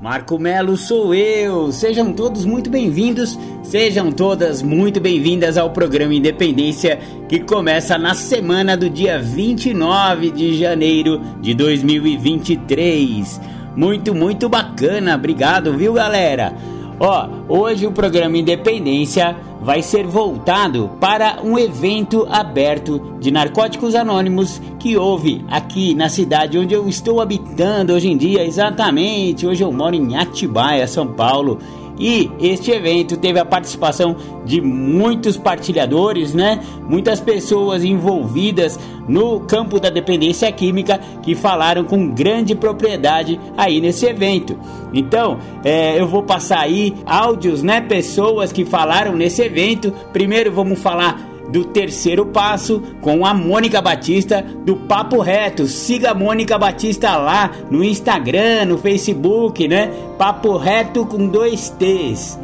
[0.00, 1.72] Marco Melo sou eu.
[1.72, 8.76] Sejam todos muito bem-vindos, sejam todas muito bem-vindas ao programa Independência que começa na semana
[8.76, 13.40] do dia 29 de janeiro de 2023.
[13.74, 15.16] Muito, muito bacana.
[15.16, 16.54] Obrigado, viu, galera?
[17.00, 24.60] Ó, hoje o programa Independência vai ser voltado para um evento aberto de narcóticos anônimos
[24.78, 29.46] que houve aqui na cidade onde eu estou habitando hoje em dia, exatamente.
[29.46, 31.58] Hoje eu moro em Atibaia, São Paulo.
[31.98, 36.60] E este evento teve a participação de muitos partilhadores, né?
[36.88, 44.06] Muitas pessoas envolvidas no campo da dependência química que falaram com grande propriedade aí nesse
[44.06, 44.58] evento.
[44.92, 47.80] Então, é, eu vou passar aí áudios, né?
[47.80, 49.92] Pessoas que falaram nesse evento.
[50.12, 55.66] Primeiro vamos falar do terceiro passo com a Mônica Batista do Papo Reto.
[55.66, 59.90] Siga a Mônica Batista lá no Instagram, no Facebook, né?
[60.18, 62.38] Papo Reto com dois T's.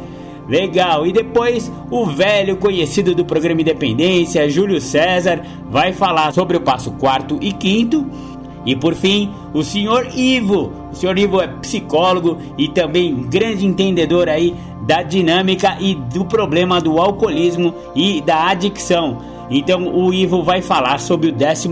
[0.47, 6.61] Legal, e depois o velho conhecido do programa Independência, Júlio César, vai falar sobre o
[6.61, 8.05] passo quarto e quinto.
[8.63, 10.71] E por fim, o senhor Ivo.
[10.91, 14.55] O senhor Ivo é psicólogo e também grande entendedor aí
[14.85, 19.35] da dinâmica e do problema do alcoolismo e da adicção.
[19.49, 21.69] Então o Ivo vai falar sobre o 11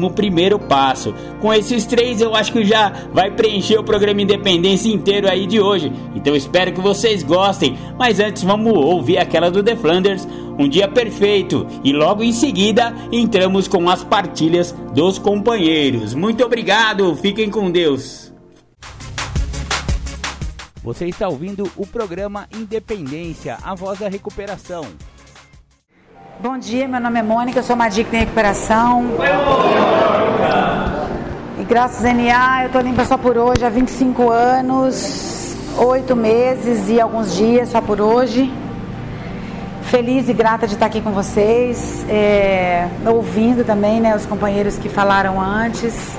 [0.68, 1.14] passo.
[1.42, 5.60] Com esses três, eu acho que já vai preencher o programa Independência inteiro aí de
[5.60, 5.92] hoje.
[6.16, 7.78] Então espero que vocês gostem.
[7.98, 11.66] Mas antes, vamos ouvir aquela do The Flanders, Um Dia Perfeito.
[11.84, 16.14] E logo em seguida, entramos com as partilhas dos companheiros.
[16.14, 18.23] Muito obrigado, fiquem com Deus.
[20.84, 24.86] Você está ouvindo o programa Independência, a voz da recuperação.
[26.42, 29.12] Bom dia, meu nome é Mônica, eu sou uma dica em recuperação.
[31.58, 36.90] E graças a NA eu estou limpa só por hoje há 25 anos, 8 meses
[36.90, 38.52] e alguns dias só por hoje.
[39.84, 44.90] Feliz e grata de estar aqui com vocês, é, ouvindo também né, os companheiros que
[44.90, 46.18] falaram antes.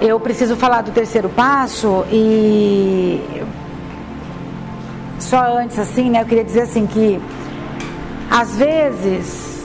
[0.00, 3.18] Eu preciso falar do terceiro passo e
[5.18, 7.20] só antes assim, né, eu queria dizer assim que
[8.30, 9.64] às vezes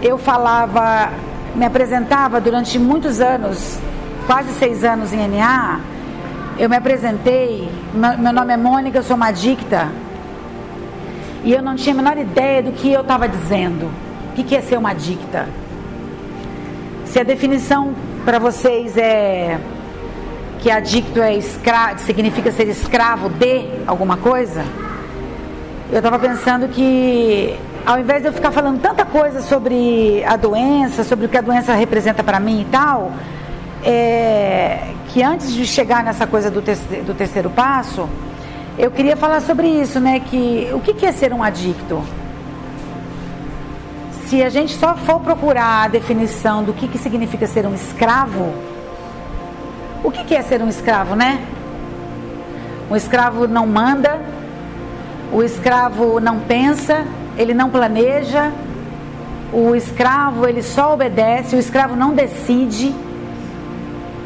[0.00, 1.10] eu falava,
[1.56, 3.78] me apresentava durante muitos anos,
[4.26, 5.80] quase seis anos em NA,
[6.58, 7.68] eu me apresentei,
[8.18, 9.88] meu nome é Mônica, eu sou uma adicta,
[11.42, 13.90] e eu não tinha a menor ideia do que eu estava dizendo.
[14.30, 15.48] O que, que é ser uma adicta?
[17.04, 17.92] Se a definição
[18.24, 19.58] para vocês é
[20.60, 24.64] que adicto é escravo, significa ser escravo de alguma coisa,
[25.90, 31.02] eu estava pensando que ao invés de eu ficar falando tanta coisa sobre a doença,
[31.02, 33.10] sobre o que a doença representa para mim e tal,
[33.84, 38.08] é, que antes de chegar nessa coisa do, terceiro, do terceiro passo,
[38.78, 40.20] eu queria falar sobre isso, né?
[40.20, 42.02] Que o que, que é ser um adicto?
[44.32, 48.50] Se a gente só for procurar a definição do que, que significa ser um escravo,
[50.02, 51.44] o que, que é ser um escravo, né?
[52.90, 54.22] Um escravo não manda,
[55.30, 57.04] o escravo não pensa,
[57.36, 58.50] ele não planeja,
[59.52, 62.94] o escravo ele só obedece, o escravo não decide,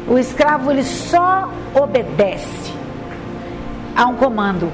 [0.07, 2.71] o escravo ele só obedece
[3.93, 4.71] a um comando.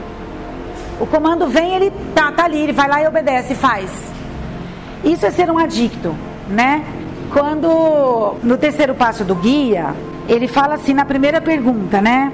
[1.00, 4.13] O comando vem, ele tá, tá ali, ele vai lá e obedece e faz.
[5.04, 6.16] Isso é ser um adicto,
[6.48, 6.84] né?
[7.32, 9.94] Quando no terceiro passo do guia,
[10.28, 12.32] ele fala assim na primeira pergunta, né?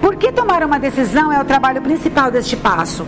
[0.00, 3.06] Por que tomar uma decisão é o trabalho principal deste passo?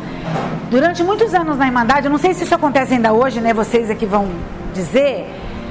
[0.70, 3.52] Durante muitos anos na Irmandade, eu não sei se isso acontece ainda hoje, né?
[3.52, 4.28] Vocês aqui vão
[4.74, 5.26] dizer,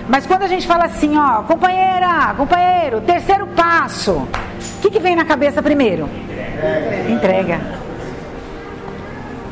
[0.10, 5.16] mas quando a gente fala assim, ó, companheira, companheiro, terceiro passo, o que, que vem
[5.16, 6.10] na cabeça primeiro?
[7.08, 7.12] Entrega.
[7.14, 7.62] Entrega.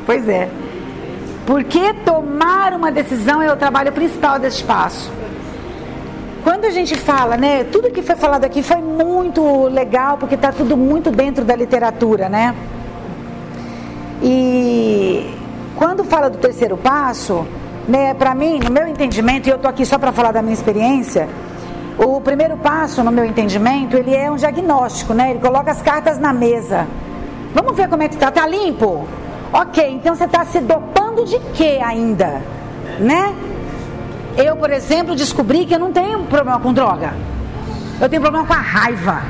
[0.05, 0.49] Pois é.
[1.47, 5.11] Porque tomar uma decisão é o trabalho principal deste passo?
[6.47, 10.49] quando a gente fala, né, tudo que foi falado aqui foi muito legal, porque está
[10.49, 12.55] tudo muito dentro da literatura, né?
[14.23, 15.29] E
[15.75, 17.45] quando fala do terceiro passo,
[17.85, 20.53] né, para mim, no meu entendimento, e eu tô aqui só para falar da minha
[20.53, 21.27] experiência,
[21.97, 25.31] o primeiro passo, no meu entendimento, ele é um diagnóstico, né?
[25.31, 26.87] Ele coloca as cartas na mesa.
[27.53, 28.31] Vamos ver como é que está.
[28.31, 29.05] Tá limpo?
[29.51, 32.41] Ok, então você está se dopando de quê ainda?
[32.99, 33.33] Né?
[34.37, 37.13] Eu, por exemplo, descobri que eu não tenho problema com droga.
[37.99, 39.21] Eu tenho problema com a raiva.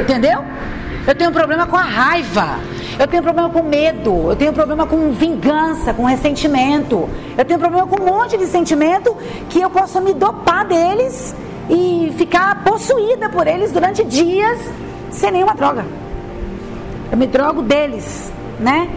[0.00, 0.44] Entendeu?
[1.06, 2.58] Eu tenho problema com a raiva.
[2.98, 4.30] Eu tenho problema com medo.
[4.30, 7.08] Eu tenho problema com vingança, com ressentimento.
[7.36, 9.16] Eu tenho problema com um monte de sentimento
[9.48, 11.34] que eu posso me dopar deles
[11.70, 14.58] e ficar possuída por eles durante dias
[15.10, 15.84] sem nenhuma droga.
[17.10, 18.88] Eu me drogo deles, né?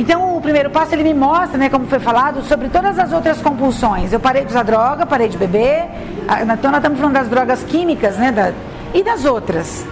[0.00, 3.42] Então, o primeiro passo ele me mostra, né, como foi falado, sobre todas as outras
[3.42, 4.14] compulsões.
[4.14, 5.90] Eu parei de usar droga, parei de beber.
[6.26, 8.50] Ah, então, nós estamos falando das drogas químicas, né, da,
[8.94, 9.86] e das outras.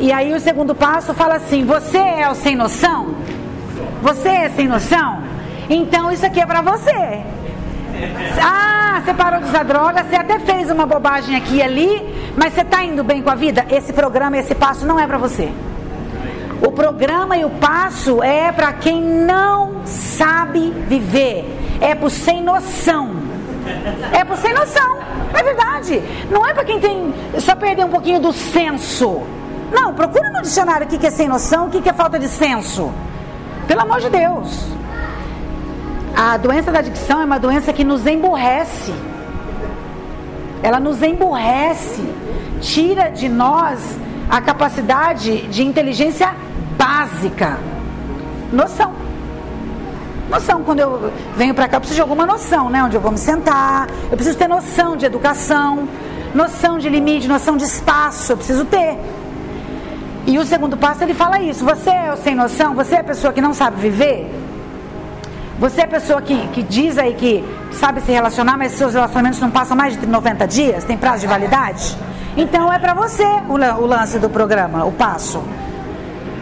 [0.00, 3.14] E aí, o segundo passo fala assim: Você é o sem noção?
[4.02, 5.22] Você é sem noção?
[5.70, 7.22] Então, isso aqui é para você.
[8.42, 12.52] Ah, você parou de usar droga, você até fez uma bobagem aqui e ali, mas
[12.52, 13.64] você está indo bem com a vida?
[13.70, 15.52] Esse programa, esse passo não é para você.
[16.62, 21.44] O programa e o passo é para quem não sabe viver,
[21.80, 23.10] é para sem noção.
[24.12, 24.98] É para sem noção,
[25.32, 26.02] é verdade.
[26.30, 29.22] Não é para quem tem só perder um pouquinho do senso.
[29.72, 32.92] Não, procura no dicionário o que é sem noção, o que é falta de senso.
[33.66, 34.74] Pelo amor de Deus.
[36.16, 38.94] A doença da adicção é uma doença que nos emburrece.
[40.62, 42.02] Ela nos emburrece,
[42.60, 43.98] tira de nós
[44.28, 46.34] a capacidade de inteligência
[46.76, 47.58] básica.
[48.52, 48.92] Noção.
[50.30, 52.82] Noção, quando eu venho para cá, eu preciso de alguma noção, né?
[52.82, 55.88] Onde eu vou me sentar, eu preciso ter noção de educação,
[56.34, 58.98] noção de limite, noção de espaço, eu preciso ter.
[60.26, 63.04] E o segundo passo ele fala isso: você é o sem noção, você é a
[63.04, 64.30] pessoa que não sabe viver,
[65.58, 69.38] você é a pessoa que, que diz aí que sabe se relacionar, mas seus relacionamentos
[69.40, 71.96] não passam mais de 90 dias, tem prazo de validade?
[72.36, 75.42] Então é para você o, o lance do programa, o passo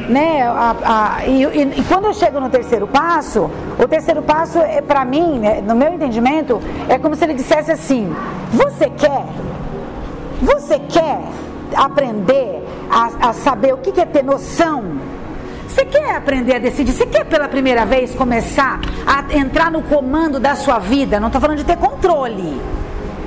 [0.09, 0.43] né?
[0.43, 4.81] A, a, e, e, e, quando eu chego no terceiro passo, o terceiro passo, é,
[4.81, 8.15] para mim, né, no meu entendimento, é como se ele dissesse assim:
[8.53, 9.25] Você quer?
[10.41, 11.21] Você quer
[11.77, 14.85] aprender a, a saber o que é ter noção?
[15.69, 16.93] Você quer aprender a decidir?
[16.93, 21.19] Você quer pela primeira vez começar a entrar no comando da sua vida?
[21.19, 22.61] Não estou falando de ter controle.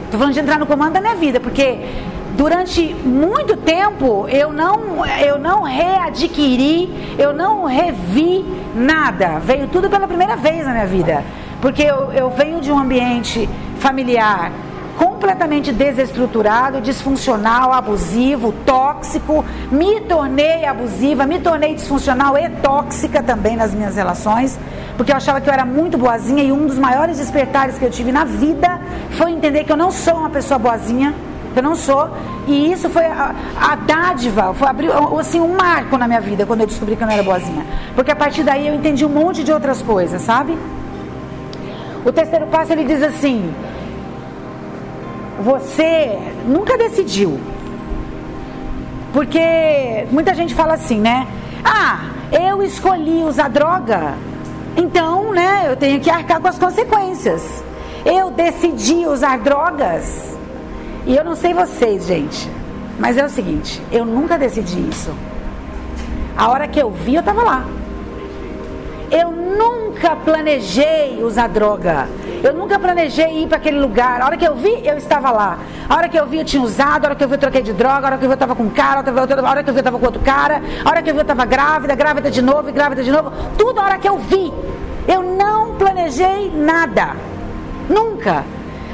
[0.04, 1.80] Estou falando de entrar no comando da minha vida, porque
[2.36, 8.46] durante muito tempo eu não, eu não readquiri, eu não revi
[8.76, 9.40] nada.
[9.40, 11.24] Veio tudo pela primeira vez na minha vida.
[11.62, 13.50] Porque eu, eu venho de um ambiente
[13.80, 14.52] familiar
[14.98, 19.44] completamente desestruturado, disfuncional, abusivo, tóxico.
[19.72, 24.58] Me tornei abusiva, me tornei disfuncional e tóxica também nas minhas relações,
[24.96, 27.92] porque eu achava que eu era muito boazinha e um dos maiores despertares que eu
[27.92, 28.80] tive na vida
[29.12, 31.14] foi entender que eu não sou uma pessoa boazinha
[31.60, 32.10] eu não sou.
[32.48, 36.62] E isso foi a, a dádiva, foi abrir assim, um marco na minha vida quando
[36.62, 37.66] eu descobri que eu não era boazinha.
[37.96, 40.58] Porque a partir daí eu entendi um monte de outras coisas, sabe?
[42.06, 43.54] O terceiro passo ele diz assim:
[45.42, 47.40] Você nunca decidiu.
[49.14, 51.26] Porque muita gente fala assim, né?
[51.64, 52.02] Ah,
[52.32, 54.14] eu escolhi usar droga,
[54.78, 57.64] então, né, eu tenho que arcar com as consequências.
[58.06, 60.38] Eu decidi usar drogas,
[61.06, 62.50] e eu não sei vocês, gente,
[63.00, 65.14] mas é o seguinte: eu nunca decidi isso.
[66.38, 67.66] A hora que eu vi, eu estava lá.
[69.12, 72.08] Eu nunca planejei usar droga.
[72.44, 74.22] Eu nunca planejei ir para aquele lugar.
[74.22, 75.58] A hora que eu vi, eu estava lá.
[75.88, 77.06] A hora que eu vi, eu tinha usado.
[77.06, 78.08] A hora que eu vi, eu troquei de droga.
[78.08, 79.04] A hora que eu vi, eu estava com um cara.
[79.10, 80.62] A hora que eu vi, eu estava com outro cara.
[80.84, 83.32] A hora que eu vi, eu estava grávida, grávida de novo, grávida de novo.
[83.58, 84.52] Tudo a hora que eu vi.
[85.08, 87.16] Eu não planejei nada.
[87.88, 88.44] Nunca.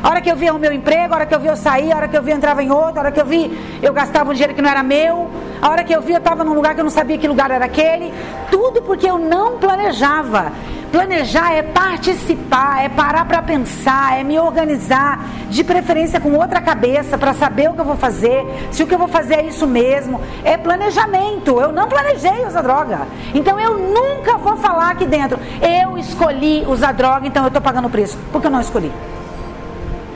[0.03, 1.91] A hora que eu via o meu emprego, a hora que eu via eu sair,
[1.91, 3.93] a hora que eu via eu entrava em outro, a hora que eu vi eu
[3.93, 5.29] gastava um dinheiro que não era meu,
[5.61, 7.51] a hora que eu via eu estava num lugar que eu não sabia que lugar
[7.51, 8.11] era aquele.
[8.49, 10.51] Tudo porque eu não planejava.
[10.91, 17.17] Planejar é participar, é parar para pensar, é me organizar, de preferência com outra cabeça,
[17.17, 19.65] para saber o que eu vou fazer, se o que eu vou fazer é isso
[19.65, 20.19] mesmo.
[20.43, 21.61] É planejamento.
[21.61, 23.07] Eu não planejei usar droga.
[23.33, 27.87] Então eu nunca vou falar aqui dentro, eu escolhi usar droga, então eu estou pagando
[27.87, 28.17] o preço.
[28.31, 28.91] Porque eu não escolhi.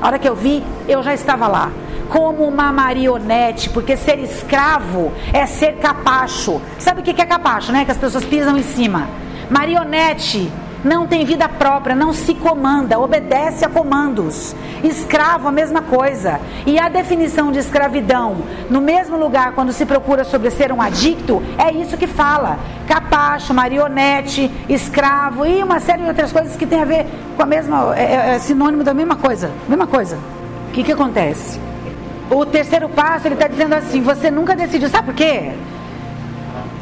[0.02, 1.72] A hora que eu vi, eu já estava lá.
[2.10, 6.62] Como uma marionete, porque ser escravo é ser capacho.
[6.78, 7.84] Sabe o que é capacho, né?
[7.86, 9.08] Que as pessoas pisam em cima.
[9.50, 10.52] Marionete
[10.86, 14.56] não tem vida própria, não se comanda, obedece a comandos.
[14.84, 16.40] Escravo, a mesma coisa.
[16.64, 18.38] E a definição de escravidão,
[18.70, 23.52] no mesmo lugar, quando se procura sobre ser um adicto, é isso que fala: capacho,
[23.52, 27.98] marionete, escravo e uma série de outras coisas que tem a ver com a mesma,
[27.98, 29.52] é, é, é sinônimo da mesma coisa.
[29.68, 30.20] Mesma coisa.
[30.70, 31.60] O que, que acontece?
[32.30, 34.88] O terceiro passo, ele está dizendo assim: você nunca decidiu.
[34.88, 35.52] Sabe por quê?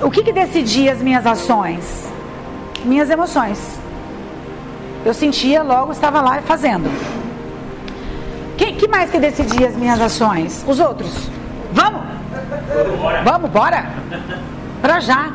[0.01, 2.11] O que, que decidia as minhas ações?
[2.83, 3.81] Minhas emoções.
[5.05, 6.89] Eu sentia, logo estava lá fazendo.
[8.57, 10.63] Quem que mais que decidia as minhas ações?
[10.65, 11.29] Os outros.
[11.73, 12.03] Vamos?
[13.25, 13.85] Vamos, bora?
[14.81, 15.31] Pra já.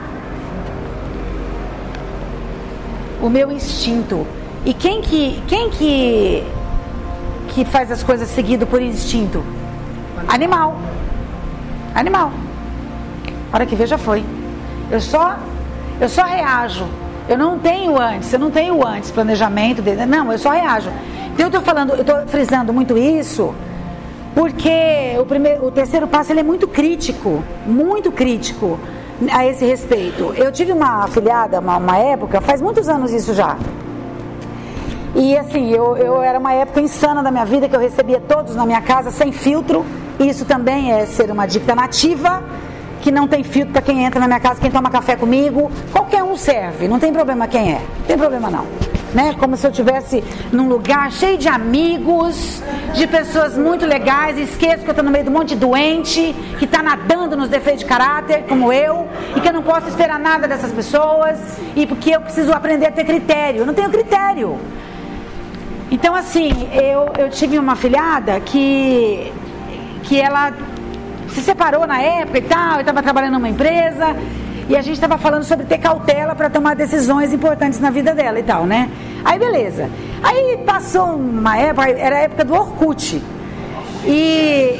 [3.20, 4.26] O meu instinto.
[4.64, 6.44] E quem que, quem que,
[7.48, 9.44] que faz as coisas seguido por instinto?
[10.26, 10.76] Animal.
[11.94, 12.32] Animal.
[13.52, 14.24] Hora que veja foi.
[14.90, 15.36] Eu só,
[16.00, 16.86] eu só reajo.
[17.28, 19.82] Eu não tenho antes, eu não tenho antes planejamento.
[19.82, 20.90] De, não, eu só reajo.
[21.34, 23.54] Então eu estou falando, eu estou frisando muito isso,
[24.34, 28.80] porque o, primeiro, o terceiro passo ele é muito crítico, muito crítico
[29.30, 30.32] a esse respeito.
[30.36, 33.56] Eu tive uma afiliada, uma, uma época, faz muitos anos isso já.
[35.14, 38.54] E assim, eu, eu era uma época insana da minha vida que eu recebia todos
[38.54, 39.84] na minha casa sem filtro.
[40.18, 42.42] Isso também é ser uma dicta nativa
[43.00, 45.70] que não tem filtro para quem entra na minha casa, quem toma café comigo.
[45.92, 47.80] Qualquer um serve, não tem problema quem é.
[47.80, 48.66] Não tem problema não.
[49.14, 49.34] Né?
[49.38, 52.62] Como se eu estivesse num lugar cheio de amigos,
[52.94, 56.34] de pessoas muito legais, esqueço que eu estou no meio de um monte de doente,
[56.58, 60.18] que está nadando nos defeitos de caráter, como eu, e que eu não posso esperar
[60.18, 61.38] nada dessas pessoas,
[61.74, 63.60] e porque eu preciso aprender a ter critério.
[63.60, 64.58] Eu não tenho critério.
[65.90, 69.32] Então, assim, eu, eu tive uma filhada que,
[70.02, 70.52] que ela
[71.30, 74.16] se separou na época e tal, eu estava trabalhando numa empresa
[74.68, 78.38] e a gente estava falando sobre ter cautela para tomar decisões importantes na vida dela
[78.38, 78.90] e tal, né?
[79.24, 79.88] Aí beleza.
[80.22, 83.22] Aí passou uma época, era a época do Orkut.
[84.04, 84.10] E,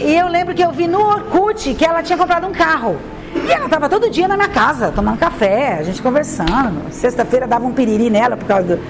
[0.04, 2.96] e eu lembro que eu vi no Orkut que ela tinha comprado um carro.
[3.34, 6.90] E ela estava todo dia na minha casa, tomando café, a gente conversando.
[6.90, 8.82] Sexta-feira dava um piriri nela por causa do.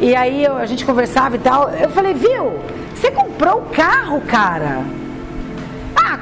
[0.00, 1.70] E aí eu, a gente conversava e tal.
[1.70, 2.58] Eu falei, viu?
[2.94, 4.82] Você comprou o carro, cara?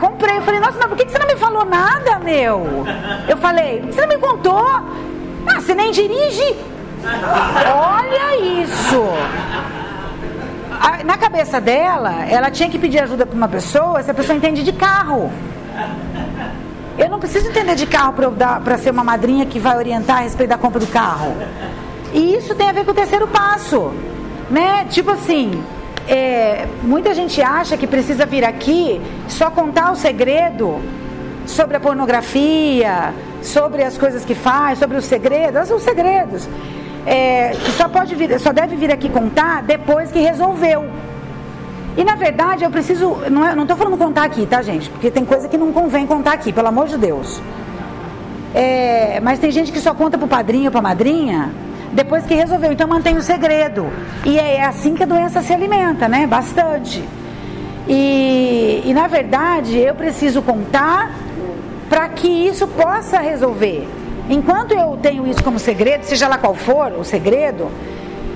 [0.00, 0.38] Comprei.
[0.38, 2.85] Eu falei, nossa, mas por que você não me falou nada, meu?
[3.29, 4.67] Eu falei, você não me contou?
[4.67, 6.57] Ah, você nem dirige?
[7.05, 9.03] Olha isso!
[11.05, 14.62] Na cabeça dela, ela tinha que pedir ajuda para uma pessoa se a pessoa entende
[14.62, 15.31] de carro.
[16.99, 18.15] Eu não preciso entender de carro
[18.65, 21.37] para ser uma madrinha que vai orientar a respeito da compra do carro.
[22.12, 23.93] E isso tem a ver com o terceiro passo.
[24.50, 24.87] Né?
[24.88, 25.62] Tipo assim,
[26.09, 30.81] é, muita gente acha que precisa vir aqui só contar o segredo
[31.47, 36.49] sobre a pornografia, sobre as coisas que faz, sobre os segredos, os segredos.
[37.05, 40.85] É, que só pode vir, só deve vir aqui contar depois que resolveu.
[41.97, 44.91] E na verdade eu preciso, não é, estou falando contar aqui, tá gente?
[44.91, 47.41] Porque tem coisa que não convém contar aqui, pelo amor de Deus.
[48.55, 51.51] É, mas tem gente que só conta pro padrinho, pra madrinha,
[51.93, 52.73] depois que resolveu.
[52.73, 53.87] Então mantém o segredo.
[54.25, 56.26] E é assim que a doença se alimenta, né?
[56.26, 57.02] Bastante.
[57.88, 61.12] E, e na verdade eu preciso contar
[61.88, 63.88] para que isso possa resolver.
[64.28, 67.71] Enquanto eu tenho isso como segredo, seja lá qual for o segredo,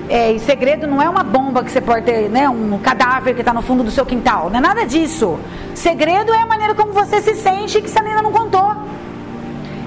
[0.07, 3.41] é, e segredo não é uma bomba que você pode ter, né, um cadáver que
[3.41, 5.37] está no fundo do seu quintal, não é nada disso.
[5.73, 8.73] Segredo é a maneira como você se sente que você ainda não contou.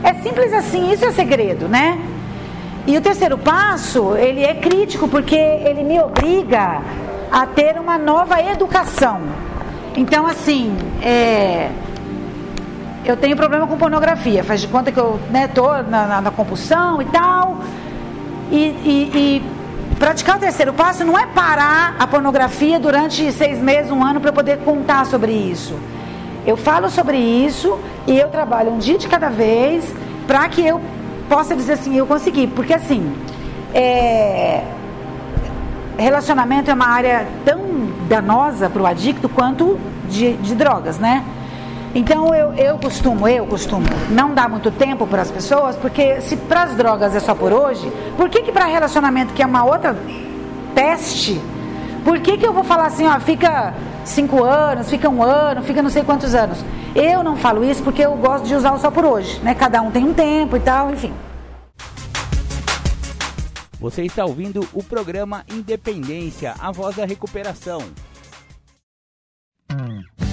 [0.02, 1.99] É simples assim, isso é segredo, né?
[2.87, 6.83] E o terceiro passo, ele é crítico porque ele me obriga
[7.33, 9.23] a ter uma nova educação.
[9.97, 11.71] Então, assim, é,
[13.05, 14.45] eu tenho problema com pornografia.
[14.45, 15.49] Faz de conta que eu né,
[15.88, 17.59] na, na, na, compulsão e tal.
[18.50, 19.43] E, e, e,
[19.99, 24.33] praticar o terceiro passo não é parar a pornografia durante seis meses, um ano, para
[24.33, 25.75] poder contar sobre isso.
[26.47, 29.91] Eu falo sobre isso e eu trabalho um dia de cada vez
[30.26, 30.81] para que eu
[31.28, 32.47] possa dizer assim, eu consegui.
[32.47, 33.14] Porque assim,
[33.73, 34.62] é,
[35.99, 37.61] relacionamento é uma área tão
[38.09, 39.78] danosa para o adicto quanto
[40.09, 41.25] de, de drogas, né?
[41.95, 46.37] Então eu, eu costumo, eu costumo não dar muito tempo para as pessoas, porque se
[46.37, 49.64] para as drogas é só por hoje, por que que para relacionamento que é uma
[49.64, 49.97] outra
[50.75, 51.40] peste,
[52.04, 53.73] por que que eu vou falar assim, ó, fica
[54.04, 56.64] cinco anos, fica um ano, fica não sei quantos anos?
[56.94, 59.54] Eu não falo isso porque eu gosto de usar só por hoje, né?
[59.54, 61.12] Cada um tem um tempo e tal, enfim.
[63.80, 67.82] Você está ouvindo o programa Independência, a voz da recuperação.
[69.68, 70.24] Eu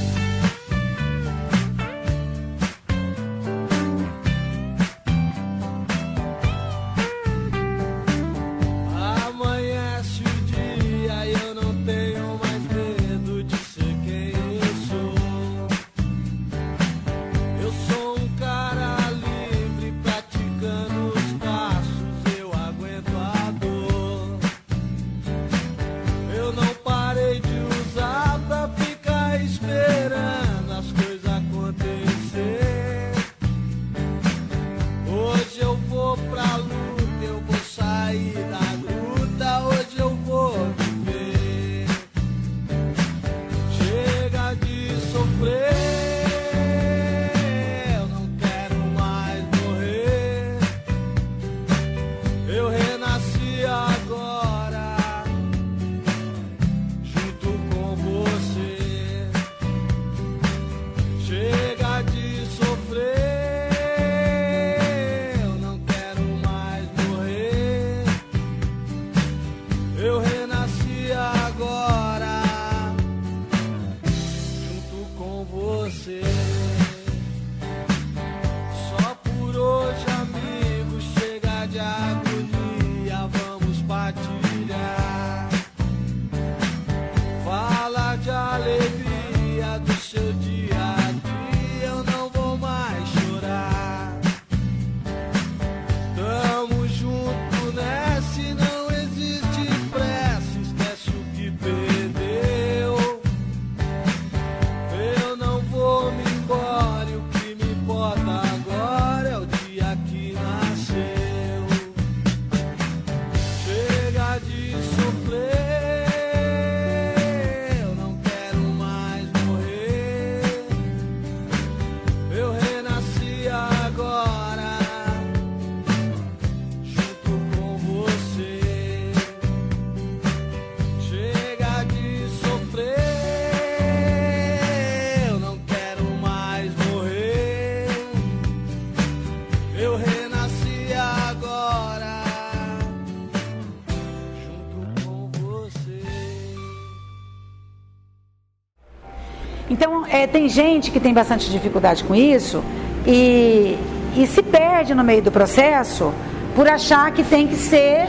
[150.12, 152.62] é, tem gente que tem bastante dificuldade com isso
[153.08, 153.78] e,
[154.16, 156.14] e se perde no meio do processo
[156.56, 158.08] por achar que tem que ser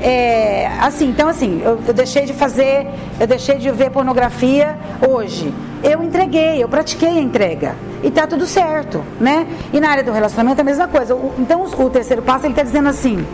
[0.00, 1.08] é, assim.
[1.10, 2.86] Então, assim, eu, eu deixei de fazer,
[3.20, 4.76] eu deixei de ver pornografia
[5.06, 5.52] hoje.
[5.82, 7.74] Eu entreguei, eu pratiquei a entrega.
[8.04, 9.46] E tá tudo certo, né?
[9.72, 11.14] E na área do relacionamento é a mesma coisa.
[11.14, 13.24] O- então, o terceiro passo, ele está dizendo assim: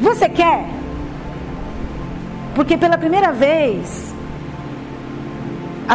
[0.00, 0.66] Você quer?
[2.54, 4.13] Porque pela primeira vez,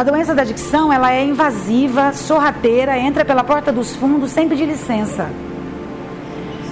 [0.00, 4.64] a doença da adicção, ela é invasiva, sorrateira, entra pela porta dos fundos sem pedir
[4.64, 5.28] licença.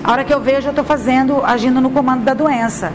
[0.03, 2.91] A hora que eu vejo, eu estou fazendo, agindo no comando da doença.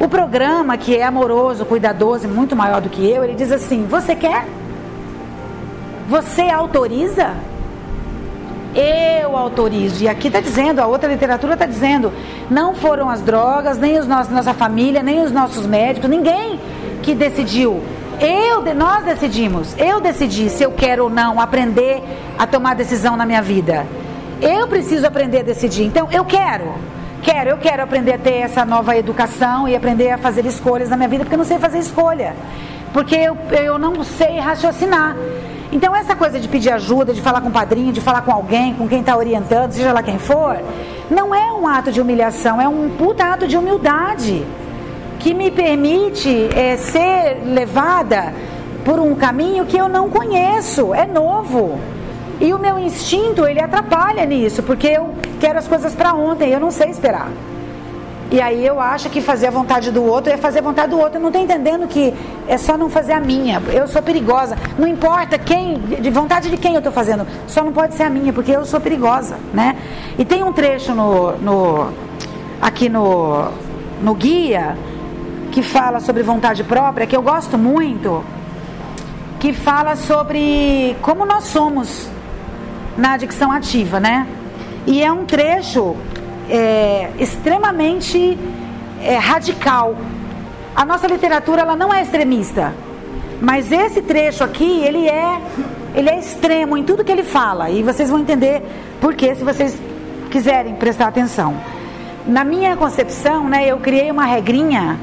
[0.00, 3.86] O programa, que é amoroso, cuidadoso e muito maior do que eu, ele diz assim:
[3.86, 4.46] Você quer?
[6.08, 7.34] Você autoriza?
[8.74, 10.02] Eu autorizo.
[10.02, 12.10] E aqui está dizendo, a outra literatura está dizendo,
[12.50, 16.58] não foram as drogas, nem os nossos, nossa família, nem os nossos médicos, ninguém
[17.02, 17.82] que decidiu.
[18.20, 19.74] Eu, nós decidimos.
[19.78, 22.02] Eu decidi se eu quero ou não aprender
[22.38, 23.86] a tomar decisão na minha vida.
[24.40, 25.84] Eu preciso aprender a decidir.
[25.84, 26.74] Então, eu quero.
[27.22, 30.96] Quero, eu quero aprender a ter essa nova educação e aprender a fazer escolhas na
[30.96, 32.34] minha vida, porque eu não sei fazer escolha.
[32.92, 35.16] Porque eu, eu não sei raciocinar.
[35.72, 38.74] Então, essa coisa de pedir ajuda, de falar com o padrinho, de falar com alguém,
[38.74, 40.56] com quem está orientando, seja lá quem for,
[41.10, 44.44] não é um ato de humilhação, é um puta ato de humildade
[45.24, 48.34] que me permite é, ser levada
[48.84, 51.80] por um caminho que eu não conheço, é novo.
[52.38, 56.60] E o meu instinto, ele atrapalha nisso, porque eu quero as coisas para ontem, eu
[56.60, 57.30] não sei esperar.
[58.30, 60.98] E aí eu acho que fazer a vontade do outro é fazer a vontade do
[60.98, 61.16] outro.
[61.16, 62.12] Eu não estou entendendo que
[62.46, 63.62] é só não fazer a minha.
[63.72, 64.58] Eu sou perigosa.
[64.78, 67.26] Não importa quem, de vontade de quem eu estou fazendo.
[67.46, 69.76] Só não pode ser a minha, porque eu sou perigosa, né?
[70.18, 71.92] E tem um trecho no, no
[72.60, 73.48] aqui no,
[74.02, 74.76] no guia
[75.54, 78.24] que fala sobre vontade própria, que eu gosto muito,
[79.38, 82.08] que fala sobre como nós somos
[82.98, 84.26] na adicção ativa, né?
[84.84, 85.94] E é um trecho
[86.50, 88.36] é, extremamente
[89.00, 89.94] é, radical.
[90.74, 92.74] A nossa literatura ela não é extremista,
[93.40, 95.40] mas esse trecho aqui ele é
[95.94, 98.60] ele é extremo em tudo que ele fala e vocês vão entender
[99.00, 99.80] por que se vocês
[100.32, 101.54] quiserem prestar atenção.
[102.26, 104.98] Na minha concepção, né, eu criei uma regrinha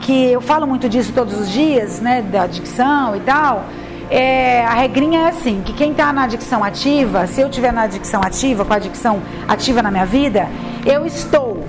[0.00, 3.64] que eu falo muito disso todos os dias, né, da adicção e tal.
[4.10, 7.82] É, a regrinha é assim, que quem está na adicção ativa, se eu estiver na
[7.82, 10.48] adicção ativa, com a adicção ativa na minha vida,
[10.84, 11.64] eu estou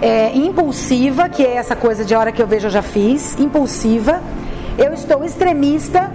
[0.00, 4.22] é, impulsiva, que é essa coisa de hora que eu vejo eu já fiz, impulsiva.
[4.78, 6.10] Eu estou extremista,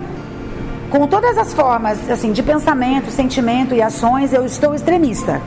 [0.89, 5.39] com todas as formas assim de pensamento, sentimento e ações, eu estou extremista.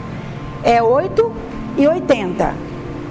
[0.63, 1.33] É 8
[1.79, 2.68] e 80.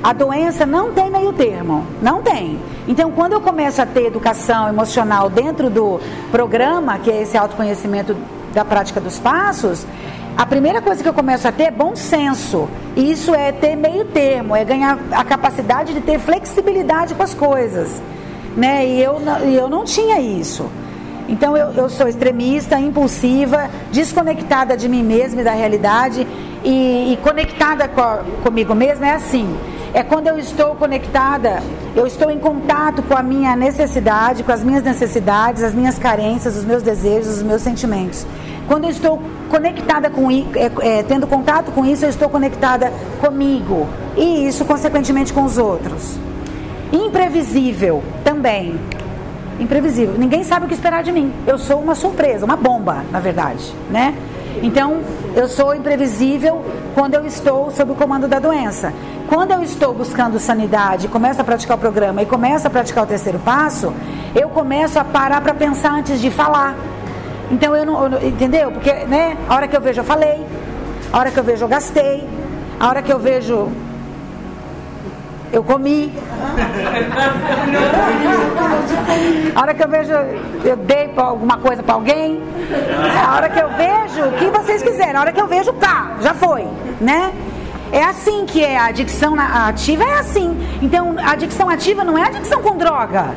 [0.08, 2.58] A doença não tem meio termo, não tem.
[2.88, 6.00] Então, quando eu começo a ter educação emocional dentro do
[6.32, 8.15] programa, que é esse autoconhecimento
[8.54, 9.86] da prática dos passos,
[10.38, 12.70] a primeira coisa que eu começo a ter é bom senso.
[12.96, 17.34] E isso é ter meio termo, é ganhar a capacidade de ter flexibilidade com as
[17.34, 18.02] coisas.
[18.56, 18.88] Né?
[18.88, 20.72] E eu, eu não tinha isso.
[21.28, 26.26] Então eu, eu sou extremista, impulsiva, desconectada de mim mesma e da realidade
[26.63, 27.91] e, e conectada
[28.41, 29.54] comigo mesma é assim.
[29.93, 31.62] É quando eu estou conectada,
[31.95, 36.58] eu estou em contato com a minha necessidade, com as minhas necessidades, as minhas carências,
[36.58, 38.26] os meus desejos, os meus sentimentos.
[38.67, 40.41] Quando eu estou conectada com é,
[40.82, 46.17] é, tendo contato com isso, eu estou conectada comigo e isso consequentemente com os outros.
[46.91, 48.78] Imprevisível também.
[49.60, 50.15] Imprevisível.
[50.17, 51.34] Ninguém sabe o que esperar de mim.
[51.47, 54.13] Eu sou uma surpresa, uma bomba, na verdade, né?
[54.63, 55.02] Então,
[55.36, 56.63] eu sou imprevisível
[56.96, 58.93] quando eu estou sob o comando da doença.
[59.28, 63.08] Quando eu estou buscando sanidade, começo a praticar o programa e começo a praticar o
[63.08, 63.93] terceiro passo,
[64.34, 66.76] eu começo a parar para pensar antes de falar.
[67.52, 68.72] Então eu não, eu entendeu?
[68.72, 70.46] Porque, né, a hora que eu vejo eu falei,
[71.12, 72.28] a hora que eu vejo eu gastei,
[72.80, 73.70] a hora que eu vejo
[75.51, 76.13] eu comi.
[79.55, 80.12] A hora que eu vejo,
[80.63, 82.41] eu dei alguma coisa para alguém.
[83.25, 85.15] A hora que eu vejo, o que vocês quiserem.
[85.15, 86.67] A hora que eu vejo, tá, já foi,
[86.99, 87.31] né?
[87.91, 90.57] É assim que é a adicção ativa, é assim.
[90.81, 93.36] Então, a adicção ativa não é adicção com droga.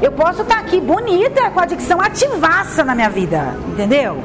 [0.00, 4.22] Eu posso estar aqui bonita com a adicção ativaça na minha vida, entendeu?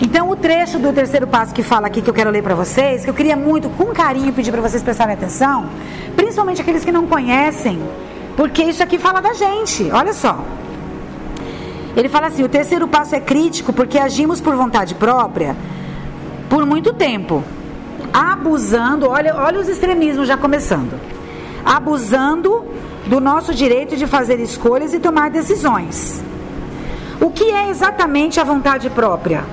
[0.00, 3.02] Então, o trecho do terceiro passo que fala aqui, que eu quero ler para vocês,
[3.02, 5.66] que eu queria muito, com carinho, pedir para vocês prestarem atenção,
[6.14, 7.82] principalmente aqueles que não conhecem,
[8.36, 10.44] porque isso aqui fala da gente, olha só.
[11.96, 15.56] Ele fala assim: o terceiro passo é crítico porque agimos por vontade própria
[16.48, 17.42] por muito tempo.
[18.12, 20.98] abusando, olha, olha os extremismos já começando.
[21.64, 22.64] Abusando
[23.06, 26.22] do nosso direito de fazer escolhas e tomar decisões.
[27.20, 29.44] O que é exatamente a vontade própria?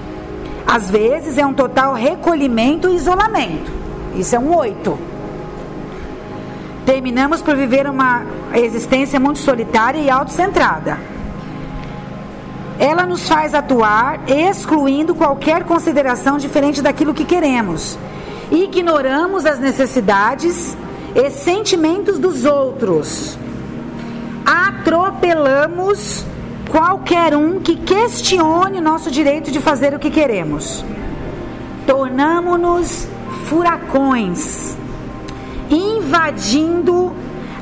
[0.68, 3.72] Às vezes é um total recolhimento e isolamento.
[4.16, 4.98] Isso é um oito.
[6.86, 8.24] Terminamos por viver uma
[8.54, 10.98] existência muito solitária e autocentrada.
[12.80, 17.98] Ela nos faz atuar excluindo qualquer consideração diferente daquilo que queremos.
[18.52, 20.76] Ignoramos as necessidades
[21.16, 23.38] e sentimentos dos outros.
[24.46, 26.26] Atropelamos
[26.76, 30.84] qualquer um que questione o nosso direito de fazer o que queremos.
[31.88, 33.08] Tornamos-nos
[33.46, 34.76] furacões
[35.70, 37.14] invadindo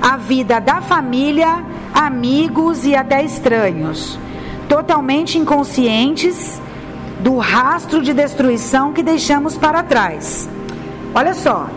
[0.01, 4.17] a vida da família, amigos e até estranhos,
[4.67, 6.59] totalmente inconscientes
[7.19, 10.49] do rastro de destruição que deixamos para trás.
[11.13, 11.69] Olha só,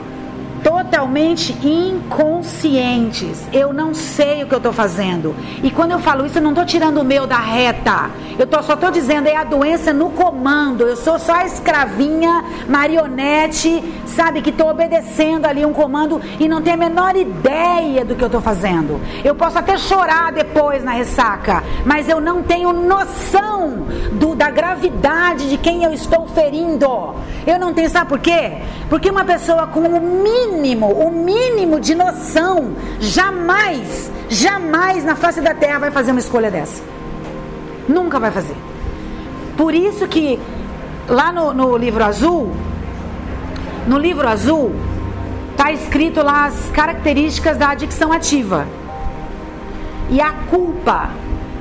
[0.67, 3.47] totalmente inconscientes.
[3.53, 5.33] Eu não sei o que eu estou fazendo.
[5.63, 8.11] E quando eu falo isso, eu não estou tirando o meu da reta.
[8.37, 10.83] Eu tô, só estou dizendo, é a doença no comando.
[10.83, 16.75] Eu sou só escravinha, marionete, sabe, que estou obedecendo ali um comando e não tenho
[16.75, 19.01] a menor ideia do que eu estou fazendo.
[19.25, 25.49] Eu posso até chorar depois na ressaca, mas eu não tenho noção do, da gravidade
[25.49, 27.15] de quem eu estou ferindo.
[27.47, 28.55] Eu não tenho, sabe por quê?
[28.89, 35.41] Porque uma pessoa com o mínimo mínimo, o mínimo de noção, jamais, jamais na face
[35.41, 36.83] da terra vai fazer uma escolha dessa.
[37.89, 38.57] Nunca vai fazer.
[39.57, 40.39] Por isso que
[41.09, 42.51] lá no, no livro azul,
[43.87, 44.75] no livro azul,
[45.53, 48.67] está escrito lá as características da adicção ativa.
[50.11, 51.11] E a culpa,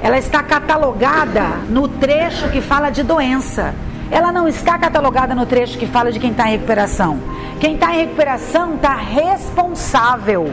[0.02, 3.74] ela está catalogada no trecho que fala de doença.
[4.12, 7.20] Ela não está catalogada no trecho que fala de quem está em recuperação.
[7.60, 10.52] Quem está em recuperação está responsável.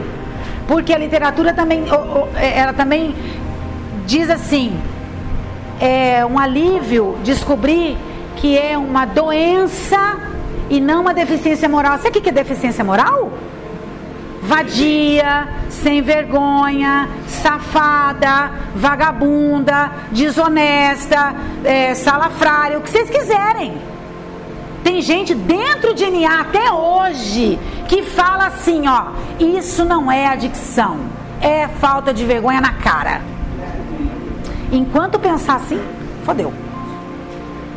[0.66, 1.84] Porque a literatura também,
[2.36, 3.14] é, ela também
[4.06, 4.78] diz assim,
[5.80, 7.96] é um alívio descobrir
[8.36, 10.18] que é uma doença
[10.70, 11.98] e não uma deficiência moral.
[11.98, 13.30] Sabe o que é deficiência moral?
[14.42, 23.80] Vadia, sem vergonha, safada, vagabunda, desonesta, é, salafrária, o que vocês quiserem.
[24.82, 30.98] Tem gente dentro de NA até hoje que fala assim, ó, isso não é adicção,
[31.40, 33.22] é falta de vergonha na cara.
[34.72, 35.80] Enquanto pensar assim,
[36.24, 36.52] fodeu.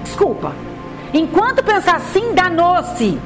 [0.04, 0.54] Desculpa.
[1.13, 3.19] Enquanto pensar assim, danou-se.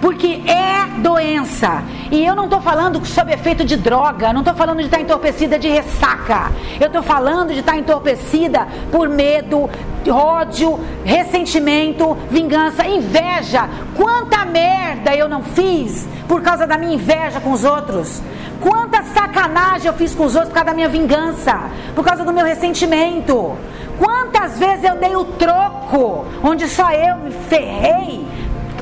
[0.00, 1.82] Porque é doença.
[2.10, 5.02] E eu não estou falando sob efeito de droga, não estou falando de estar tá
[5.02, 6.50] entorpecida de ressaca.
[6.80, 9.68] Eu estou falando de estar tá entorpecida por medo,
[10.10, 13.68] ódio, ressentimento, vingança, inveja.
[13.96, 18.22] Quanta merda eu não fiz por causa da minha inveja com os outros.
[18.60, 21.58] Quanta sacanagem eu fiz com os outros por causa da minha vingança,
[21.94, 23.56] por causa do meu ressentimento.
[23.98, 28.26] Quantas vezes eu dei o troco, onde só eu me ferrei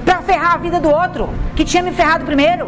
[0.09, 2.66] para ferrar a vida do outro, que tinha me ferrado primeiro.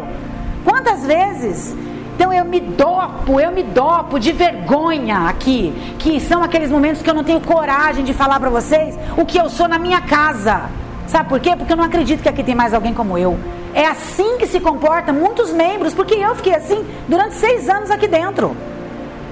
[0.63, 1.75] Quantas vezes?
[2.15, 7.09] Então eu me dopo, eu me dopo de vergonha aqui, que são aqueles momentos que
[7.09, 10.69] eu não tenho coragem de falar para vocês o que eu sou na minha casa.
[11.07, 11.55] Sabe por quê?
[11.55, 13.39] Porque eu não acredito que aqui tem mais alguém como eu.
[13.73, 18.07] É assim que se comporta muitos membros, porque eu fiquei assim durante seis anos aqui
[18.07, 18.55] dentro.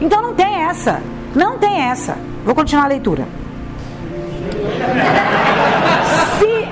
[0.02, 1.00] Então não tem essa,
[1.36, 2.18] não tem essa.
[2.44, 3.28] Vou continuar a leitura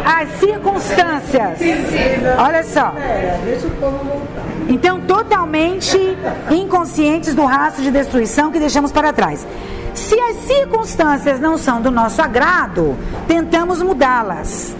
[0.03, 1.59] as circunstâncias.
[2.37, 2.93] Olha só.
[4.67, 5.97] Então, totalmente
[6.51, 9.45] inconscientes do rastro de destruição que deixamos para trás.
[9.93, 12.95] Se as circunstâncias não são do nosso agrado,
[13.27, 14.75] tentamos mudá-las.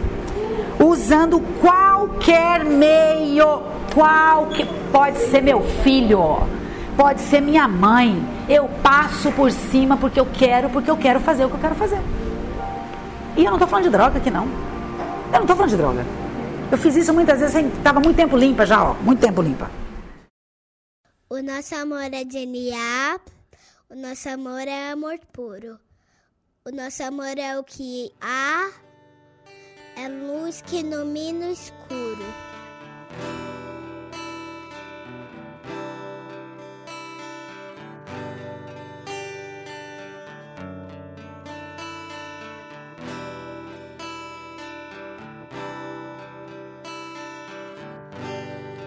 [0.80, 6.44] Usando qualquer meio, qualquer, pode ser meu filho,
[6.96, 8.24] pode ser minha mãe.
[8.48, 11.76] Eu passo por cima porque eu quero, porque eu quero fazer o que eu quero
[11.76, 12.00] fazer.
[13.36, 14.48] E eu não estou falando de droga aqui não.
[15.38, 16.06] Eu não estou falando de droga.
[16.72, 19.70] Eu fiz isso muitas vezes, estava muito tempo limpa já, ó, muito tempo limpa.
[21.30, 23.20] O nosso amor é genial,
[23.88, 25.78] o nosso amor é amor puro.
[26.66, 28.72] O nosso amor é o que há,
[29.96, 32.26] é luz que ilumina o escuro.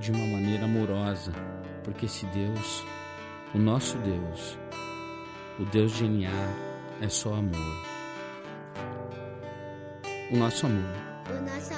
[0.00, 1.32] de uma maneira amorosa,
[1.82, 2.84] porque esse Deus,
[3.54, 4.58] o nosso Deus,
[5.58, 6.28] o Deus de NA
[7.00, 7.84] é só amor.
[10.30, 10.94] O nosso amor.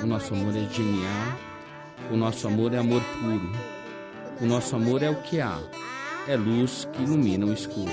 [0.03, 1.39] O nosso amor é genial.
[2.11, 3.53] O nosso amor é amor puro.
[4.41, 5.59] O nosso amor é o que há.
[6.27, 7.91] É luz que ilumina o escuro.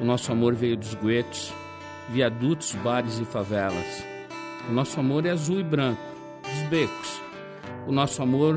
[0.00, 1.52] O nosso amor veio dos guetos,
[2.08, 4.04] viadutos, bares e favelas.
[4.68, 6.02] O nosso amor é azul e branco,
[6.42, 7.20] dos becos.
[7.86, 8.56] O nosso amor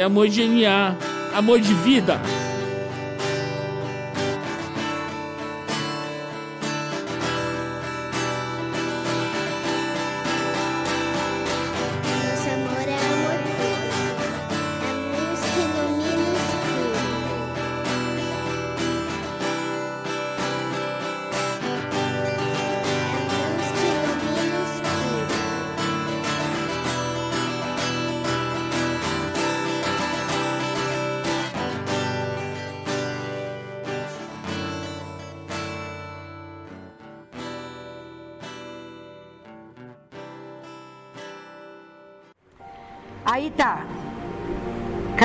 [0.00, 0.96] É amor genial,
[1.34, 2.18] amor de vida.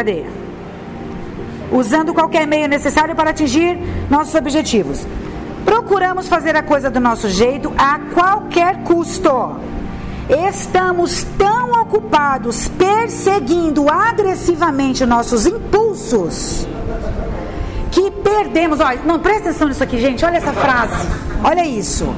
[0.05, 0.23] Cadê?
[1.71, 3.75] Usando qualquer meio necessário para atingir
[4.07, 5.05] nossos objetivos.
[5.65, 9.55] Procuramos fazer a coisa do nosso jeito a qualquer custo.
[10.47, 16.67] Estamos tão ocupados perseguindo agressivamente nossos impulsos
[17.91, 18.79] que perdemos.
[18.79, 20.23] Olha, não presta atenção nisso aqui, gente.
[20.23, 21.07] Olha essa frase.
[21.43, 22.13] Olha isso.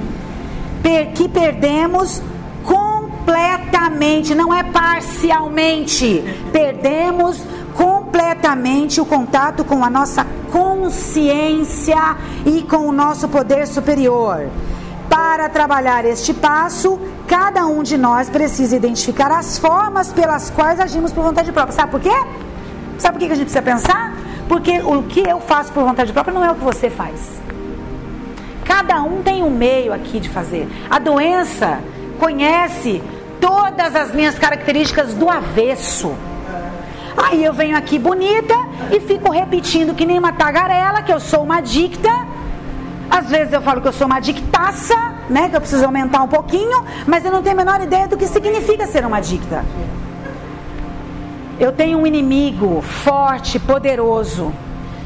[0.84, 2.22] Per, que perdemos
[2.66, 6.22] completamente, não é parcialmente.
[6.52, 7.42] Perdemos
[8.38, 11.98] completamente o contato com a nossa consciência
[12.46, 14.48] e com o nosso poder superior.
[15.10, 21.12] Para trabalhar este passo, cada um de nós precisa identificar as formas pelas quais agimos
[21.12, 21.74] por vontade própria.
[21.74, 22.16] Sabe por quê?
[23.00, 24.16] Sabe por que a gente precisa pensar?
[24.48, 27.42] Porque o que eu faço por vontade própria não é o que você faz.
[28.64, 30.68] Cada um tem um meio aqui de fazer.
[30.90, 31.80] A doença
[32.20, 33.02] conhece
[33.42, 36.14] todas as minhas características do avesso.
[37.18, 38.54] Aí eu venho aqui bonita
[38.92, 42.10] e fico repetindo que nem uma tagarela, que eu sou uma dicta.
[43.10, 44.96] Às vezes eu falo que eu sou uma dictaça,
[45.30, 45.50] né?
[45.50, 48.28] Que eu preciso aumentar um pouquinho, mas eu não tenho a menor ideia do que
[48.28, 49.66] significa ser uma dicta.
[51.60, 54.54] Eu tenho um inimigo forte, poderoso,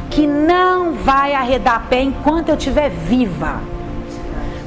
[0.09, 3.61] que não vai arredar pé enquanto eu estiver viva.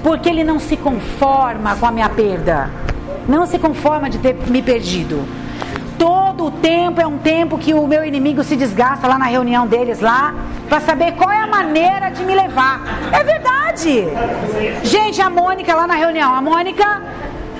[0.02, 2.70] Porque ele não se conforma com a minha perda
[3.28, 5.24] não se conforma de ter me perdido.
[5.98, 9.66] Todo o tempo é um tempo que o meu inimigo se desgasta lá na reunião
[9.66, 10.34] deles lá
[10.68, 12.80] para saber qual é a maneira de me levar.
[13.12, 14.04] É verdade.
[14.82, 17.02] Gente, a Mônica lá na reunião, a Mônica,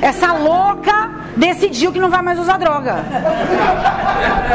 [0.01, 3.05] essa louca, decidiu que não vai mais usar droga.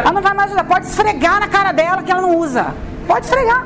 [0.03, 0.63] Ela não vai mais usar.
[0.63, 2.73] Pode esfregar na cara dela que ela não usa.
[3.07, 3.65] Pode esfregar.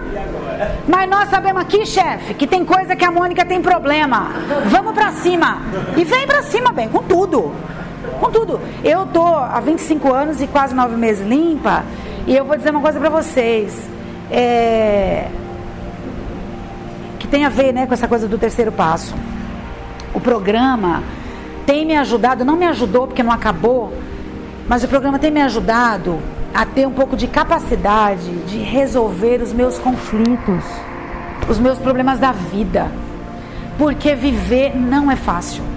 [0.87, 4.31] Mas nós sabemos aqui, chefe, que tem coisa que a Mônica tem problema.
[4.67, 5.57] Vamos pra cima.
[5.97, 7.53] E vem pra cima, bem, com tudo.
[8.23, 8.57] Com tudo.
[8.85, 11.83] Eu tô há 25 anos e quase nove meses limpa.
[12.25, 13.77] E eu vou dizer uma coisa pra vocês.
[14.31, 15.27] É...
[17.19, 19.13] Que tem a ver né, com essa coisa do terceiro passo.
[20.13, 21.03] O programa
[21.65, 23.91] tem me ajudado, não me ajudou porque não acabou,
[24.69, 26.17] mas o programa tem me ajudado
[26.53, 30.63] a ter um pouco de capacidade de resolver os meus conflitos,
[31.49, 32.89] os meus problemas da vida.
[33.77, 35.72] Porque viver não é fácil.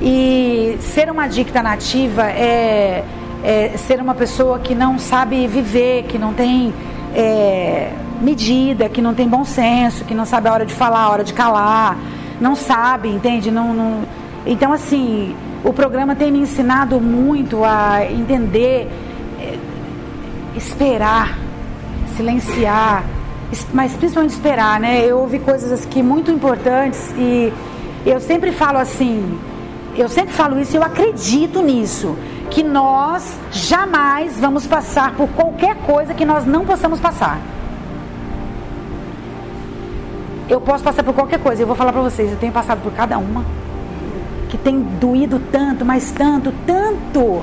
[0.00, 3.04] E ser uma adicta nativa é,
[3.42, 6.72] é ser uma pessoa que não sabe viver, que não tem
[7.14, 11.10] é, medida, que não tem bom senso, que não sabe a hora de falar, a
[11.10, 11.96] hora de calar,
[12.40, 13.50] não sabe, entende?
[13.50, 14.02] Não, não...
[14.44, 18.88] Então, assim, o programa tem me ensinado muito a entender
[20.56, 21.38] esperar,
[22.16, 23.04] silenciar,
[23.72, 25.04] mas principalmente esperar, né?
[25.04, 27.52] Eu ouvi coisas aqui muito importantes e
[28.04, 29.38] eu sempre falo assim,
[29.96, 32.16] eu sempre falo isso eu acredito nisso,
[32.50, 37.38] que nós jamais vamos passar por qualquer coisa que nós não possamos passar.
[40.48, 42.92] Eu posso passar por qualquer coisa, eu vou falar para vocês, eu tenho passado por
[42.92, 43.44] cada uma
[44.48, 47.42] que tem doído tanto, mas tanto, tanto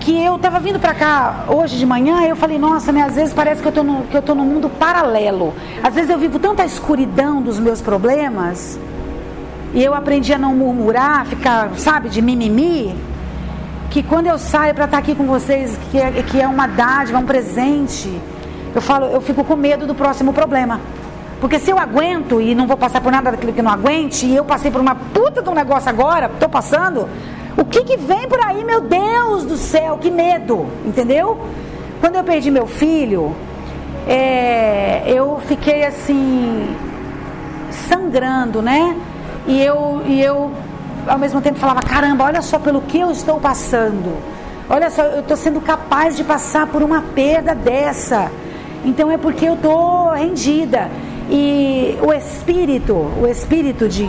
[0.00, 3.32] que eu estava vindo para cá hoje de manhã, eu falei, nossa, né, às vezes
[3.32, 5.54] parece que eu estou no, que eu tô num mundo paralelo.
[5.80, 8.78] Às vezes eu vivo tanta escuridão dos meus problemas,
[9.74, 12.94] e eu aprendi a não murmurar, ficar, sabe, de mimimi,
[13.90, 16.66] que quando eu saio para estar tá aqui com vocês, que é, que é uma
[16.66, 18.10] dádiva, um presente,
[18.74, 20.80] eu falo, eu fico com medo do próximo problema.
[21.40, 24.36] Porque se eu aguento e não vou passar por nada daquilo que não aguente, e
[24.36, 27.08] eu passei por uma puta de um negócio agora, estou passando,
[27.56, 31.38] o que, que vem por aí, meu Deus do céu, que medo, entendeu?
[32.00, 33.34] Quando eu perdi meu filho,
[34.06, 36.76] é, eu fiquei assim,
[37.70, 38.96] sangrando, né?
[39.46, 40.52] E eu, e eu,
[41.06, 44.16] ao mesmo tempo, falava: caramba, olha só pelo que eu estou passando.
[44.68, 48.30] Olha só, eu estou sendo capaz de passar por uma perda dessa.
[48.84, 50.88] Então é porque eu estou rendida.
[51.30, 54.08] E o espírito, o espírito de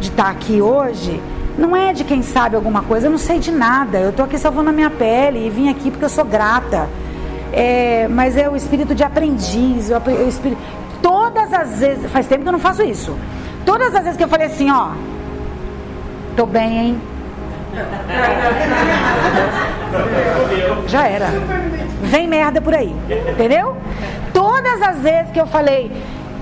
[0.00, 1.20] estar tá aqui hoje,
[1.56, 3.98] não é de quem sabe alguma coisa, eu não sei de nada.
[3.98, 6.88] Eu estou aqui salvando a minha pele e vim aqui porque eu sou grata.
[7.52, 9.90] É, mas é o espírito de aprendiz.
[9.90, 10.60] O espírito,
[11.02, 13.14] todas as vezes, faz tempo que eu não faço isso.
[13.64, 14.90] Todas as vezes que eu falei assim, ó,
[16.36, 17.00] tô bem, hein?
[20.86, 21.28] Já era.
[22.02, 22.94] Vem merda por aí,
[23.30, 23.76] entendeu?
[24.32, 25.90] Todas as vezes que eu falei,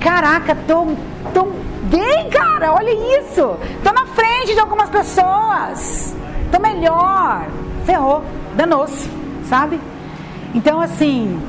[0.01, 0.89] caraca, tô,
[1.35, 1.49] tô
[1.83, 2.91] bem, cara, olha
[3.21, 3.57] isso.
[3.85, 6.17] Tô na frente de algumas pessoas.
[6.51, 7.47] Tô melhor.
[7.85, 9.09] Ferrou, danou-se,
[9.45, 9.81] sabe?
[10.55, 11.41] Então, assim,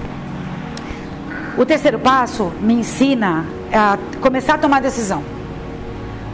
[1.58, 5.24] o terceiro passo me ensina a começar a tomar decisão.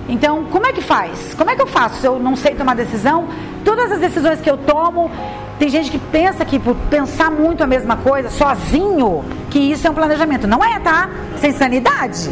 [0.09, 1.33] Então, como é que faz?
[1.33, 3.27] Como é que eu faço se eu não sei tomar decisão?
[3.65, 5.11] Todas as decisões que eu tomo,
[5.59, 9.89] tem gente que pensa que por pensar muito a mesma coisa, sozinho, que isso é
[9.89, 10.47] um planejamento.
[10.47, 11.09] Não é, tá?
[11.35, 12.29] Isso é insanidade.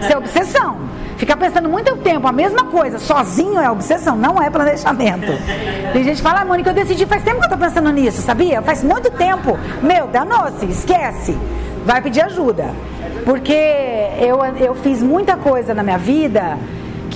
[0.00, 0.88] Isso é obsessão.
[1.18, 5.32] Ficar pensando muito tempo a mesma coisa, sozinho é obsessão, não é planejamento.
[5.92, 8.22] Tem gente que fala, ah, Mônica, eu decidi faz tempo que eu tô pensando nisso,
[8.22, 8.62] sabia?
[8.62, 9.58] Faz muito tempo.
[9.82, 11.36] Meu, danou-se, esquece.
[11.84, 12.70] Vai pedir ajuda.
[13.24, 16.56] Porque eu, eu fiz muita coisa na minha vida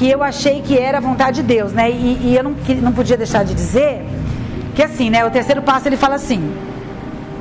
[0.03, 1.89] que eu achei que era vontade de Deus, né?
[1.89, 4.05] E, e eu não, não podia deixar de dizer
[4.75, 5.25] que assim, né?
[5.25, 6.53] O terceiro passo ele fala assim: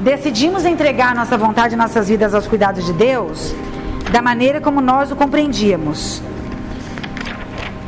[0.02, 3.56] decidimos entregar nossa vontade e nossas vidas aos cuidados de Deus
[4.12, 6.22] da maneira como nós o compreendíamos.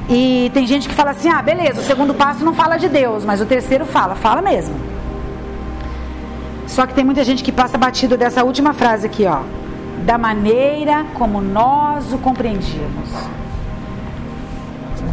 [0.09, 3.23] E tem gente que fala assim: ah, beleza, o segundo passo não fala de Deus,
[3.23, 4.73] mas o terceiro fala, fala mesmo.
[6.65, 9.41] Só que tem muita gente que passa batido dessa última frase aqui, ó.
[10.03, 13.42] Da maneira como nós o compreendíamos.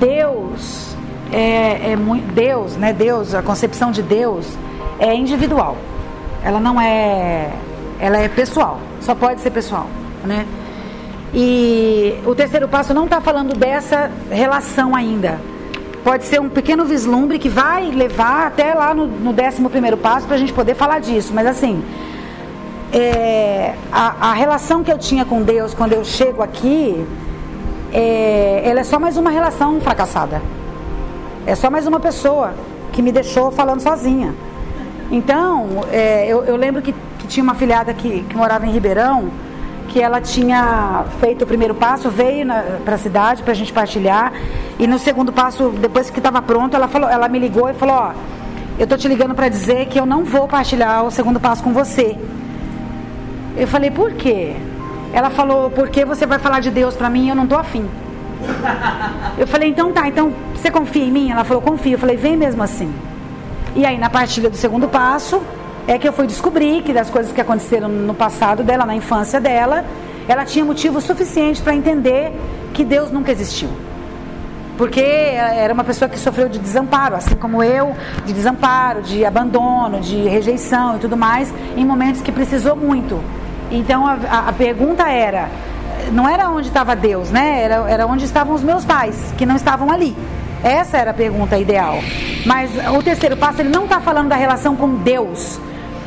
[0.01, 0.97] Deus
[1.31, 2.33] é, é muito.
[2.33, 2.93] Deus, né?
[2.93, 4.47] Deus, a concepção de Deus
[4.99, 5.77] é individual.
[6.43, 7.51] Ela não é.
[8.01, 8.81] Ela é pessoal.
[9.01, 9.87] Só pode ser pessoal,
[10.25, 10.47] né?
[11.33, 15.39] E o terceiro passo não está falando dessa relação ainda.
[16.03, 20.27] Pode ser um pequeno vislumbre que vai levar até lá no, no décimo primeiro passo
[20.27, 21.33] para a gente poder falar disso.
[21.33, 21.85] Mas assim,
[22.93, 27.07] é, a, a, relação que eu tinha com Deus quando eu chego aqui,
[27.93, 30.41] é, ela é só mais uma relação fracassada.
[31.47, 32.55] É só mais uma pessoa
[32.93, 34.35] que me deixou falando sozinha.
[35.11, 39.31] Então, é, eu, eu, lembro que, que, tinha uma filhada que, que morava em Ribeirão,
[39.89, 42.47] que ela tinha feito o primeiro passo, veio
[42.85, 44.33] para a cidade para a gente partilhar.
[44.79, 47.97] E no segundo passo, depois que estava pronto, ela, falou, ela me ligou e falou:
[47.97, 48.13] Ó,
[48.79, 51.73] eu tô te ligando para dizer que eu não vou partilhar o segundo passo com
[51.73, 52.17] você.
[53.57, 54.55] Eu falei: Por quê?
[55.13, 57.89] Ela falou: Porque você vai falar de Deus para mim eu não tô afim.
[59.39, 61.31] Eu falei: Então tá, então você confia em mim?
[61.31, 61.93] Ela falou: Confio.
[61.93, 62.93] Eu falei: Vem mesmo assim.
[63.75, 65.41] E aí, na partilha do segundo passo,
[65.87, 69.41] é que eu fui descobrir que das coisas que aconteceram no passado dela, na infância
[69.41, 69.85] dela,
[70.29, 72.33] ela tinha motivo suficiente para entender
[72.75, 73.69] que Deus nunca existiu.
[74.77, 77.95] Porque era uma pessoa que sofreu de desamparo, assim como eu,
[78.25, 83.21] de desamparo, de abandono, de rejeição e tudo mais, em momentos que precisou muito.
[83.71, 85.49] Então a, a, pergunta era,
[86.13, 87.63] não era onde estava Deus, né?
[87.63, 90.17] Era, era onde estavam os meus pais, que não estavam ali.
[90.63, 91.99] Essa era a pergunta ideal.
[92.45, 95.59] Mas o terceiro passo, ele não está falando da relação com Deus.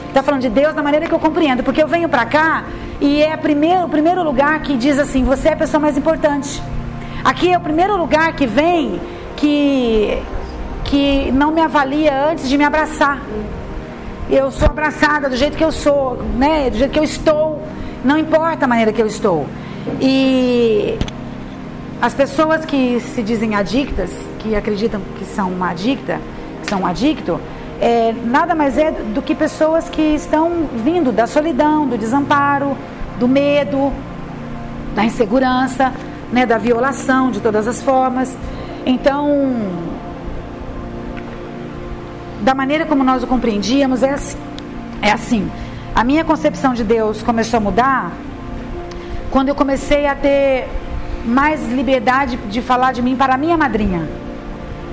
[0.07, 1.63] Está falando de Deus da maneira que eu compreendo.
[1.63, 2.65] Porque eu venho para cá
[3.01, 6.61] e é primeiro, o primeiro lugar que diz assim: você é a pessoa mais importante.
[7.23, 9.01] Aqui é o primeiro lugar que vem
[9.35, 10.21] que,
[10.83, 13.21] que não me avalia antes de me abraçar.
[14.29, 16.69] Eu sou abraçada do jeito que eu sou, né?
[16.69, 17.61] Do jeito que eu estou.
[18.03, 19.45] Não importa a maneira que eu estou.
[20.01, 20.97] E
[22.01, 24.09] as pessoas que se dizem adictas,
[24.39, 26.19] que acreditam que são uma adicta,
[26.61, 27.39] que são um adicto,
[27.79, 32.77] é, nada mais é do que pessoas que estão vindo da solidão, do desamparo,
[33.19, 33.91] do medo,
[34.95, 35.91] da insegurança,
[36.31, 38.35] né, da violação de todas as formas.
[38.85, 39.55] Então,
[42.43, 44.37] da maneira como nós o compreendíamos, é assim.
[45.01, 45.49] É assim.
[45.95, 48.11] A minha concepção de Deus começou a mudar
[49.31, 50.67] quando eu comecei a ter
[51.25, 54.07] mais liberdade de falar de mim para a minha madrinha.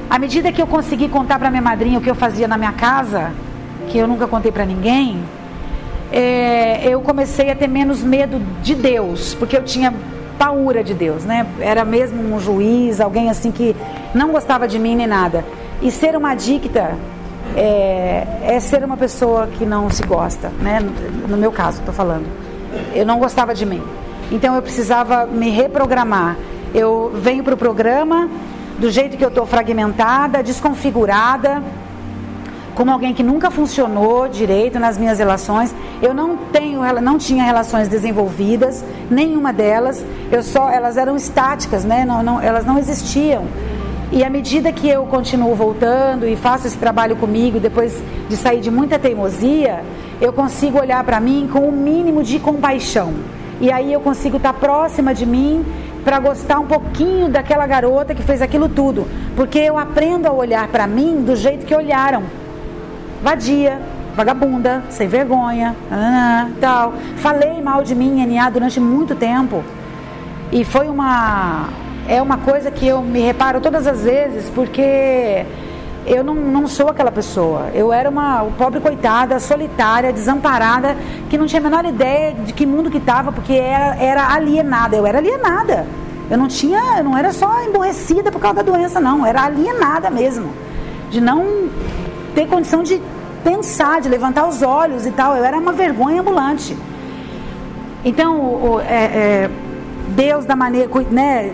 [0.08, 2.72] À medida que eu consegui contar para minha madrinha o que eu fazia na minha
[2.72, 3.32] casa,
[3.88, 5.20] que eu nunca contei para ninguém,
[6.12, 9.92] é, eu comecei a ter menos medo de Deus, porque eu tinha
[10.38, 11.46] paura de Deus, né?
[11.60, 13.74] Era mesmo um juiz, alguém assim que
[14.14, 15.44] não gostava de mim nem nada.
[15.82, 16.96] E ser uma adicta
[17.56, 20.78] é, é ser uma pessoa que não se gosta, né?
[21.28, 22.26] No meu caso, estou falando.
[22.94, 23.82] Eu não gostava de mim.
[24.30, 26.36] Então eu precisava me reprogramar.
[26.72, 28.28] Eu venho para o programa
[28.78, 31.62] do jeito que eu estou fragmentada, desconfigurada,
[32.74, 35.74] como alguém que nunca funcionou direito nas minhas relações.
[36.00, 40.04] Eu não tenho, não tinha relações desenvolvidas, nenhuma delas.
[40.30, 42.04] Eu só, elas eram estáticas, né?
[42.04, 43.44] Não, não, elas não existiam.
[44.12, 48.60] E à medida que eu continuo voltando e faço esse trabalho comigo, depois de sair
[48.60, 49.84] de muita teimosia,
[50.20, 53.14] eu consigo olhar para mim com o um mínimo de compaixão.
[53.60, 55.64] E aí eu consigo estar próxima de mim
[56.04, 59.06] para gostar um pouquinho daquela garota que fez aquilo tudo,
[59.36, 62.24] porque eu aprendo a olhar para mim do jeito que olharam.
[63.22, 63.80] Vadia,
[64.16, 65.76] vagabunda, sem vergonha,
[66.60, 66.94] tal.
[67.18, 69.62] Falei mal de mim NA durante muito tempo.
[70.50, 71.68] E foi uma
[72.10, 75.46] é uma coisa que eu me reparo todas as vezes, porque
[76.04, 77.70] eu não, não sou aquela pessoa.
[77.72, 80.96] Eu era uma pobre coitada, solitária, desamparada,
[81.28, 84.96] que não tinha a menor ideia de que mundo que estava, porque era, era alienada.
[84.96, 85.86] Eu era alienada.
[86.28, 89.24] Eu não tinha, eu não era só emborrecida por causa da doença, não.
[89.24, 90.50] Era alienada mesmo.
[91.10, 91.68] De não
[92.34, 93.00] ter condição de
[93.44, 95.36] pensar, de levantar os olhos e tal.
[95.36, 96.76] Eu era uma vergonha ambulante.
[98.04, 99.04] Então, o, é,
[99.44, 99.50] é,
[100.08, 101.52] Deus da maneira, né?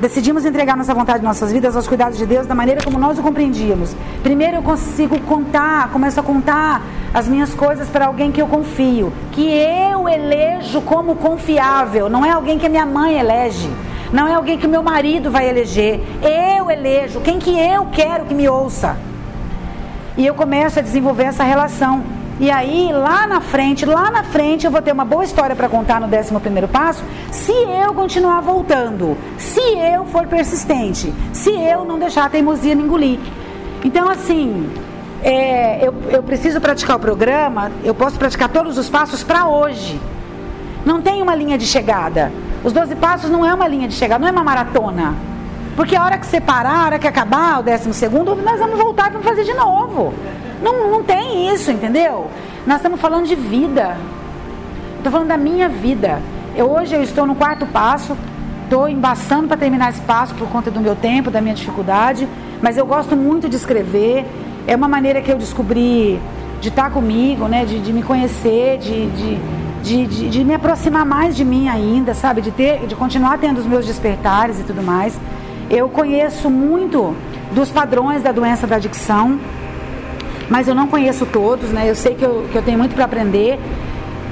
[0.00, 3.22] Decidimos entregar nossa vontade, nossas vidas aos cuidados de Deus da maneira como nós o
[3.22, 3.94] compreendíamos.
[4.22, 6.82] Primeiro eu consigo contar, começo a contar
[7.12, 12.30] as minhas coisas para alguém que eu confio, que eu elejo como confiável, não é
[12.30, 13.70] alguém que a minha mãe elege,
[14.12, 16.00] não é alguém que meu marido vai eleger.
[16.22, 18.96] Eu elejo quem que eu quero que me ouça.
[20.16, 22.15] E eu começo a desenvolver essa relação.
[22.38, 25.70] E aí, lá na frente, lá na frente, eu vou ter uma boa história para
[25.70, 31.84] contar no 11 primeiro passo, se eu continuar voltando, se eu for persistente, se eu
[31.86, 33.18] não deixar a teimosia me engolir.
[33.82, 34.70] Então, assim,
[35.22, 39.98] é, eu, eu preciso praticar o programa, eu posso praticar todos os passos para hoje.
[40.84, 42.30] Não tem uma linha de chegada.
[42.62, 45.14] Os 12 passos não é uma linha de chegada, não é uma maratona.
[45.74, 48.78] Porque a hora que você parar, a hora que acabar o décimo segundo, nós vamos
[48.78, 50.12] voltar e vamos fazer de novo.
[50.62, 52.30] Não, não tem isso, entendeu?
[52.66, 53.96] Nós estamos falando de vida.
[54.96, 56.20] Estou falando da minha vida.
[56.56, 58.16] Eu, hoje eu estou no quarto passo,
[58.64, 62.26] estou embaçando para terminar esse passo por conta do meu tempo, da minha dificuldade,
[62.62, 64.24] mas eu gosto muito de escrever.
[64.66, 66.18] É uma maneira que eu descobri
[66.60, 67.64] de estar comigo, né?
[67.64, 69.38] de, de me conhecer, de, de,
[69.82, 72.40] de, de, de me aproximar mais de mim ainda, sabe?
[72.40, 75.18] De, ter, de continuar tendo os meus despertares e tudo mais.
[75.68, 77.14] Eu conheço muito
[77.52, 79.38] dos padrões da doença da adicção
[80.48, 81.88] mas eu não conheço todos, né?
[81.88, 83.58] Eu sei que eu, que eu tenho muito para aprender,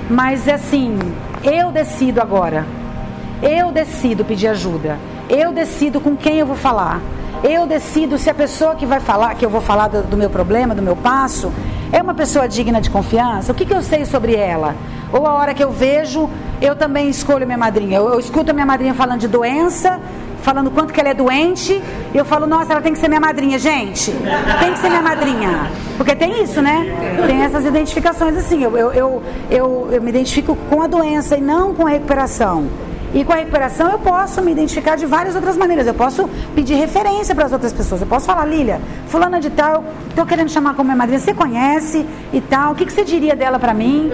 [0.08, 0.98] mas assim,
[1.42, 2.64] eu decido agora.
[3.42, 4.98] Eu decido pedir ajuda.
[5.28, 7.00] Eu decido com quem eu vou falar.
[7.42, 10.30] Eu decido se a pessoa que vai falar, que eu vou falar do, do meu
[10.30, 11.52] problema, do meu passo,
[11.92, 13.52] é uma pessoa digna de confiança.
[13.52, 14.74] O que, que eu sei sobre ela?
[15.12, 16.28] Ou a hora que eu vejo,
[16.60, 17.98] eu também escolho minha madrinha.
[17.98, 20.00] Eu, eu escuto a minha madrinha falando de doença,
[20.45, 21.82] falando quanto que ela é doente,
[22.12, 24.12] e eu falo, nossa, ela tem que ser minha madrinha, gente.
[24.61, 25.70] Tem que ser minha madrinha.
[25.97, 26.86] Porque tem isso, né?
[27.26, 28.62] Tem essas identificações assim.
[28.62, 32.68] Eu, eu, eu, eu, eu me identifico com a doença e não com a recuperação.
[33.14, 35.86] E com a recuperação eu posso me identificar de várias outras maneiras.
[35.86, 38.00] Eu posso pedir referência para as outras pessoas.
[38.00, 42.04] Eu posso falar, Lília, fulana de tal, estou querendo chamar como minha madrinha, você conhece
[42.32, 44.10] e tal, o que, que você diria dela para mim?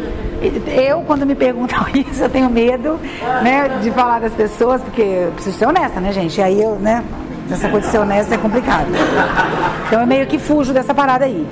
[0.67, 3.01] Eu, quando me perguntam isso, eu tenho medo
[3.43, 6.39] né, de falar das pessoas, porque eu preciso ser honesta, né, gente?
[6.39, 7.03] E aí eu, né,
[7.51, 8.89] essa coisa de ser honesta é complicado.
[9.87, 11.47] Então eu meio que fujo dessa parada aí.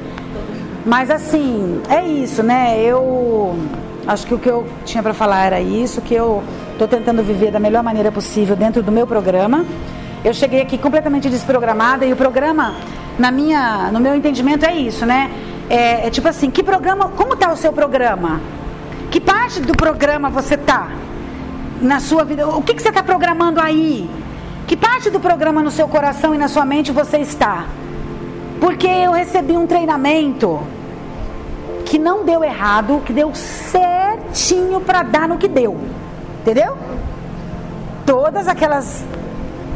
[0.84, 2.78] Mas assim, é isso, né?
[2.80, 3.59] Eu
[4.07, 6.42] acho que o que eu tinha para falar era isso, que eu
[6.79, 9.64] Estou tentando viver da melhor maneira possível dentro do meu programa.
[10.24, 12.72] Eu cheguei aqui completamente desprogramada e o programa,
[13.18, 15.29] na minha, no meu entendimento, é isso, né?
[15.68, 18.41] É, é tipo assim, que programa, como está o seu programa?
[19.11, 20.87] Que parte do programa você está
[21.83, 22.47] na sua vida?
[22.47, 24.09] O que, que você está programando aí?
[24.68, 27.66] Que parte do programa no seu coração e na sua mente você está?
[28.61, 30.61] Porque eu recebi um treinamento
[31.85, 35.76] que não deu errado, que deu certinho para dar no que deu.
[36.49, 36.78] Entendeu?
[38.07, 39.05] Todas aquelas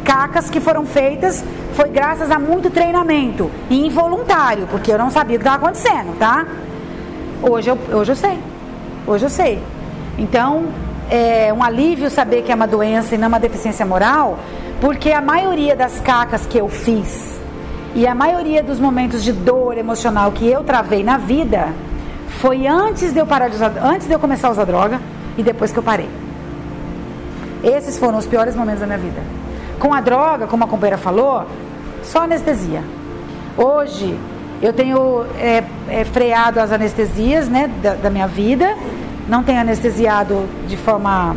[0.03, 1.45] cacas que foram feitas
[1.75, 6.17] foi graças a muito treinamento e involuntário, porque eu não sabia o que estava acontecendo,
[6.17, 6.47] tá?
[7.43, 8.39] Hoje eu, hoje eu sei.
[9.05, 9.61] Hoje eu sei.
[10.17, 10.65] Então,
[11.11, 14.39] é um alívio saber que é uma doença e não uma deficiência moral,
[14.81, 17.39] porque a maioria das cacas que eu fiz
[17.93, 21.67] e a maioria dos momentos de dor emocional que eu travei na vida
[22.39, 24.99] foi antes de eu parar de usar, antes de eu começar a usar droga
[25.37, 26.22] e depois que eu parei.
[27.63, 29.21] Esses foram os piores momentos da minha vida.
[29.79, 31.45] Com a droga, como a companheira falou,
[32.03, 32.83] só anestesia.
[33.57, 34.17] Hoje
[34.61, 38.75] eu tenho é, é, freado as anestesias né, da, da, minha vida,
[39.27, 41.35] não tenho anestesiado de forma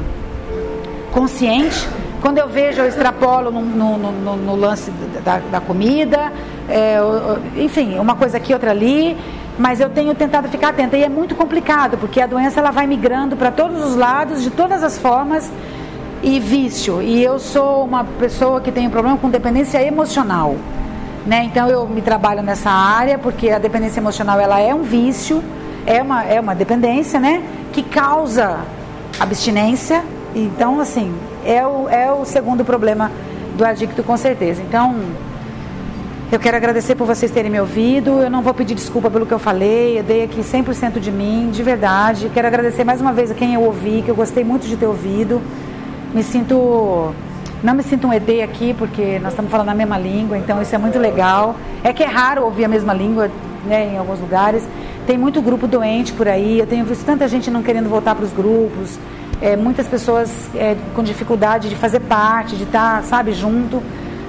[1.13, 1.89] consciente.
[2.21, 4.91] Quando eu vejo, eu extrapolo no, no, no, no lance
[5.25, 6.33] da, da comida,
[6.69, 6.99] é,
[7.57, 9.17] enfim, uma coisa aqui, outra ali,
[9.59, 10.97] mas eu tenho tentado ficar atenta.
[10.97, 14.51] E é muito complicado, porque a doença ela vai migrando para todos os lados, de
[14.51, 15.51] todas as formas
[16.23, 17.03] e vício.
[17.03, 20.57] E eu sou uma pessoa que tem um problema com dependência emocional.
[21.27, 21.45] Né?
[21.45, 25.43] Então eu me trabalho nessa área porque a dependência emocional ela é um vício,
[25.85, 27.43] é uma, é uma dependência, né?
[27.73, 28.61] Que causa
[29.19, 30.05] abstinência.
[30.35, 31.15] Então, assim,
[31.45, 33.11] é o, é o segundo problema
[33.57, 34.63] do adicto, com certeza.
[34.63, 34.97] Então,
[36.31, 38.21] eu quero agradecer por vocês terem me ouvido.
[38.21, 39.99] Eu não vou pedir desculpa pelo que eu falei.
[39.99, 42.31] Eu dei aqui 100% de mim, de verdade.
[42.35, 44.87] Quero agradecer mais uma vez a quem eu ouvi, que eu gostei muito de ter
[44.87, 45.41] ouvido
[46.17, 47.13] me sinto
[47.63, 50.75] não me sinto um ED aqui porque nós estamos falando a mesma língua, então isso
[50.75, 51.57] é muito legal.
[51.85, 53.31] É que é raro ouvir a mesma língua
[53.67, 54.67] né, em alguns lugares.
[55.07, 58.25] Tem muito grupo doente por aí, eu tenho visto tanta gente não querendo voltar para
[58.25, 58.99] os grupos,
[59.43, 63.83] é, muitas pessoas é, com dificuldade de fazer parte, de estar, tá, sabe, junto,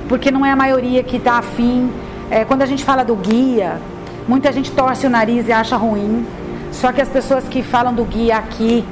[0.10, 1.90] porque não é a maioria que está afim.
[2.30, 3.80] É, quando a gente fala do guia,
[4.28, 6.26] muita gente torce o nariz e acha ruim,
[6.72, 8.84] só que as pessoas que falam do guia aqui,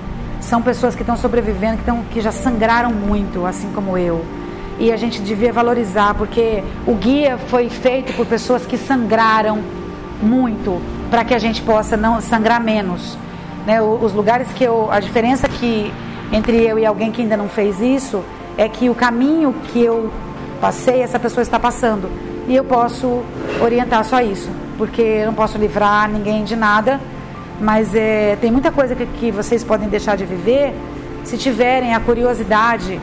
[0.46, 4.24] são pessoas que estão sobrevivendo, que, estão, que já sangraram muito, assim como eu.
[4.80, 9.60] E a gente devia valorizar, porque o guia foi feito por pessoas que sangraram
[10.22, 13.18] muito, para que a gente possa não sangrar menos.
[13.66, 13.82] Né?
[13.82, 14.90] Os lugares que eu.
[14.92, 15.92] A diferença que
[16.32, 18.24] entre eu e alguém que ainda não fez isso
[18.58, 20.12] é que o caminho que eu
[20.62, 22.10] passei, essa pessoa está passando.
[22.48, 23.24] E eu posso
[23.62, 27.00] orientar só isso, porque eu não posso livrar ninguém de nada
[27.60, 30.74] mas é, tem muita coisa que, que vocês podem deixar de viver
[31.24, 33.00] se tiverem a curiosidade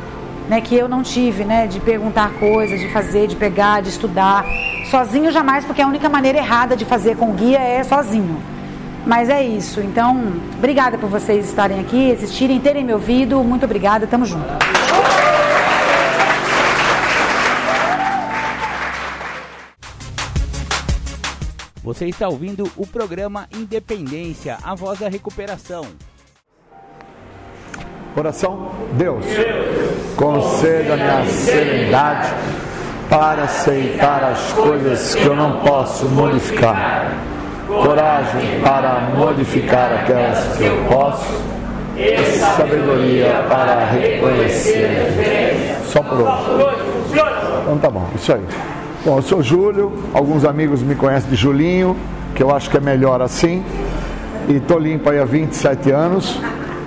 [0.49, 4.45] né, que eu não tive, né, de perguntar coisas, de fazer, de pegar, de estudar.
[4.91, 8.37] Sozinho jamais, porque a única maneira errada de fazer com guia é sozinho.
[9.07, 9.81] Mas é isso.
[9.81, 13.43] Então, obrigada por vocês estarem aqui, assistirem, terem me ouvido.
[13.43, 14.47] Muito obrigada, tamo junto.
[21.83, 25.85] Você está ouvindo o programa Independência, a voz da recuperação.
[28.17, 29.25] Oração, Deus,
[30.17, 32.29] conceda-me a serenidade
[33.11, 37.17] para aceitar as coisas que eu não posso modificar,
[37.67, 41.43] coragem para modificar aquelas que eu posso
[41.97, 45.77] e sabedoria para reconhecer.
[45.87, 46.83] Só por hoje.
[47.63, 48.45] Então tá bom, isso aí.
[49.05, 51.97] Bom, eu sou Júlio, alguns amigos me conhecem de Julinho,
[52.37, 53.65] que eu acho que é melhor assim.
[54.49, 56.41] E estou limpo aí há 27 anos.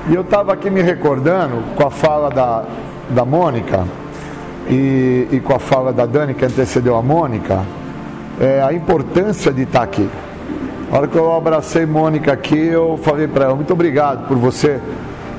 [0.10, 2.64] E eu estava aqui me recordando com a fala da,
[3.10, 3.86] da Mônica
[4.70, 7.66] e, e com a fala da Dani, que antecedeu a Mônica,
[8.40, 10.10] é, a importância de estar aqui.
[10.94, 14.80] A hora que eu abracei Mônica aqui, eu falei para ela: muito obrigado por você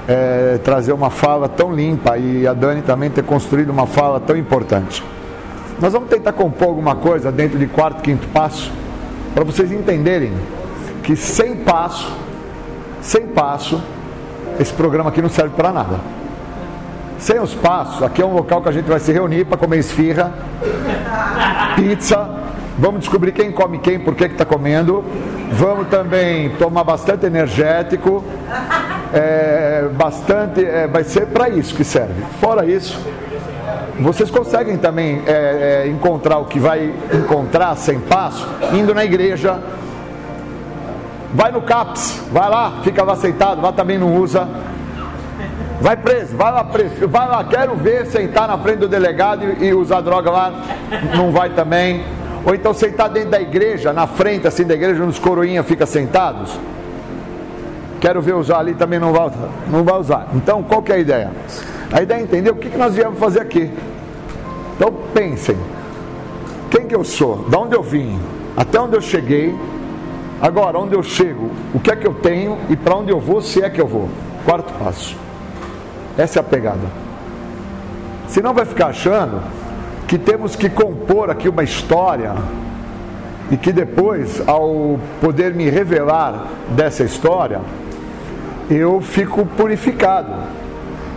[0.06, 4.36] é, trazer uma fala tão limpa e a Dani também ter construído uma fala tão
[4.36, 5.02] importante.
[5.80, 8.72] Nós vamos tentar compor alguma coisa dentro de quarto, quinto passo,
[9.34, 10.32] para vocês entenderem
[11.02, 12.10] que sem passo,
[13.02, 13.82] sem passo,
[14.58, 16.00] esse programa aqui não serve para nada.
[17.18, 19.78] Sem os passos, aqui é um local que a gente vai se reunir para comer
[19.78, 20.32] esfirra,
[21.76, 22.26] pizza,
[22.78, 25.04] vamos descobrir quem come quem, por que está comendo,
[25.52, 28.24] vamos também tomar bastante energético,
[29.12, 32.22] é, bastante, é, vai ser para isso que serve.
[32.40, 32.98] Fora isso,
[34.00, 39.58] vocês conseguem também é, é, encontrar o que vai encontrar sem passo, indo na igreja,
[41.32, 44.46] vai no CAPS, vai lá, fica lá aceitado, lá também não usa.
[45.80, 49.66] Vai preso, vai lá preso, vai lá, quero ver sentar na frente do delegado e,
[49.66, 50.52] e usar droga lá,
[51.14, 52.04] não vai também.
[52.44, 56.58] Ou então sentar dentro da igreja, na frente assim da igreja, nos coroinhas fica sentados.
[58.00, 59.30] Quero ver usar ali também não vai,
[59.70, 60.28] não vai usar.
[60.34, 61.30] Então, qual que é a ideia?
[61.92, 63.70] A ideia é entender o que, que nós viemos fazer aqui.
[64.74, 65.56] Então pensem,
[66.70, 67.48] quem que eu sou?
[67.48, 68.18] Da onde eu vim?
[68.56, 69.54] Até onde eu cheguei?
[70.40, 71.50] Agora, onde eu chego?
[71.72, 72.58] O que é que eu tenho?
[72.68, 74.08] E para onde eu vou, se é que eu vou?
[74.44, 75.16] Quarto passo.
[76.18, 76.86] Essa é a pegada.
[78.28, 79.40] Senão vai ficar achando
[80.06, 82.34] que temos que compor aqui uma história
[83.50, 87.60] e que depois, ao poder me revelar dessa história,
[88.68, 90.32] eu fico purificado.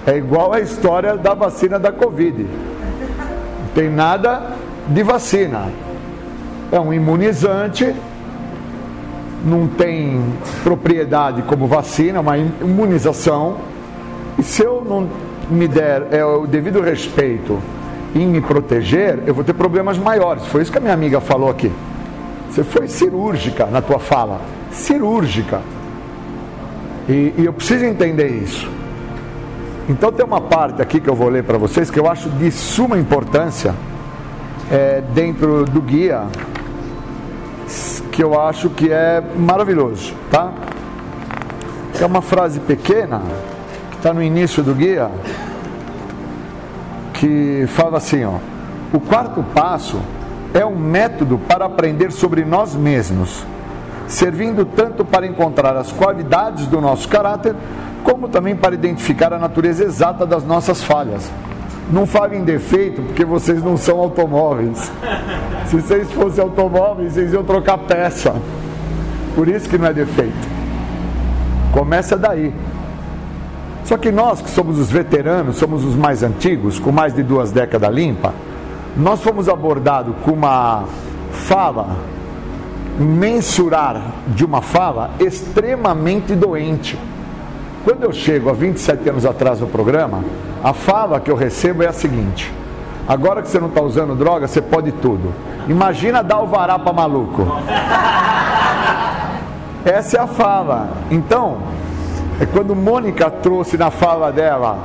[0.05, 2.43] É igual a história da vacina da Covid.
[2.43, 4.53] Não tem nada
[4.87, 5.69] de vacina.
[6.71, 7.93] É um imunizante,
[9.45, 10.21] não tem
[10.63, 13.57] propriedade como vacina, uma imunização
[14.39, 15.05] e se eu não
[15.49, 17.59] me der é, o devido respeito
[18.15, 20.45] em me proteger, eu vou ter problemas maiores.
[20.45, 21.69] Foi isso que a minha amiga falou aqui.
[22.49, 24.39] Você foi cirúrgica na tua fala.
[24.71, 25.59] Cirúrgica.
[27.09, 28.69] E, e eu preciso entender isso.
[29.89, 32.51] Então tem uma parte aqui que eu vou ler para vocês que eu acho de
[32.51, 33.73] suma importância
[34.71, 36.27] é, dentro do guia,
[38.11, 40.53] que eu acho que é maravilhoso, tá?
[41.99, 43.19] É uma frase pequena,
[43.93, 45.09] está no início do guia,
[47.15, 48.35] que fala assim: ó,
[48.93, 49.99] o quarto passo
[50.53, 53.43] é um método para aprender sobre nós mesmos,
[54.07, 57.55] servindo tanto para encontrar as qualidades do nosso caráter,
[58.03, 61.29] como também para identificar a natureza exata das nossas falhas.
[61.91, 64.91] Não falem em defeito, porque vocês não são automóveis.
[65.65, 68.35] Se vocês fossem automóveis, vocês iam trocar peça.
[69.35, 70.47] Por isso que não é defeito.
[71.71, 72.53] Começa daí.
[73.85, 77.51] Só que nós que somos os veteranos, somos os mais antigos, com mais de duas
[77.51, 78.33] décadas limpa,
[78.95, 80.83] nós fomos abordados com uma
[81.31, 81.95] fala,
[82.99, 86.99] mensurar de uma fala extremamente doente.
[87.89, 90.23] Quando eu chego há 27 anos atrás no programa,
[90.63, 92.53] a fala que eu recebo é a seguinte:
[93.07, 95.33] agora que você não está usando droga, você pode tudo.
[95.67, 97.47] Imagina dar o vará para maluco.
[99.83, 100.91] Essa é a fala.
[101.09, 101.63] Então,
[102.39, 104.77] é quando Mônica trouxe na fala dela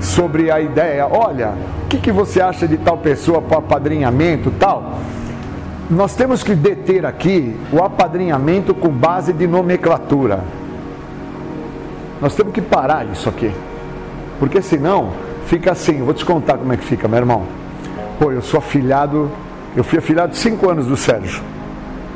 [0.00, 1.52] sobre a ideia, olha,
[1.84, 4.98] o que, que você acha de tal pessoa para apadrinhamento tal?
[5.88, 10.57] Nós temos que deter aqui o apadrinhamento com base de nomenclatura.
[12.20, 13.52] Nós temos que parar isso aqui.
[14.38, 15.12] Porque senão
[15.46, 17.44] fica assim, vou te contar como é que fica, meu irmão.
[18.18, 19.30] Pô, eu sou afilhado,
[19.76, 21.42] eu fui afilhado cinco anos do Sérgio.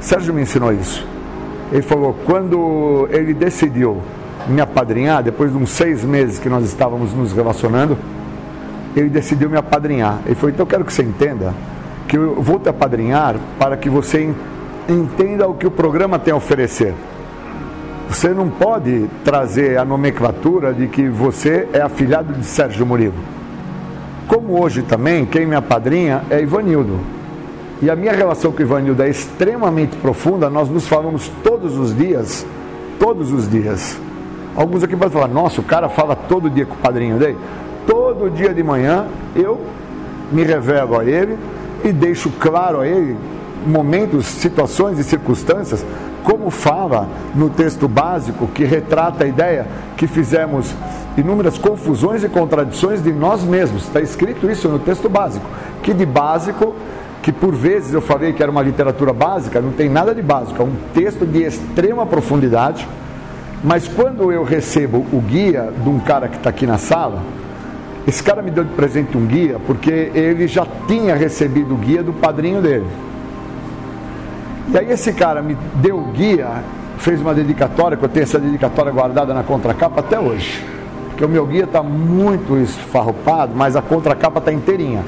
[0.01, 1.07] Sérgio me ensinou isso.
[1.71, 4.03] Ele falou, quando ele decidiu
[4.49, 7.97] me apadrinhar, depois de uns seis meses que nós estávamos nos relacionando,
[8.95, 10.19] ele decidiu me apadrinhar.
[10.27, 11.55] Ele falou: então eu quero que você entenda
[12.07, 14.35] que eu vou te apadrinhar para que você
[14.89, 16.95] entenda o que o programa tem a oferecer.
[18.13, 23.15] Você não pode trazer a nomenclatura de que você é afilhado de Sérgio Murilo.
[24.29, 27.01] Como hoje também, quem me apadrinha é Ivanildo.
[27.81, 32.45] E a minha relação com Ivanildo é extremamente profunda, nós nos falamos todos os dias,
[32.99, 33.99] todos os dias.
[34.55, 37.39] Alguns aqui podem falar, nossa, o cara fala todo dia com o padrinho dele.
[37.87, 39.59] Todo dia de manhã eu
[40.31, 41.39] me revelo a ele
[41.83, 43.17] e deixo claro a ele
[43.67, 45.83] momentos, situações e circunstâncias,
[46.25, 49.67] como fala no texto básico que retrata a ideia
[49.97, 50.75] que fizemos
[51.17, 53.85] inúmeras confusões e contradições de nós mesmos.
[53.85, 55.45] Está escrito isso no texto básico,
[55.83, 56.75] que de básico
[57.23, 60.61] que por vezes eu falei que era uma literatura básica, não tem nada de básico,
[60.61, 62.87] é um texto de extrema profundidade.
[63.63, 67.23] Mas quando eu recebo o guia de um cara que está aqui na sala,
[68.07, 72.03] esse cara me deu de presente um guia porque ele já tinha recebido o guia
[72.03, 72.87] do padrinho dele.
[74.69, 76.49] E aí esse cara me deu guia,
[76.99, 80.65] fez uma dedicatória, que eu tenho essa dedicatória guardada na contracapa até hoje.
[81.09, 85.05] Porque o meu guia está muito esfarrupado, mas a contracapa está inteirinha.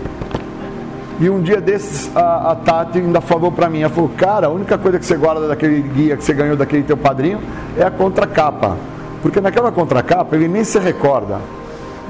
[1.20, 4.50] E um dia desses, a, a Tati ainda falou para mim, ela falou, cara, a
[4.50, 7.38] única coisa que você guarda daquele guia que você ganhou daquele teu padrinho
[7.76, 8.76] é a contracapa.
[9.22, 11.38] Porque naquela contracapa ele nem se recorda.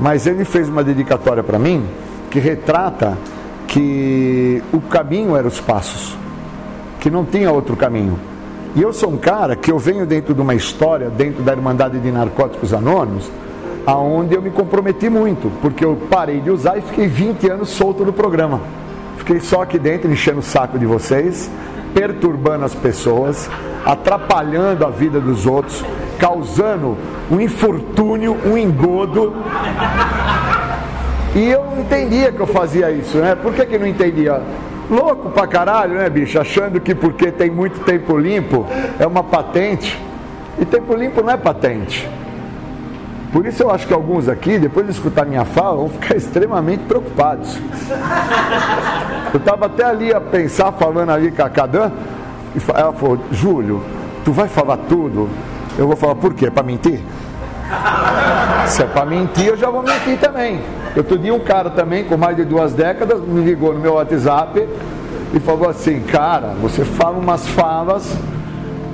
[0.00, 1.86] Mas ele fez uma dedicatória para mim
[2.30, 3.16] que retrata
[3.68, 6.16] que o caminho era os passos,
[7.04, 8.18] que não tinha outro caminho.
[8.74, 12.00] E eu sou um cara que eu venho dentro de uma história, dentro da Irmandade
[12.00, 13.30] de Narcóticos Anônimos,
[13.86, 18.06] aonde eu me comprometi muito, porque eu parei de usar e fiquei 20 anos solto
[18.06, 18.58] do programa.
[19.18, 21.50] Fiquei só aqui dentro enchendo o saco de vocês,
[21.92, 23.50] perturbando as pessoas,
[23.84, 25.84] atrapalhando a vida dos outros,
[26.18, 26.96] causando
[27.30, 29.34] um infortúnio, um engodo.
[31.34, 33.34] E eu não entendia que eu fazia isso, né?
[33.34, 34.40] Por que, que não entendia?
[34.90, 36.38] Louco pra caralho, né, bicho?
[36.38, 38.66] Achando que porque tem muito tempo limpo
[38.98, 39.98] é uma patente.
[40.58, 42.08] E tempo limpo não é patente.
[43.32, 46.84] Por isso eu acho que alguns aqui, depois de escutar minha fala, vão ficar extremamente
[46.84, 47.58] preocupados.
[49.32, 51.90] Eu estava até ali a pensar, falando ali com a Cadan,
[52.54, 53.82] e ela falou, Júlio,
[54.24, 55.28] tu vai falar tudo?
[55.76, 56.48] Eu vou falar, por quê?
[56.48, 57.00] Para mentir?
[58.66, 60.60] Se é para mentir, eu já vou mentir também.
[60.96, 64.66] Outro dia um cara também, com mais de duas décadas, me ligou no meu WhatsApp
[65.34, 68.16] e falou assim, cara, você fala umas falas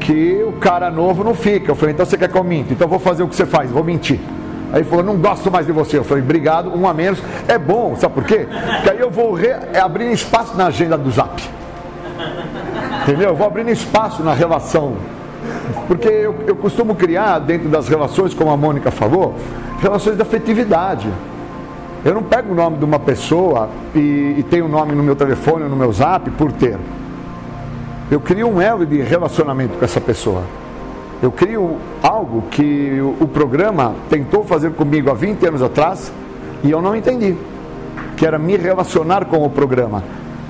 [0.00, 1.70] que o cara novo não fica.
[1.70, 2.72] Eu falei, então você quer que eu minta?
[2.72, 4.18] Então eu vou fazer o que você faz, vou mentir.
[4.72, 5.98] Aí ele falou, não gosto mais de você.
[5.98, 7.22] Eu falei, obrigado, um a menos.
[7.46, 8.46] É bom, sabe por quê?
[8.76, 9.38] Porque aí eu vou.
[9.38, 11.42] É abrir espaço na agenda do zap.
[13.02, 13.30] Entendeu?
[13.30, 14.94] Eu vou abrindo espaço na relação.
[15.86, 19.34] Porque eu, eu costumo criar, dentro das relações, como a Mônica falou,
[19.80, 21.08] relações de afetividade.
[22.04, 25.14] Eu não pego o nome de uma pessoa e, e tenho o nome no meu
[25.14, 26.78] telefone no meu zap por ter.
[28.10, 30.42] Eu crio um elo de relacionamento com essa pessoa.
[31.22, 36.10] Eu crio algo que o, o programa tentou fazer comigo há 20 anos atrás
[36.64, 37.36] e eu não entendi,
[38.16, 40.02] que era me relacionar com o programa.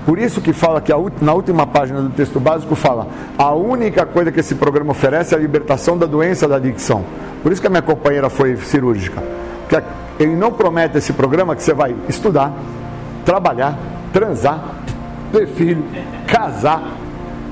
[0.06, 4.06] Por isso que fala que a, na última página do texto básico fala a única
[4.06, 7.04] coisa que esse programa oferece é a libertação da doença da adicção.
[7.42, 9.22] Por isso que a minha companheira foi cirúrgica.
[9.68, 9.82] Porque
[10.18, 12.52] ele não promete esse programa que você vai estudar,
[13.24, 13.78] trabalhar,
[14.12, 14.60] transar,
[15.32, 15.84] ter filho,
[16.26, 16.82] casar,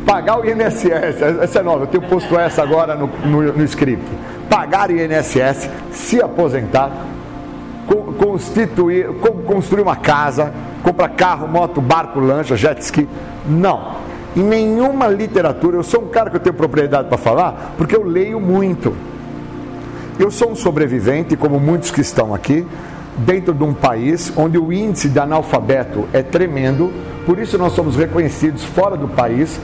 [0.04, 4.04] pagar o INSS, essa é nova, eu tenho posto essa agora no, no, no script.
[4.48, 6.90] Pagar o INSS, se aposentar,
[8.18, 9.08] constituir,
[9.46, 10.52] construir uma casa,
[10.82, 13.08] comprar carro, moto, barco, lancha, jet ski.
[13.46, 13.96] Não.
[14.36, 18.04] Em nenhuma literatura, eu sou um cara que eu tenho propriedade para falar, porque eu
[18.04, 18.94] leio muito.
[20.18, 22.66] Eu sou um sobrevivente, como muitos que estão aqui,
[23.18, 26.92] dentro de um país onde o índice de analfabeto é tremendo,
[27.26, 29.60] por isso nós somos reconhecidos fora do país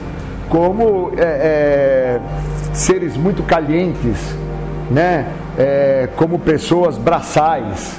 [0.49, 2.21] como é, é,
[2.73, 4.19] seres muito calientes,
[4.91, 5.27] né?
[5.57, 7.99] É, como pessoas braçais.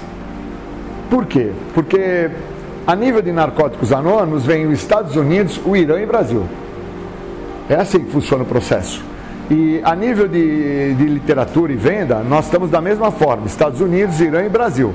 [1.09, 1.51] Por quê?
[1.73, 2.29] Porque
[2.87, 6.43] a nível de narcóticos anônimos vem os Estados Unidos, o Irã e o Brasil.
[7.67, 9.03] É assim que funciona o processo.
[9.49, 14.19] E a nível de, de literatura e venda, nós estamos da mesma forma: Estados Unidos,
[14.19, 14.93] Irã e Brasil.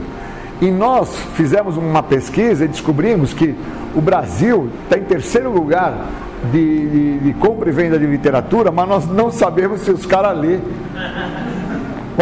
[0.60, 3.56] E nós fizemos uma pesquisa e descobrimos que
[3.94, 6.06] o Brasil está em terceiro lugar
[6.52, 10.38] de, de, de, compra e venda de literatura, mas nós não sabemos se os caras
[10.38, 10.58] lê.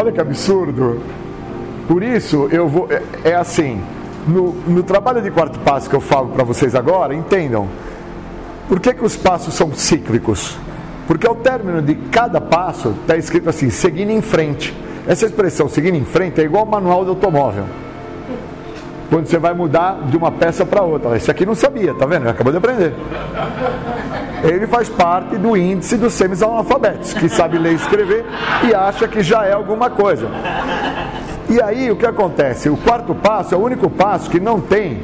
[0.00, 1.02] Olha que absurdo.
[1.86, 2.88] Por isso, eu vou.
[2.90, 3.80] É, é assim.
[4.28, 7.66] No, no, trabalho de quarto passo que eu falo para vocês agora, entendam.
[8.68, 10.56] Por que, que os passos são cíclicos?
[11.06, 14.76] Porque ao término de cada passo está escrito assim, seguindo em frente.
[15.06, 17.64] Essa expressão, seguindo em frente, é igual ao manual do automóvel
[19.10, 21.16] quando você vai mudar de uma peça para outra.
[21.16, 22.22] Esse aqui não sabia, tá vendo?
[22.22, 22.94] Ele acabou de aprender.
[24.44, 28.24] Ele faz parte do índice dos semi-analfabetos, que sabe ler e escrever
[28.68, 30.28] e acha que já é alguma coisa.
[31.50, 32.68] E aí o que acontece?
[32.68, 35.00] O quarto passo é o único passo que não tem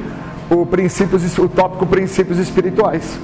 [0.51, 3.19] o, princípios, o tópico princípios espirituais.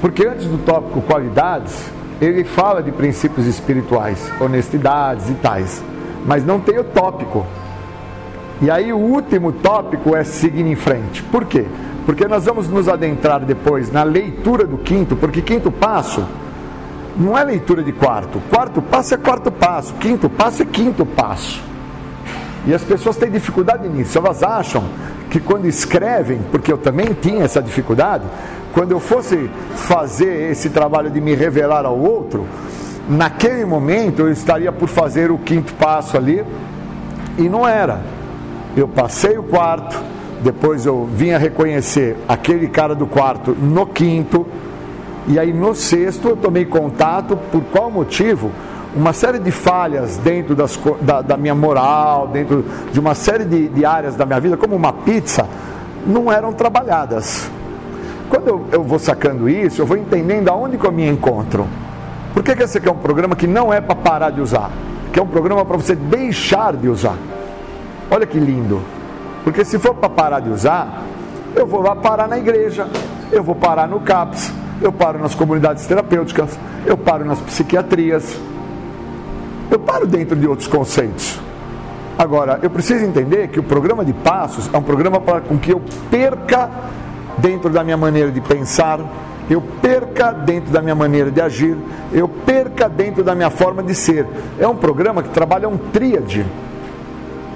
[0.00, 5.82] Porque antes do tópico qualidades, ele fala de princípios espirituais, honestidades e tais.
[6.24, 7.44] Mas não tem o tópico.
[8.62, 11.22] E aí o último tópico é seguir em frente.
[11.24, 11.66] Por quê?
[12.06, 16.24] Porque nós vamos nos adentrar depois na leitura do quinto, porque quinto passo
[17.16, 18.40] não é leitura de quarto.
[18.48, 21.69] Quarto passo é quarto passo, quinto passo é quinto passo.
[22.66, 24.18] E as pessoas têm dificuldade nisso.
[24.18, 24.84] Elas acham
[25.30, 28.24] que quando escrevem, porque eu também tinha essa dificuldade,
[28.72, 32.46] quando eu fosse fazer esse trabalho de me revelar ao outro,
[33.08, 36.44] naquele momento eu estaria por fazer o quinto passo ali
[37.38, 38.00] e não era.
[38.76, 39.98] Eu passei o quarto,
[40.42, 44.46] depois eu vinha reconhecer aquele cara do quarto no quinto,
[45.26, 48.50] e aí no sexto eu tomei contato, por qual motivo?
[48.94, 53.68] Uma série de falhas dentro das, da, da minha moral, dentro de uma série de,
[53.68, 55.46] de, áreas da minha vida, como uma pizza,
[56.04, 57.48] não eram trabalhadas.
[58.28, 61.66] Quando eu, eu vou sacando isso, eu vou entendendo aonde que eu me encontro.
[62.34, 64.70] Por que, que esse aqui é um programa que não é para parar de usar?
[65.12, 67.16] Que é um programa para você deixar de usar.
[68.10, 68.80] Olha que lindo.
[69.44, 71.02] Porque se for para parar de usar,
[71.54, 72.88] eu vou lá parar na igreja,
[73.32, 78.36] eu vou parar no CAPS, eu paro nas comunidades terapêuticas, eu paro nas psiquiatrias,
[79.70, 81.38] eu paro dentro de outros conceitos.
[82.18, 85.72] Agora, eu preciso entender que o programa de passos é um programa para com que
[85.72, 86.68] eu perca
[87.38, 89.00] dentro da minha maneira de pensar,
[89.48, 91.76] eu perca dentro da minha maneira de agir,
[92.12, 94.26] eu perca dentro da minha forma de ser.
[94.58, 96.44] É um programa que trabalha um tríade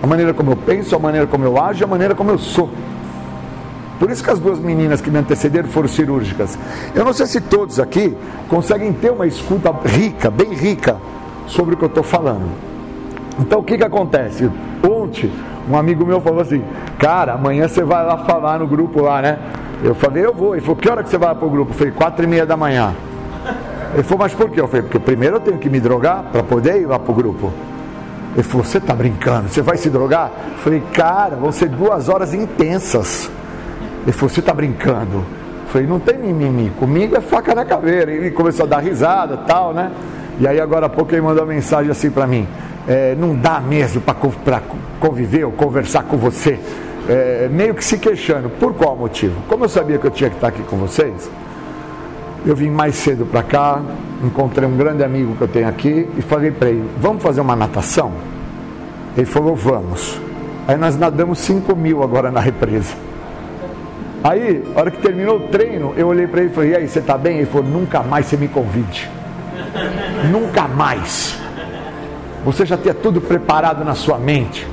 [0.05, 2.69] a maneira como eu penso, a maneira como eu ajo, a maneira como eu sou.
[3.99, 6.59] Por isso que as duas meninas que me antecederam foram cirúrgicas.
[6.95, 8.15] Eu não sei se todos aqui
[8.47, 10.99] conseguem ter uma escuta rica, bem rica,
[11.47, 12.49] sobre o que eu estou falando.
[13.39, 14.51] Então o que, que acontece?
[14.89, 15.31] Ontem,
[15.69, 16.63] um amigo meu falou assim:
[16.99, 19.39] Cara, amanhã você vai lá falar no grupo lá, né?
[19.83, 20.55] Eu falei: Eu vou.
[20.55, 21.73] Ele falou: Que hora que você vai para o grupo?
[21.73, 22.95] Eu falei: Quatro e meia da manhã.
[23.95, 24.61] Ele falou: Mas por quê?
[24.61, 27.15] Eu falei: Porque primeiro eu tenho que me drogar para poder ir lá para o
[27.15, 27.53] grupo.
[28.35, 29.49] Ele falou: Você está brincando?
[29.49, 30.31] Você vai se drogar?
[30.53, 33.31] Eu falei: Cara, vão ser duas horas intensas.
[34.03, 35.17] Ele falou: Você está brincando?
[35.17, 36.71] Eu falei: Não tem mimimi.
[36.79, 38.13] Comigo é faca na caveira.
[38.13, 39.91] Ele começou a dar risada tal, né?
[40.41, 42.47] E aí, agora há pouco, ele mandou uma mensagem assim para mim:
[42.89, 44.63] é, Não dá mesmo para
[45.01, 46.59] conviver ou conversar com você.
[47.09, 48.49] É, meio que se queixando.
[48.49, 49.35] Por qual motivo?
[49.49, 51.31] Como eu sabia que eu tinha que estar aqui com vocês,
[52.47, 53.81] eu vim mais cedo para cá,
[54.23, 57.55] encontrei um grande amigo que eu tenho aqui e falei para ele: vamos fazer uma
[57.55, 58.13] natação?
[59.17, 60.21] Ele falou: vamos.
[60.67, 62.95] Aí nós nadamos 5 mil agora na represa.
[64.23, 66.99] Aí, hora que terminou o treino, eu olhei para ele e falei: e aí, você
[66.99, 67.39] está bem?
[67.39, 69.11] Ele falou: nunca mais você me convide.
[70.31, 71.39] Nunca mais.
[72.45, 74.67] Você já tinha tudo preparado na sua mente.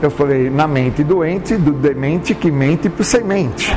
[0.00, 3.72] Eu falei: na mente doente, do demente que mente por semente.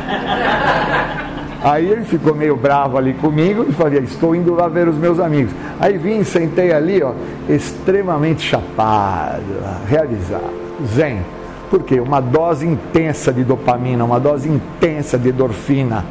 [1.66, 5.20] Aí ele ficou meio bravo ali comigo e falei, estou indo lá ver os meus
[5.20, 5.52] amigos.
[5.80, 7.14] Aí vim, sentei ali, ó,
[7.50, 9.42] extremamente chapado,
[9.88, 10.54] realizado,
[10.94, 11.22] zen.
[11.72, 12.00] Por quê?
[12.00, 16.06] Uma dose intensa de dopamina, uma dose intensa de endorfina.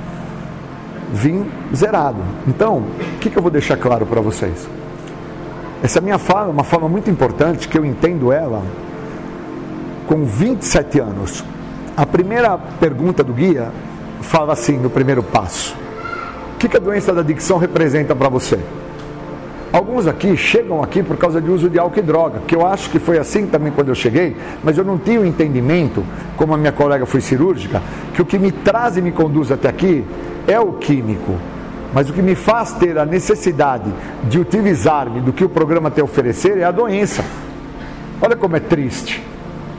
[1.13, 2.19] Vim zerado.
[2.47, 4.69] Então, o que, que eu vou deixar claro para vocês?
[5.83, 8.63] Essa minha fala é uma forma muito importante que eu entendo ela
[10.07, 11.45] com 27 anos.
[11.97, 13.71] A primeira pergunta do guia
[14.21, 15.77] fala assim no primeiro passo:
[16.55, 18.59] O que, que a doença da adicção representa para você?
[19.75, 22.89] Alguns aqui chegam aqui por causa de uso de álcool e droga, que eu acho
[22.91, 26.05] que foi assim também quando eu cheguei, mas eu não tinha o entendimento,
[26.37, 27.83] como a minha colega foi cirúrgica,
[28.15, 30.05] que o que me traz e me conduz até aqui
[30.47, 31.35] é o químico.
[31.95, 33.91] Mas o que me faz ter a necessidade
[34.25, 37.25] de utilizar-me do que o programa tem a oferecer é a doença.
[38.21, 39.23] Olha como é triste.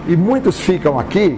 [0.08, 1.38] E muitos ficam aqui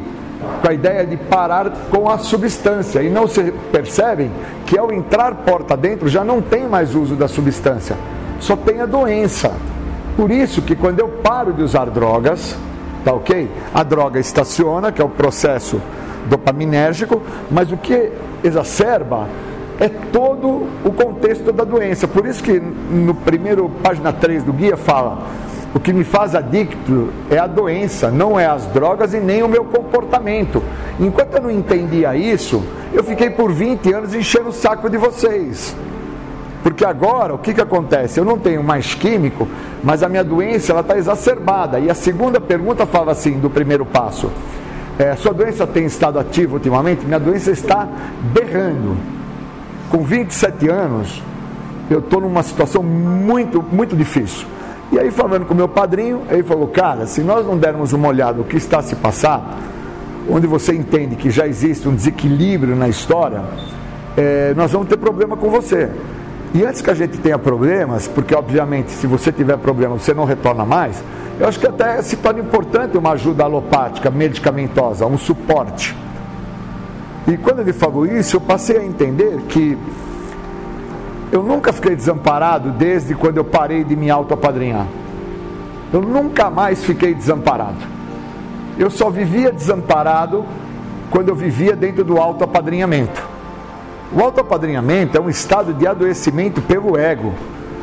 [0.61, 4.31] com a ideia de parar com a substância e não se percebem
[4.67, 7.97] que ao entrar porta dentro já não tem mais uso da substância,
[8.39, 9.51] só tem a doença.
[10.15, 12.55] Por isso que quando eu paro de usar drogas,
[13.03, 13.49] tá ok?
[13.73, 15.81] A droga estaciona, que é o processo
[16.29, 18.11] dopaminérgico, mas o que
[18.43, 19.27] exacerba
[19.79, 22.07] é todo o contexto da doença.
[22.07, 25.19] Por isso que no primeiro página 3 do guia fala
[25.73, 29.47] o que me faz adicto é a doença, não é as drogas e nem o
[29.47, 30.63] meu comportamento.
[30.99, 32.63] Enquanto eu não entendia isso,
[32.93, 35.75] eu fiquei por 20 anos enchendo o saco de vocês.
[36.63, 38.19] Porque agora, o que, que acontece?
[38.19, 39.47] Eu não tenho mais químico,
[39.83, 41.79] mas a minha doença ela está exacerbada.
[41.79, 44.31] E a segunda pergunta fala assim, do primeiro passo.
[44.97, 47.05] É, sua doença tem estado ativa ultimamente?
[47.05, 47.87] Minha doença está
[48.33, 48.97] berrando.
[49.89, 51.21] Com 27 anos,
[51.89, 54.45] eu estou numa situação muito, muito difícil.
[54.91, 58.37] E aí, falando com meu padrinho, ele falou: Cara, se nós não dermos uma olhada
[58.37, 59.43] no que está se passando,
[60.29, 63.41] onde você entende que já existe um desequilíbrio na história,
[64.15, 65.89] é, nós vamos ter problema com você.
[66.53, 70.25] E antes que a gente tenha problemas, porque obviamente se você tiver problema você não
[70.25, 71.03] retorna mais,
[71.39, 75.95] eu acho que até se torna importante uma ajuda alopática, medicamentosa, um suporte.
[77.27, 79.77] E quando ele falou isso, eu passei a entender que
[81.31, 84.87] eu nunca fiquei desamparado desde quando eu parei de me auto-apadrinhar.
[85.91, 87.77] Eu nunca mais fiquei desamparado.
[88.79, 90.45] Eu só vivia desamparado
[91.09, 93.21] quando eu vivia dentro do autoapadrinhamento.
[94.13, 97.33] O autoapadrinhamento é um estado de adoecimento pelo ego.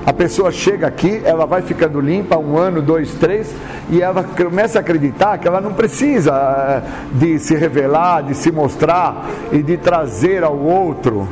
[0.07, 3.55] A pessoa chega aqui, ela vai ficando limpa um ano, dois, três,
[3.89, 6.83] e ela começa a acreditar que ela não precisa eh,
[7.15, 11.27] de se revelar, de se mostrar e de trazer ao outro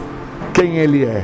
[0.55, 1.23] quem ele é.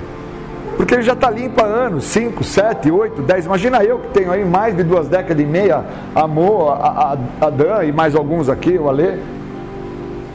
[0.77, 3.47] Porque ele já está limpo há anos, 5, 7, 8, 10.
[3.47, 5.83] Imagina eu que tenho aí mais de duas décadas e meia,
[6.15, 7.17] amor, a,
[7.51, 9.19] Dan e mais alguns aqui, o Alê.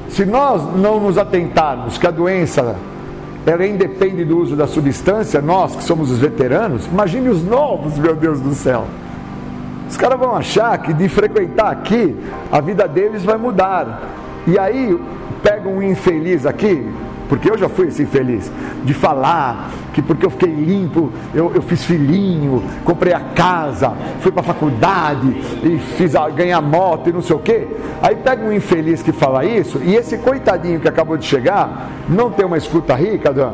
[0.10, 2.76] Se nós não nos atentarmos que a doença
[3.46, 8.16] ela independe do uso da substância, nós que somos os veteranos, imagine os novos, meu
[8.16, 8.86] Deus do céu.
[9.90, 12.16] Os caras vão achar que de frequentar aqui,
[12.52, 14.10] a vida deles vai mudar.
[14.48, 14.98] E aí,
[15.42, 16.88] pega um infeliz aqui,
[17.30, 18.52] porque eu já fui esse infeliz,
[18.84, 24.32] de falar que porque eu fiquei limpo, eu, eu fiz filhinho, comprei a casa, fui
[24.32, 25.28] para a faculdade
[25.64, 27.68] e fiz ganhar moto e não sei o quê.
[28.02, 32.30] Aí pega um infeliz que fala isso, e esse coitadinho que acabou de chegar, não
[32.30, 33.54] tem uma escuta rica, Dan,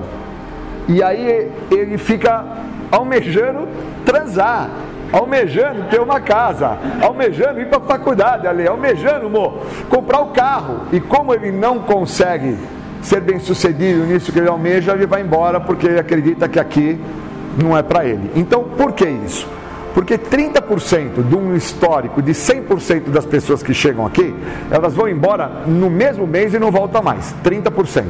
[0.87, 2.43] e aí ele fica
[2.91, 3.67] almejando
[4.05, 4.69] transar
[5.11, 9.29] almejando ter uma casa, almejando ir para a faculdade ali, almejando,
[9.89, 10.81] comprar o carro.
[10.91, 12.57] E como ele não consegue
[13.01, 16.97] ser bem sucedido nisso que ele almeja, ele vai embora porque ele acredita que aqui
[17.61, 18.31] não é para ele.
[18.35, 19.45] Então, por que isso?
[19.93, 24.33] Porque 30% de um histórico de 100% das pessoas que chegam aqui,
[24.69, 27.33] elas vão embora no mesmo mês e não voltam mais.
[27.43, 28.05] 30%.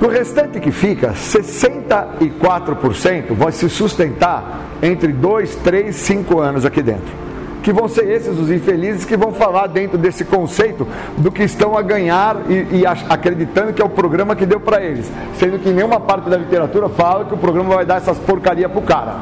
[0.00, 7.23] O restante que fica, 64% vai se sustentar entre 2, 3, 5 anos aqui dentro
[7.64, 10.86] que vão ser esses os infelizes que vão falar dentro desse conceito
[11.16, 14.82] do que estão a ganhar e, e acreditando que é o programa que deu para
[14.82, 18.68] eles, sendo que nenhuma parte da literatura fala que o programa vai dar essas porcaria
[18.68, 19.14] pro cara.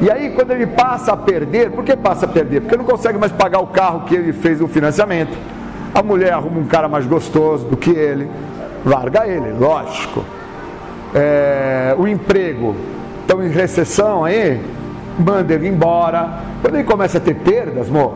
[0.00, 2.60] E aí, quando ele passa a perder, por que passa a perder?
[2.60, 5.36] Porque não consegue mais pagar o carro que ele fez o financiamento.
[5.92, 8.30] A mulher arruma um cara mais gostoso do que ele,
[8.84, 10.22] larga ele, lógico.
[11.12, 12.76] É, o emprego,
[13.22, 14.60] estão em recessão aí,
[15.18, 16.40] manda ele embora.
[16.60, 18.14] Quando ele começa a ter perdas, mo,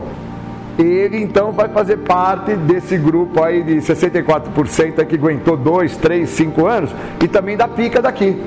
[0.77, 6.65] ele então vai fazer parte desse grupo aí de 64% que aguentou 2, 3, 5
[6.65, 8.41] anos e também da pica daqui.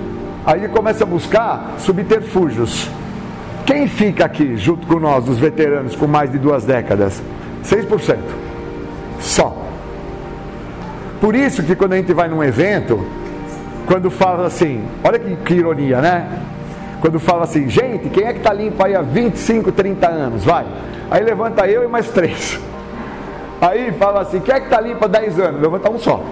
[0.47, 2.91] Aí ele começa a buscar subterfúgios.
[3.65, 7.23] Quem fica aqui junto com nós, os veteranos com mais de duas décadas?
[7.65, 8.19] 6%.
[9.21, 9.57] Só.
[11.21, 13.07] Por isso que quando a gente vai num evento,
[13.87, 16.29] quando fala assim, olha que, que ironia, né?
[17.05, 20.43] Quando fala assim, gente, quem é que está limpo aí há 25, 30 anos?
[20.43, 20.65] Vai.
[21.11, 22.59] Aí levanta eu e mais três.
[23.61, 25.61] Aí fala assim, quem é que está limpo há 10 anos?
[25.61, 26.25] Levanta um só.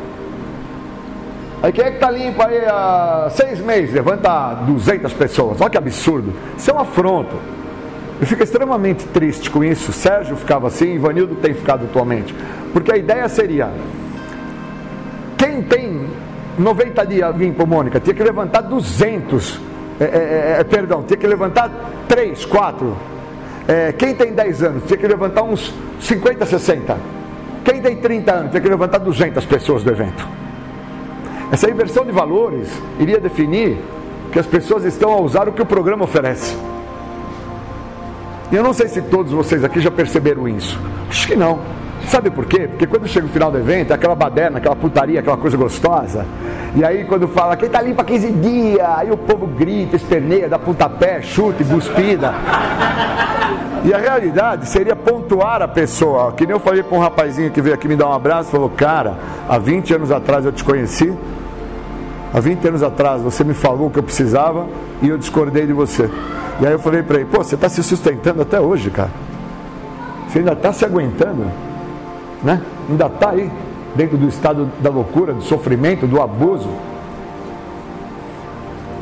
[1.63, 3.93] Aí quem é que está limpo aí há seis meses?
[3.95, 5.61] Levanta 200 pessoas.
[5.61, 6.33] Olha que absurdo.
[6.57, 7.37] Isso é um afronto.
[8.19, 9.93] Eu fico extremamente triste com isso.
[9.93, 12.35] Sérgio ficava assim, Ivanildo tem ficado atualmente.
[12.73, 13.69] Porque a ideia seria:
[15.37, 16.07] quem tem
[16.59, 19.71] 90 dias limpo, Mônica, tinha que levantar 200
[20.03, 21.71] é, é, é, é, perdão, tinha que levantar
[22.09, 22.97] 3, 4.
[23.69, 26.97] É, quem tem 10 anos tinha que levantar uns 50, 60.
[27.65, 30.27] Quem tem 30 anos tinha que levantar 200 pessoas do evento.
[31.53, 33.79] Essa inversão de valores iria definir
[34.33, 36.57] que as pessoas estão a usar o que o programa oferece.
[38.51, 40.81] E eu não sei se todos vocês aqui já perceberam isso.
[41.09, 41.61] Acho que não.
[42.09, 42.69] Sabe por quê?
[42.69, 46.27] Porque quando chega o final do evento, é aquela baderna, aquela putaria, aquela coisa gostosa.
[46.75, 48.81] E aí quando fala, quem tá limpo há 15 dias?
[48.97, 52.35] Aí o povo grita, esperneia, dá pontapé, chute, cuspida.
[53.85, 56.33] E a realidade seria pontuar a pessoa.
[56.33, 58.71] Que nem eu falei para um rapazinho que veio aqui me dar um abraço, falou,
[58.71, 59.17] cara,
[59.49, 61.13] há 20 anos atrás eu te conheci.
[62.33, 64.67] Há 20 anos atrás você me falou o que eu precisava
[65.03, 66.09] e eu discordei de você.
[66.61, 69.11] E aí eu falei para ele, pô, você está se sustentando até hoje, cara.
[70.29, 71.45] Você ainda está se aguentando
[72.43, 72.61] né?
[72.89, 73.51] ainda está aí,
[73.95, 76.69] dentro do estado da loucura, do sofrimento, do abuso.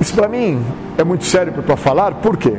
[0.01, 0.65] Isso para mim
[0.97, 2.59] é muito sério para falar, por quê?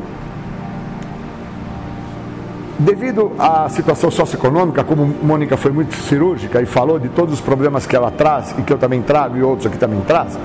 [2.79, 7.86] Devido à situação socioeconômica, como Mônica foi muito cirúrgica e falou de todos os problemas
[7.86, 10.38] que ela traz e que eu também trago e outros aqui também traz,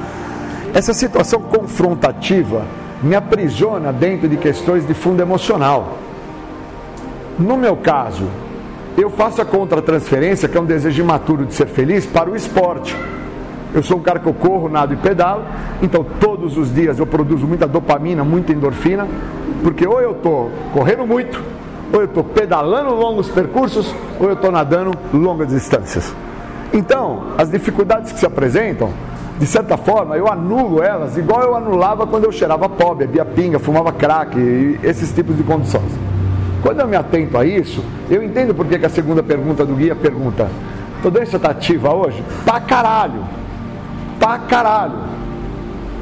[0.75, 2.63] essa situação confrontativa
[3.03, 5.97] me aprisiona dentro de questões de fundo emocional.
[7.39, 8.27] No meu caso,
[9.03, 12.97] eu faço a contra-transferência, que é um desejo imaturo de ser feliz, para o esporte.
[13.75, 15.45] Eu sou um cara que eu corro, nado e pedalo,
[15.83, 19.07] então todos os dias eu produzo muita dopamina, muita endorfina,
[19.63, 21.43] porque ou eu estou correndo muito,
[21.93, 26.15] ou eu estou pedalando longos percursos, ou eu estou nadando longas distâncias.
[26.73, 28.91] Então, as dificuldades que se apresentam,
[29.39, 33.59] de certa forma, eu anulo elas, igual eu anulava quando eu cheirava pó, bebia pinga,
[33.59, 34.39] fumava crack,
[34.83, 36.16] esses tipos de condições.
[36.67, 39.95] Quando eu me atento a isso, eu entendo porque que a segunda pergunta do guia
[39.95, 40.51] pergunta:
[41.01, 42.21] Tua doença está ativa hoje?
[42.45, 43.25] Pra caralho.
[44.19, 44.99] Pra caralho.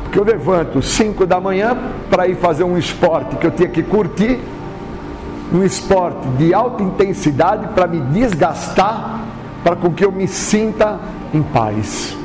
[0.05, 1.77] Porque eu levanto 5 da manhã
[2.09, 4.41] para ir fazer um esporte que eu tinha que curtir,
[5.53, 9.21] um esporte de alta intensidade para me desgastar,
[9.63, 10.99] para com que eu me sinta
[11.35, 12.17] em paz.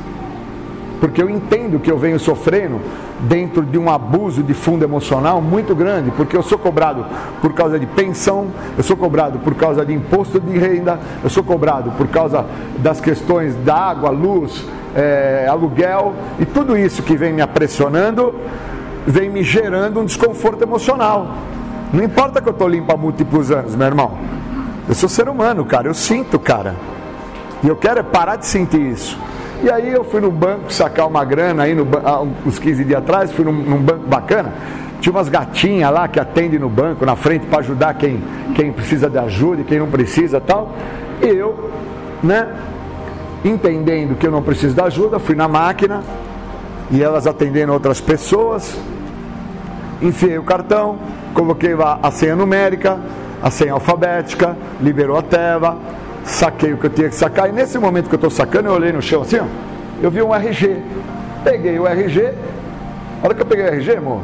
[1.02, 2.80] Porque eu entendo que eu venho sofrendo
[3.22, 7.06] dentro de um abuso de fundo emocional muito grande, porque eu sou cobrado
[7.42, 8.48] por causa de pensão,
[8.78, 12.46] eu sou cobrado por causa de imposto de renda, eu sou cobrado por causa
[12.78, 14.66] das questões da água, luz,
[14.96, 18.34] é, aluguel e tudo isso que vem me pressionando
[19.06, 21.36] vem me gerando um desconforto emocional.
[21.92, 24.18] Não importa que eu estou limpo há múltiplos anos, meu irmão.
[24.88, 26.76] Eu sou ser humano, cara, eu sinto, cara.
[27.64, 29.18] E eu quero é parar de sentir isso.
[29.62, 33.00] E aí eu fui no banco sacar uma grana aí no, há uns 15 dias
[33.00, 34.54] atrás, fui num, num banco bacana.
[35.02, 38.24] Tinha umas gatinhas lá que atendem no banco, na frente, para ajudar quem,
[38.56, 40.72] quem precisa de ajuda e quem não precisa tal.
[41.22, 41.70] E eu,
[42.24, 42.48] né,
[43.44, 46.04] entendendo que eu não preciso de ajuda, fui na máquina
[46.90, 48.78] e elas atendendo outras pessoas.
[50.02, 50.98] Enfiei o cartão,
[51.34, 52.98] coloquei a senha numérica,
[53.42, 55.78] a senha alfabética, liberou a tela,
[56.30, 57.50] saquei o que eu tinha que sacar.
[57.50, 59.46] E nesse momento que eu estou sacando, eu olhei no chão assim, ó,
[60.02, 60.78] eu vi um RG.
[61.44, 62.34] Peguei o RG.
[63.22, 64.22] A hora que eu peguei o RG, amor,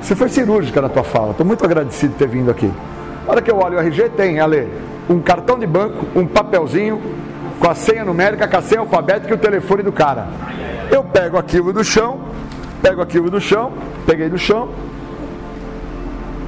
[0.00, 1.32] você foi cirúrgica na tua fala.
[1.32, 2.70] Estou muito agradecido de ter vindo aqui.
[3.26, 4.68] A hora que eu olho o RG, tem, Ale,
[5.08, 7.00] um cartão de banco, um papelzinho
[7.58, 10.28] com a senha numérica, com a senha alfabética e o telefone do cara.
[10.90, 12.20] Eu pego aquilo do chão,
[12.80, 13.72] pego aquilo do chão,
[14.06, 14.70] peguei do chão,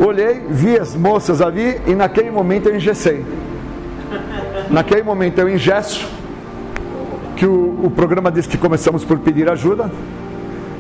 [0.01, 3.25] olhei, vi as moças ali e naquele momento eu engessei.
[4.71, 6.09] Naquele momento eu ingesso,
[7.37, 9.91] que o, o programa disse que começamos por pedir ajuda,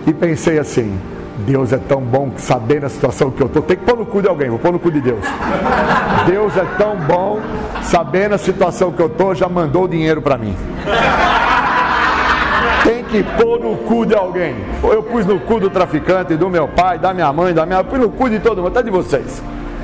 [0.07, 0.99] e pensei assim,
[1.39, 4.23] Deus é tão bom sabendo a situação que eu estou, tem que pôr no cu
[4.23, 5.25] de alguém, vou pôr no cu de Deus.
[6.27, 7.41] Deus é tão bom,
[7.83, 10.55] sabendo a situação que eu estou, já mandou dinheiro para mim.
[12.85, 14.57] Tem que pôr no cu de alguém.
[14.83, 17.79] Eu pus no cu do traficante, do meu pai, da minha mãe, da minha.
[17.79, 19.43] Eu pus no cu de todo mundo, até de vocês.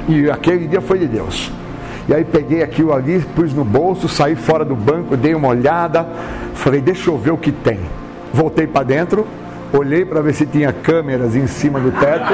[0.08, 1.50] E aquele dia foi de Deus.
[2.08, 6.08] E aí peguei aquilo ali, pus no bolso, saí fora do banco, dei uma olhada,
[6.54, 7.78] falei, deixa eu ver o que tem.
[8.32, 9.26] Voltei para dentro,
[9.70, 12.32] olhei para ver se tinha câmeras em cima do teto.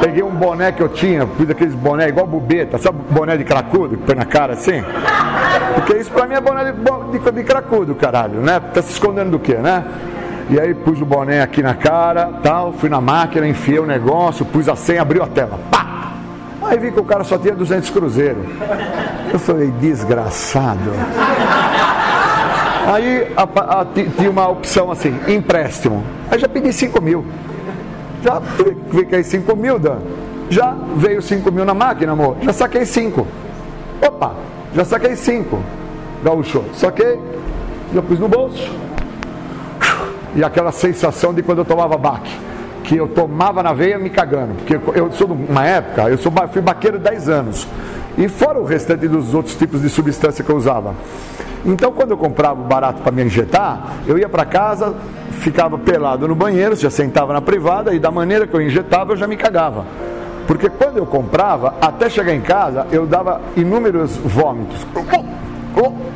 [0.00, 3.96] Peguei um boné que eu tinha, pus aqueles boné igual bubeta, sabe boné de cracudo
[3.96, 4.82] que põe na cara assim?
[5.74, 8.60] Porque isso pra mim é boné de, de, de cracudo, caralho, né?
[8.72, 9.84] Tá se escondendo do que, né?
[10.48, 14.44] E aí pus o boné aqui na cara, tal, fui na máquina, enfiei o negócio,
[14.44, 15.58] pus a senha, abriu a tela.
[15.68, 15.89] Pá!
[16.70, 18.44] Aí vi que o cara só tinha 200 cruzeiros.
[19.32, 20.92] Eu falei, desgraçado.
[22.86, 23.42] Aí a,
[23.80, 26.04] a, tinha uma opção assim, empréstimo.
[26.30, 27.26] Aí já pedi 5 mil.
[28.22, 28.40] Já
[28.88, 29.98] cliquei 5 mil, Dan.
[30.48, 32.36] Já veio 5 mil na máquina, amor.
[32.40, 33.26] Já saquei 5.
[34.06, 34.36] Opa,
[34.72, 35.58] já saquei 5.
[36.22, 37.18] Gaúcho, saquei.
[37.92, 38.70] Já pus no bolso.
[40.36, 42.30] E aquela sensação de quando eu tomava baque.
[42.90, 44.54] Que eu tomava na veia me cagando.
[44.56, 47.68] Porque eu sou de uma época, eu sou, fui baqueiro 10 anos.
[48.18, 50.92] E fora o restante dos outros tipos de substância que eu usava.
[51.64, 54.92] Então, quando eu comprava o barato para me injetar, eu ia para casa,
[55.30, 59.16] ficava pelado no banheiro, já sentava na privada e da maneira que eu injetava, eu
[59.16, 59.86] já me cagava.
[60.48, 64.84] Porque quando eu comprava, até chegar em casa, eu dava inúmeros vômitos.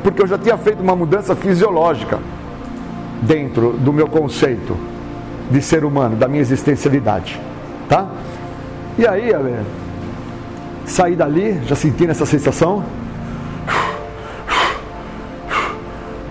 [0.03, 2.19] Porque eu já tinha feito uma mudança fisiológica
[3.23, 4.77] dentro do meu conceito
[5.51, 7.41] de ser humano, da minha existencialidade.
[7.89, 8.09] Tá?
[8.99, 9.57] E aí, Ale,
[10.87, 12.85] saí dali, já sentindo essa sensação.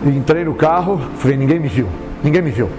[0.06, 1.88] Entrei no carro, falei, ninguém me viu,
[2.23, 2.69] ninguém me viu,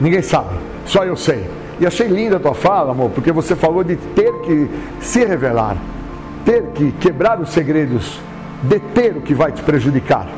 [0.00, 0.54] ninguém sabe,
[0.86, 1.48] só eu sei.
[1.80, 4.68] E achei linda a tua fala, amor, porque você falou de ter que
[5.00, 5.76] se revelar,
[6.44, 8.20] ter que quebrar os segredos,
[8.62, 10.28] deter o que vai te prejudicar.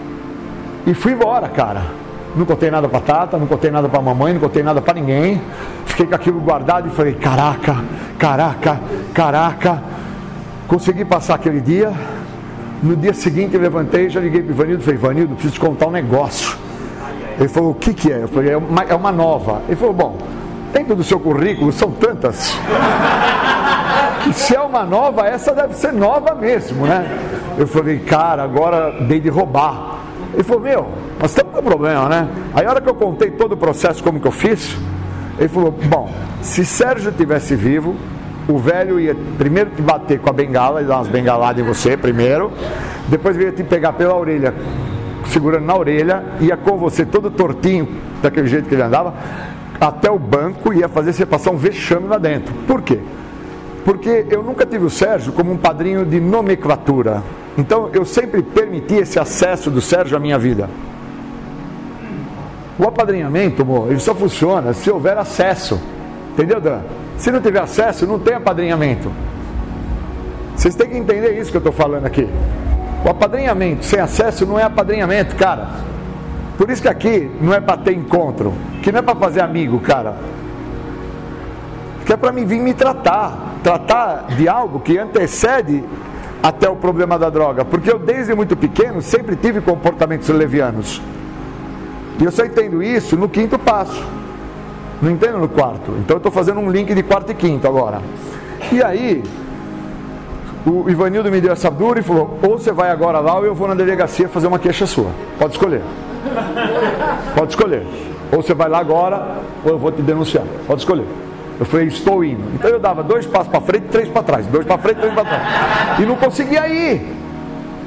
[0.87, 2.00] E fui embora, cara.
[2.37, 5.41] Não contei nada para Tata, não contei nada para mamãe, não contei nada para ninguém.
[5.87, 7.77] Fiquei com aquilo guardado e falei: caraca,
[8.19, 8.81] caraca,
[9.13, 9.83] caraca.
[10.69, 11.93] Consegui passar aquele dia,
[12.83, 15.61] no dia seguinte eu levantei, já liguei para o Ivanildo e falei, Ivanildo, preciso te
[15.61, 16.57] contar um negócio.
[17.39, 18.23] Ele falou, o que, que é?
[18.23, 19.63] Eu falei, é uma, é uma nova.
[19.67, 20.19] Ele falou, bom,
[20.73, 22.57] dentro do seu currículo são tantas.
[24.23, 27.11] Que se é uma nova, essa deve ser nova mesmo, né?
[27.57, 29.97] Eu falei, cara, agora dei de roubar.
[30.35, 30.89] Ele falou, meu,
[31.21, 32.29] nós estamos com um problema, né?
[32.55, 34.75] Aí a hora que eu contei todo o processo, como que eu fiz,
[35.39, 36.11] ele falou, bom,
[36.41, 37.95] se Sérgio tivesse vivo,
[38.49, 41.95] o velho ia primeiro te bater com a bengala, e dar umas bengaladas em você
[41.95, 42.51] primeiro,
[43.09, 44.55] depois ia te pegar pela orelha,
[45.27, 47.87] segurando na orelha, ia com você todo tortinho,
[48.23, 49.15] daquele jeito que ele andava,
[49.79, 52.55] até o banco e ia fazer você passar um vexame lá dentro.
[52.67, 52.99] Por quê?
[53.85, 57.23] Porque eu nunca tive o Sérgio como um padrinho de nomenclatura.
[57.59, 60.69] Então eu sempre permiti esse acesso do Sérgio à minha vida.
[62.81, 65.79] O apadrinhamento, amor, ele só funciona se houver acesso.
[66.33, 66.81] Entendeu, Dan?
[67.19, 69.13] Se não tiver acesso, não tem apadrinhamento.
[70.57, 72.27] Vocês têm que entender isso que eu estou falando aqui.
[73.05, 75.69] O apadrinhamento sem acesso não é apadrinhamento, cara.
[76.57, 79.79] Por isso que aqui não é para ter encontro, que não é para fazer amigo,
[79.81, 80.15] cara.
[82.07, 85.85] Que é para mim vir me tratar, tratar de algo que antecede
[86.43, 91.03] até o problema da droga, porque eu desde muito pequeno sempre tive comportamentos levianos.
[92.21, 94.05] E eu só entendo isso no quinto passo.
[95.01, 95.93] Não entendo no quarto.
[95.99, 98.01] Então eu estou fazendo um link de quarto e quinto agora.
[98.71, 99.23] E aí,
[100.67, 103.55] o Ivanildo me deu essa dura e falou: ou você vai agora lá ou eu
[103.55, 105.11] vou na delegacia fazer uma queixa sua.
[105.39, 105.83] Pode escolher.
[107.35, 107.87] Pode escolher.
[108.31, 110.45] Ou você vai lá agora ou eu vou te denunciar.
[110.67, 111.07] Pode escolher.
[111.59, 112.43] Eu falei, estou indo.
[112.55, 114.47] Então eu dava dois passos para frente e três para trás.
[114.47, 116.01] Dois para frente, três para trás.
[116.01, 117.20] E não conseguia ir.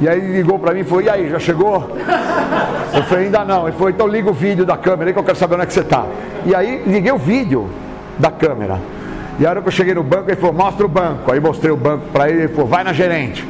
[0.01, 1.89] E aí ele ligou para mim e falou, e aí, já chegou?
[2.93, 3.67] Eu falei, ainda não.
[3.67, 5.65] Ele falou, então liga o vídeo da câmera aí que eu quero saber onde é
[5.67, 6.05] que você está.
[6.45, 7.69] E aí liguei o vídeo
[8.17, 8.79] da câmera.
[9.39, 11.31] E a hora que eu cheguei no banco, ele falou, mostra o banco.
[11.31, 13.47] Aí mostrei o banco para ele, ele falou, vai na gerente.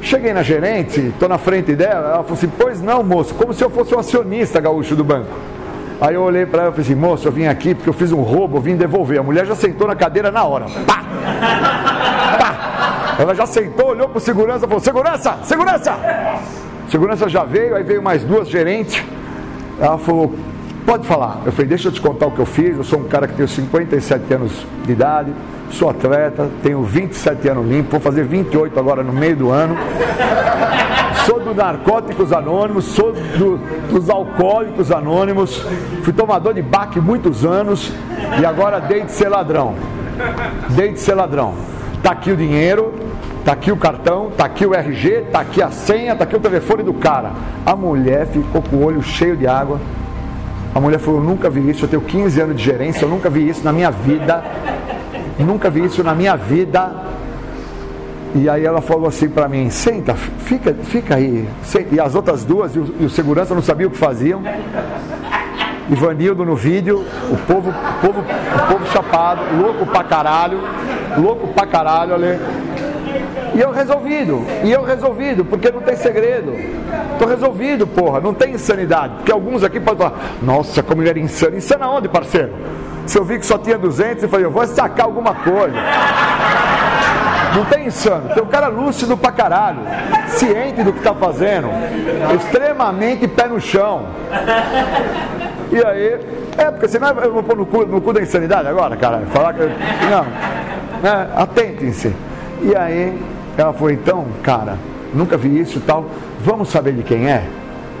[0.00, 3.64] Cheguei na gerente, estou na frente dela, ela falou assim, pois não, moço, como se
[3.64, 5.30] eu fosse um acionista gaúcho do banco.
[6.00, 8.12] Aí eu olhei para ela e falei assim, moço, eu vim aqui porque eu fiz
[8.12, 9.18] um roubo, eu vim devolver.
[9.18, 10.66] A mulher já sentou na cadeira na hora.
[10.86, 11.95] Pá!
[13.18, 15.94] Ela já sentou, olhou para o segurança falou, segurança, segurança!
[16.90, 19.02] Segurança já veio, aí veio mais duas gerentes.
[19.80, 20.34] Ela falou,
[20.84, 21.40] pode falar.
[21.44, 22.76] Eu falei, deixa eu te contar o que eu fiz.
[22.76, 25.32] Eu sou um cara que tenho 57 anos de idade,
[25.70, 29.76] sou atleta, tenho 27 anos limpo, vou fazer 28 agora no meio do ano
[31.26, 33.58] sou do Narcóticos Anônimos, sou do,
[33.90, 35.60] dos Alcoólicos Anônimos,
[36.04, 37.92] fui tomador de baque muitos anos
[38.40, 39.74] e agora dei de ser ladrão.
[40.70, 41.54] Dei de ser ladrão.
[42.00, 42.94] Tá aqui o dinheiro,
[43.46, 46.40] tá aqui o cartão, tá aqui o RG, tá aqui a senha, tá aqui o
[46.40, 47.30] telefone do cara.
[47.64, 49.80] A mulher ficou com o olho cheio de água.
[50.74, 53.30] A mulher falou: Eu nunca vi isso, eu tenho 15 anos de gerência, eu nunca
[53.30, 54.42] vi isso na minha vida.
[55.38, 56.90] Nunca vi isso na minha vida.
[58.34, 61.48] E aí ela falou assim para mim, senta, fica, fica aí.
[61.92, 64.42] E as outras duas, e o, e o segurança não sabia o que faziam.
[65.88, 70.58] Ivanildo no vídeo, o povo, o povo, o povo chapado, louco pra caralho,
[71.16, 72.40] louco pra caralho ali.
[73.56, 76.52] E eu resolvido, e eu resolvido, porque não tem segredo.
[77.18, 79.14] Tô resolvido, porra, não tem insanidade.
[79.14, 81.56] Porque alguns aqui podem falar, nossa, como ele era insano.
[81.56, 82.52] Insano aonde, parceiro?
[83.06, 85.74] Se eu vi que só tinha 200, eu falei, eu vou sacar alguma coisa.
[87.54, 89.78] Não tem insano, tem um cara lúcido pra caralho,
[90.28, 91.68] ciente do que tá fazendo,
[92.36, 94.08] extremamente pé no chão.
[95.72, 96.20] E aí,
[96.58, 99.22] é, porque senão eu vou pôr no cu, no cu da insanidade agora, cara.
[99.32, 99.62] Falar que.
[99.62, 100.26] Não.
[101.02, 102.14] É, atentem-se.
[102.62, 103.18] E aí,
[103.56, 104.78] ela falou, então, cara,
[105.14, 106.06] nunca vi isso tal,
[106.44, 107.44] vamos saber de quem é?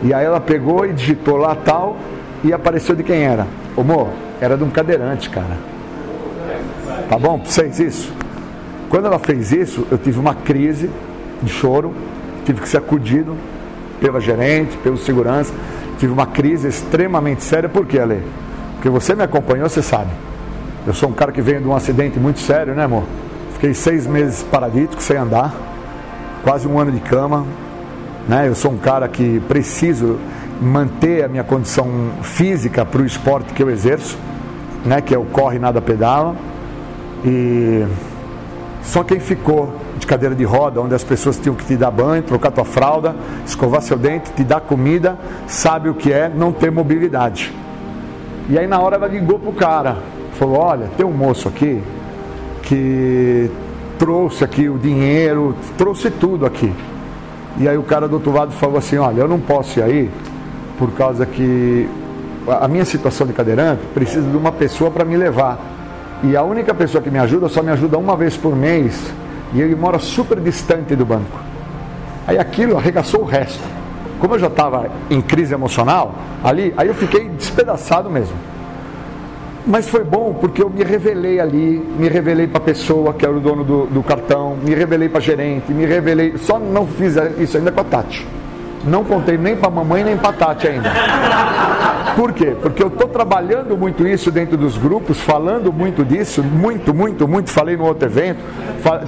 [0.02, 1.96] E aí ela pegou e digitou lá tal
[2.44, 3.46] e apareceu de quem era.
[3.74, 4.08] Ô, amor,
[4.40, 5.56] era de um cadeirante, cara.
[7.08, 8.12] Tá bom pra vocês isso?
[8.88, 10.90] Quando ela fez isso, eu tive uma crise
[11.42, 11.94] de choro,
[12.44, 13.36] tive que ser acudido
[14.00, 15.52] pela gerente, pelo segurança,
[15.98, 17.68] tive uma crise extremamente séria.
[17.68, 18.22] Por quê, Ale?
[18.74, 20.10] Porque você me acompanhou, você sabe.
[20.86, 23.04] Eu sou um cara que veio de um acidente muito sério, né, amor?
[23.56, 25.50] Fiquei seis meses paralítico, sem andar,
[26.44, 27.46] quase um ano de cama.
[28.28, 28.48] Né?
[28.48, 30.18] Eu sou um cara que preciso
[30.60, 31.88] manter a minha condição
[32.20, 34.18] física para o esporte que eu exerço,
[34.84, 35.00] né?
[35.00, 36.36] que é o corre, nada pedala.
[37.24, 37.86] E
[38.82, 42.22] só quem ficou de cadeira de roda, onde as pessoas tinham que te dar banho,
[42.22, 43.16] trocar tua fralda,
[43.46, 45.16] escovar seu dente, te dar comida,
[45.46, 47.54] sabe o que é não ter mobilidade.
[48.50, 49.96] E aí na hora ela ligou pro cara,
[50.34, 51.82] falou: "Olha, tem um moço aqui
[52.66, 53.50] que
[53.98, 56.70] trouxe aqui o dinheiro, trouxe tudo aqui".
[57.58, 60.10] E aí o cara do outro lado falou assim: "Olha, eu não posso ir aí
[60.78, 61.88] por causa que
[62.48, 65.58] a minha situação de cadeirante precisa de uma pessoa para me levar.
[66.22, 69.12] E a única pessoa que me ajuda só me ajuda uma vez por mês.
[69.52, 71.38] E ele mora super distante do banco.
[72.26, 73.62] Aí aquilo arregaçou o resto.
[74.18, 78.34] Como eu já estava em crise emocional ali, aí eu fiquei despedaçado mesmo.
[79.66, 83.36] Mas foi bom porque eu me revelei ali, me revelei para a pessoa que era
[83.36, 86.38] o dono do, do cartão, me revelei para gerente, me revelei.
[86.38, 88.24] Só não fiz isso ainda com a Tati.
[88.84, 90.88] Não contei nem para a mamãe nem para a Tati ainda.
[92.14, 92.56] Por quê?
[92.62, 97.50] Porque eu estou trabalhando muito isso dentro dos grupos, falando muito disso, muito, muito, muito.
[97.50, 98.38] Falei no outro evento,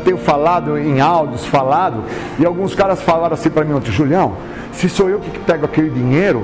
[0.05, 2.03] tenho falado em áudios, falado,
[2.39, 4.35] e alguns caras falaram assim para mim ontem, Julião,
[4.73, 6.43] se sou eu que pego aquele dinheiro,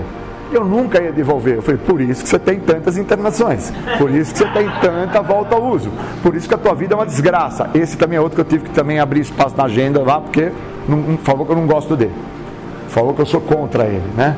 [0.57, 1.57] Eu nunca ia devolver.
[1.57, 5.21] Eu falei, por isso que você tem tantas internações, por isso que você tem tanta
[5.21, 5.91] volta ao uso,
[6.23, 7.71] por isso que a tua vida é uma desgraça.
[7.75, 10.53] Esse também é outro que eu tive que também abrir espaço na agenda lá, porque
[10.89, 12.15] não, falou que eu não gosto dele.
[12.89, 14.37] Falou que eu sou contra ele, né?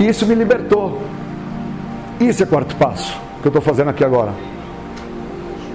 [0.00, 1.00] E isso me libertou.
[2.20, 4.32] Isso é quarto passo que eu estou fazendo aqui agora.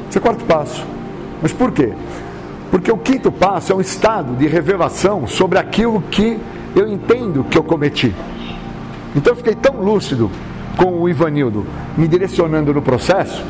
[0.10, 0.86] Isso é quarto passo.
[1.42, 1.94] Mas por quê?
[2.70, 6.40] Porque o quinto passo é um estado de revelação sobre aquilo que
[6.76, 8.14] eu entendo que eu cometi.
[9.16, 10.30] Então eu fiquei tão lúcido
[10.78, 11.66] com o Ivanildo
[11.98, 13.44] me direcionando no processo,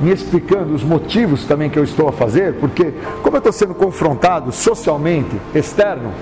[0.00, 2.92] me explicando os motivos também que eu estou a fazer, porque
[3.22, 6.12] como eu estou sendo confrontado socialmente, externo,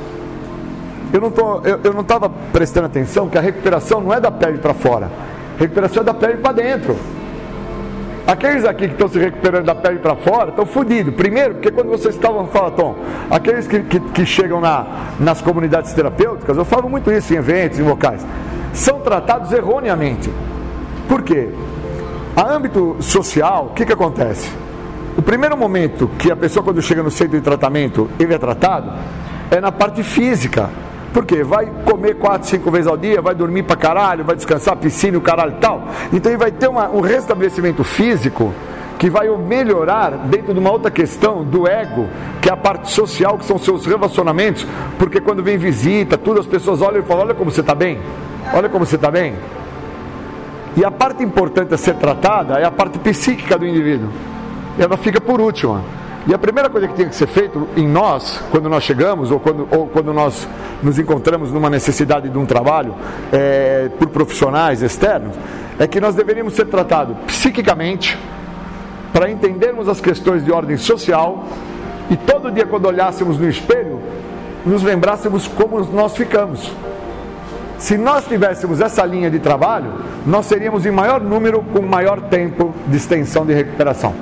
[1.13, 4.31] eu não tô, eu, eu não estava prestando atenção que a recuperação não é da
[4.31, 5.11] pele para fora,
[5.57, 6.97] a recuperação é da pele para dentro.
[8.27, 11.15] Aqueles aqui que estão se recuperando da pele para fora estão fodidos.
[11.15, 12.97] Primeiro, porque quando vocês estavam, fala Tom,
[13.31, 14.87] aqueles que, que, que chegam na,
[15.21, 18.25] nas comunidades terapêuticas, eu falo muito isso em eventos, em locais,
[18.75, 20.31] são tratados erroneamente.
[21.09, 21.49] Por quê?
[22.37, 24.51] A âmbito social, o que, que acontece?
[25.17, 28.93] O primeiro momento que a pessoa, quando chega no centro de tratamento, ele é tratado,
[29.51, 30.69] é na parte física.
[31.13, 31.45] Por quê?
[31.45, 35.21] Vai comer quatro, cinco vezes ao dia, vai dormir pra caralho, vai descansar, piscina, o
[35.21, 35.85] caralho e tal.
[36.13, 38.53] Então ele vai ter uma, um restabelecimento físico
[38.99, 42.09] que vai melhorar dentro de uma outra questão do ego,
[42.41, 44.66] que é a parte social, que são seus relacionamentos,
[44.99, 47.99] porque quando vem visita, tudo, as pessoas olham e falam, olha como você está bem,
[48.53, 49.35] olha como você está bem.
[50.77, 54.09] E a parte importante a ser tratada é a parte psíquica do indivíduo.
[54.79, 55.83] E ela fica por última.
[56.27, 59.39] E a primeira coisa que tem que ser feito em nós, quando nós chegamos, ou
[59.39, 60.49] quando, ou quando nós
[60.83, 62.95] nos encontramos numa necessidade de um trabalho
[63.31, 65.37] é, por profissionais externos,
[65.79, 68.19] é que nós deveríamos ser tratados psiquicamente,
[69.15, 71.45] para entendermos as questões de ordem social,
[72.11, 74.03] e todo dia, quando olhássemos no espelho,
[74.66, 76.73] nos lembrássemos como nós ficamos.
[77.78, 79.93] Se nós tivéssemos essa linha de trabalho,
[80.27, 84.12] nós seríamos em maior número com maior tempo de extensão de recuperação.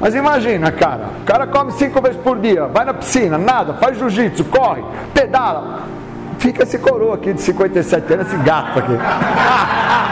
[0.00, 3.98] Mas imagina, cara, o cara come cinco vezes por dia, vai na piscina, nada, faz
[3.98, 4.82] jiu-jitsu, corre,
[5.12, 5.80] pedala.
[6.38, 8.92] Fica esse coroa aqui de 57 anos, esse gato aqui.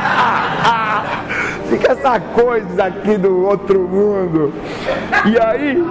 [1.69, 4.53] Fica essa coisa aqui do outro mundo.
[5.27, 5.85] E aí,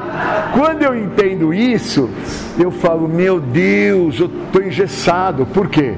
[0.53, 2.09] quando eu entendo isso,
[2.57, 5.45] eu falo, meu Deus, eu estou engessado.
[5.45, 5.93] Por quê?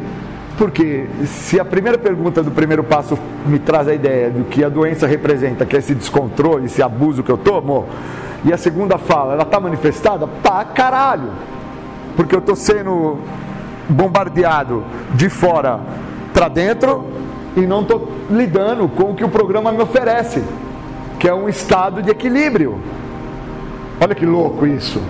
[0.57, 4.67] Porque se a primeira pergunta do primeiro passo me traz a ideia do que a
[4.67, 7.87] doença representa, que é esse descontrole, esse abuso que eu tomo,
[8.43, 10.27] e a segunda fala, ela está manifestada?
[10.27, 11.29] Pá, caralho!
[12.17, 13.19] Porque eu estou sendo
[13.87, 14.83] bombardeado
[15.15, 15.79] de fora
[16.33, 17.05] para dentro
[17.59, 20.43] e não estou lidando com o que o programa me oferece,
[21.19, 22.79] que é um estado de equilíbrio.
[23.99, 25.01] Olha que louco isso.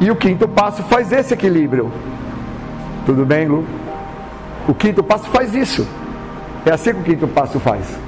[0.00, 1.90] E o quinto passo faz esse equilíbrio.
[3.06, 3.64] Tudo bem, Lu?
[4.66, 5.86] O quinto passo faz isso.
[6.66, 7.98] É assim que o quinto passo faz.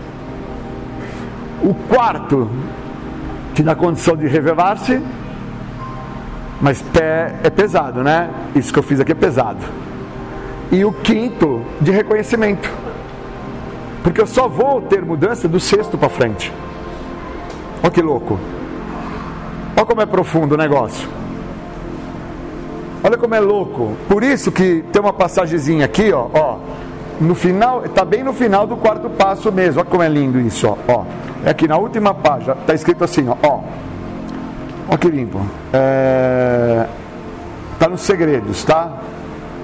[1.62, 2.48] O quarto,
[3.54, 5.00] que na condição de revelar-se,
[6.60, 8.30] mas pé é pesado, né?
[8.54, 9.60] Isso que eu fiz aqui é pesado.
[10.70, 12.70] E o quinto, de reconhecimento.
[14.02, 16.52] Porque eu só vou ter mudança do sexto para frente.
[17.82, 18.38] Olha que louco.
[19.76, 21.08] Olha como é profundo o negócio.
[23.02, 23.96] Olha como é louco.
[24.08, 26.58] Por isso que tem uma passagemzinha aqui, ó, ó.
[27.20, 29.80] No final, está bem no final do quarto passo mesmo.
[29.80, 30.76] Olha como é lindo isso, ó.
[30.88, 31.04] ó.
[31.44, 33.36] É aqui na última página, está escrito assim, ó.
[33.42, 33.60] ó.
[34.88, 35.40] Olha que limpo.
[35.72, 36.86] É...
[37.78, 38.98] Tá nos segredos, tá?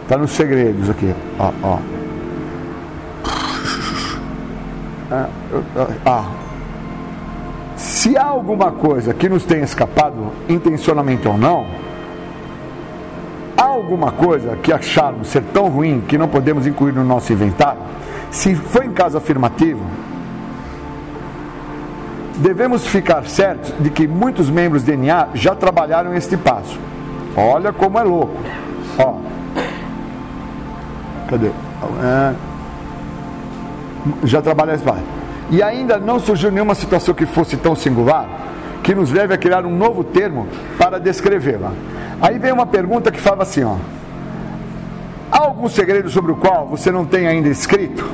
[0.08, 1.95] Tá nos segredos aqui, ó, ó.
[5.10, 5.28] Ah,
[6.04, 6.24] ah.
[7.76, 11.66] Se há alguma coisa que nos tenha escapado, intencionalmente ou não,
[13.56, 17.80] há alguma coisa que acharmos ser tão ruim que não podemos incluir no nosso inventário?
[18.30, 19.84] Se for em caso afirmativo,
[22.38, 26.78] devemos ficar certos de que muitos membros do DNA já trabalharam este passo.
[27.36, 28.36] Olha como é louco.
[28.98, 29.14] Ó.
[31.28, 31.48] Cadê?
[31.48, 32.55] É...
[34.24, 34.38] Já
[34.74, 35.02] esse passo.
[35.50, 38.28] E ainda não surgiu nenhuma situação que fosse tão singular
[38.82, 40.46] que nos leve a criar um novo termo
[40.78, 41.72] para descrevê-la.
[42.20, 43.76] Aí vem uma pergunta que fala assim, ó.
[45.30, 48.08] Há algum segredo sobre o qual você não tem ainda escrito?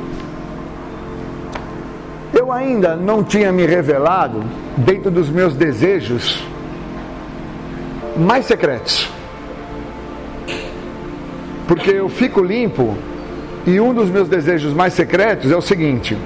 [2.33, 4.43] Eu ainda não tinha me revelado
[4.79, 6.43] dentro dos meus desejos
[8.17, 9.09] mais secretos.
[11.69, 12.97] Porque eu fico limpo
[13.67, 16.17] e um dos meus desejos mais secretos é o seguinte,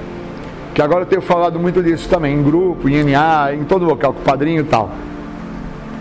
[0.73, 4.13] que agora eu tenho falado muito disso também, em grupo, em NA, em todo local,
[4.13, 4.91] com o padrinho e tal.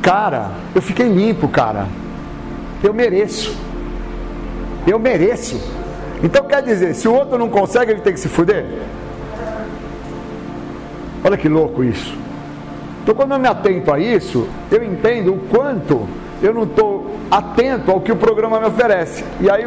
[0.02, 1.86] Cara, eu fiquei limpo, cara.
[2.82, 3.56] Eu mereço.
[4.86, 5.60] Eu mereço.
[6.22, 8.64] Então quer dizer, se o outro não consegue, ele tem que se fuder?
[11.24, 12.16] Olha que louco isso.
[13.02, 16.06] Então quando eu me atento a isso, eu entendo o quanto
[16.42, 19.24] eu não estou atento ao que o programa me oferece.
[19.40, 19.66] E aí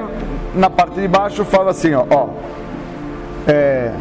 [0.56, 2.28] na parte de baixo fala assim, ó, ó
[3.48, 3.92] é,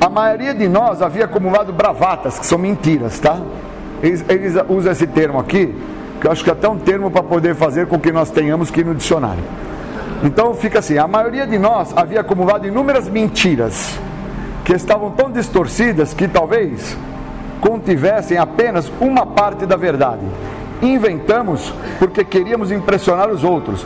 [0.00, 3.38] a maioria de nós havia acumulado bravatas, que são mentiras, tá?
[4.02, 5.74] Eles, eles usam esse termo aqui,
[6.20, 8.70] que eu acho que é até um termo para poder fazer com que nós tenhamos
[8.70, 9.42] que ir no dicionário.
[10.22, 13.98] Então fica assim: a maioria de nós havia acumulado inúmeras mentiras
[14.64, 16.96] que estavam tão distorcidas que talvez
[17.60, 20.22] contivessem apenas uma parte da verdade.
[20.80, 23.84] Inventamos porque queríamos impressionar os outros.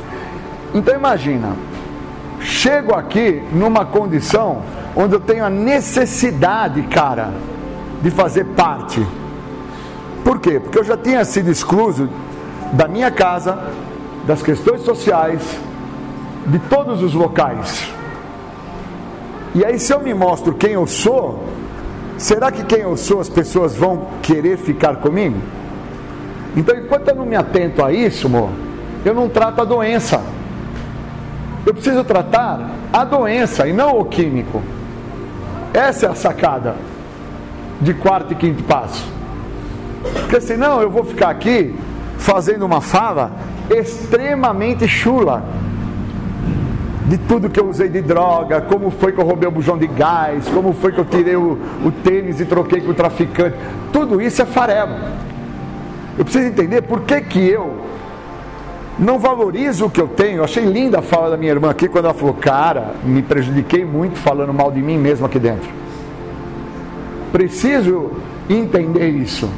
[0.75, 1.55] Então imagina,
[2.43, 4.63] chego aqui numa condição
[4.95, 7.31] onde eu tenho a necessidade, cara,
[8.03, 9.05] de fazer parte.
[10.25, 10.61] Por quê?
[10.61, 12.09] Porque eu já tinha sido excluso
[12.73, 13.59] da minha casa,
[14.27, 15.43] das questões sociais,
[16.47, 17.91] de todos os locais.
[19.55, 21.45] E aí, se eu me mostro quem eu sou,
[22.17, 25.37] será que quem eu sou as pessoas vão querer ficar comigo?
[26.57, 28.51] Então, enquanto eu não me atento a isso, amor,
[29.05, 30.23] eu não trato a doença.
[31.65, 34.61] Eu preciso tratar a doença e não o químico.
[35.73, 36.75] Essa é a sacada
[37.81, 39.09] de quarto e quinto passo.
[40.03, 41.75] Porque senão eu vou ficar aqui
[42.19, 43.33] fazendo uma fala
[43.71, 45.45] extremamente chula
[47.07, 49.87] de tudo que eu usei de droga, como foi que eu roubei o bujão de
[49.87, 53.57] gás, como foi que eu tirei o, o tênis e troquei com o traficante.
[53.93, 54.95] Tudo isso é farelo.
[56.19, 57.77] Eu preciso entender por que, que eu
[58.99, 60.39] não valorizo o que eu tenho.
[60.39, 63.85] Eu achei linda a fala da minha irmã aqui quando ela falou: Cara, me prejudiquei
[63.85, 65.69] muito falando mal de mim mesmo aqui dentro.
[67.31, 68.13] Preciso
[68.49, 69.49] entender isso.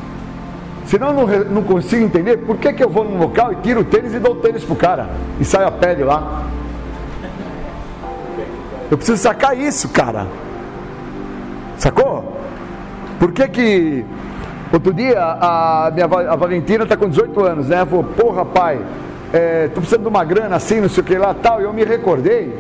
[0.87, 3.81] Senão eu não, não consigo entender por que, que eu vou num local e tiro
[3.81, 5.09] o tênis e dou o tênis pro cara
[5.41, 6.45] e saio a pele lá.
[8.91, 10.27] Eu preciso sacar isso, cara.
[11.79, 12.39] Sacou?
[13.19, 14.05] Por que que.
[14.73, 17.77] Outro dia a minha a Valentina está com 18 anos, né?
[17.77, 18.81] Ela falou, porra, pai,
[19.35, 21.61] é, tô precisando de uma grana assim, não sei o que lá tal.
[21.61, 22.57] E eu me recordei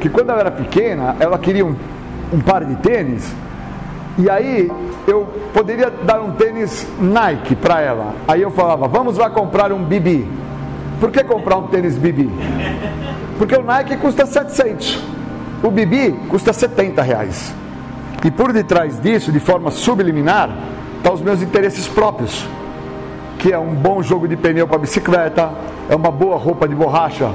[0.00, 1.76] que quando ela era pequena, ela queria um,
[2.32, 3.30] um par de tênis.
[4.16, 4.72] E aí
[5.06, 8.14] eu poderia dar um tênis Nike para ela.
[8.26, 10.26] Aí eu falava, vamos lá comprar um Bibi.
[10.98, 12.30] Por que comprar um tênis Bibi?
[13.36, 15.02] Porque o Nike custa 700.
[15.62, 17.54] O Bibi custa 70 reais.
[18.24, 20.48] E por detrás disso, de forma subliminar,
[20.96, 22.46] estão tá os meus interesses próprios.
[23.38, 25.50] Que é um bom jogo de pneu para bicicleta,
[25.90, 27.32] é uma boa roupa de borracha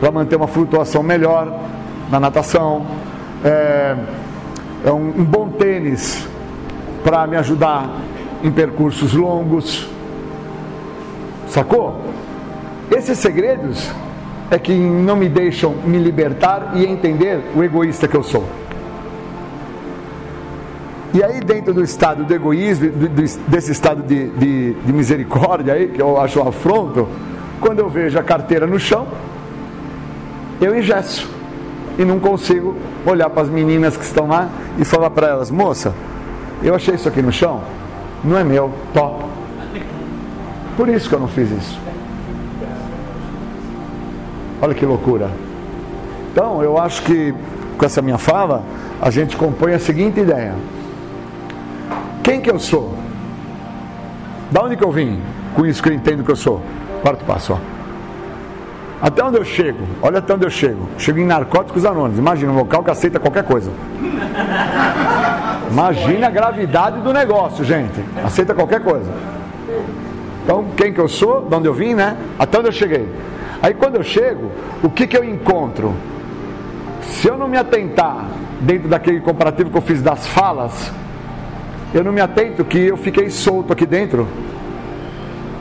[0.00, 1.60] para manter uma flutuação melhor
[2.10, 2.86] na natação,
[3.44, 3.94] é,
[4.86, 6.26] é um, um bom tênis
[7.04, 7.90] para me ajudar
[8.42, 9.86] em percursos longos.
[11.48, 12.00] Sacou?
[12.90, 13.90] Esses segredos
[14.50, 18.44] é que não me deixam me libertar e entender o egoísta que eu sou.
[21.12, 22.90] E aí, dentro do estado do egoísmo,
[23.48, 27.06] desse estado de, de, de misericórdia aí, que eu acho um afronto,
[27.58, 29.06] quando eu vejo a carteira no chão,
[30.60, 31.28] eu engesso
[31.98, 34.48] e não consigo olhar para as meninas que estão lá
[34.78, 35.92] e falar para elas: moça,
[36.62, 37.62] eu achei isso aqui no chão,
[38.24, 39.24] não é meu, top.
[40.76, 41.80] Por isso que eu não fiz isso.
[44.60, 45.28] Olha que loucura.
[46.32, 47.34] Então, eu acho que
[47.76, 48.62] com essa minha fala,
[49.00, 50.54] a gente compõe a seguinte ideia:
[52.22, 52.94] quem que eu sou?
[54.50, 55.20] Da onde que eu vim?
[55.54, 56.60] Com isso que eu entendo que eu sou.
[57.02, 57.78] Quarto passo, ó.
[59.00, 59.78] Até onde eu chego?
[60.02, 60.88] Olha até onde eu chego.
[60.98, 62.18] Chego em Narcóticos Anônimos.
[62.18, 63.70] Imagina um local que aceita qualquer coisa.
[65.70, 68.00] Imagina a gravidade do negócio, gente.
[68.24, 69.10] Aceita qualquer coisa.
[70.42, 71.42] Então, quem que eu sou?
[71.42, 72.16] De onde eu vim, né?
[72.38, 73.08] Até onde eu cheguei.
[73.62, 74.50] Aí quando eu chego,
[74.82, 75.94] o que, que eu encontro?
[77.02, 78.26] Se eu não me atentar
[78.60, 80.90] dentro daquele comparativo que eu fiz das falas,
[81.94, 84.26] eu não me atento que eu fiquei solto aqui dentro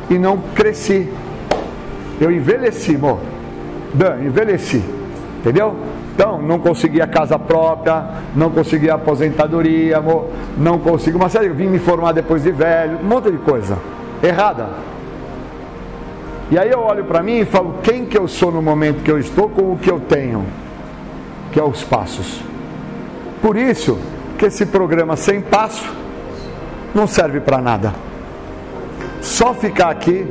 [0.09, 1.11] e não cresci.
[2.19, 3.19] Eu envelheci, amor.
[3.93, 4.83] Dan, envelheci.
[5.39, 5.75] Entendeu?
[6.13, 11.49] Então, não consegui a casa própria, não consegui a aposentadoria, amor, não consegui uma série,
[11.49, 13.77] vim me formar depois de velho, um monte de coisa
[14.23, 14.67] errada.
[16.49, 19.11] E aí eu olho para mim e falo quem que eu sou no momento que
[19.11, 20.43] eu estou com o que eu tenho,
[21.51, 22.41] que é os passos.
[23.39, 23.99] Por isso
[24.39, 25.93] que esse programa sem passo
[26.95, 27.93] não serve para nada.
[29.21, 30.25] Só ficar aqui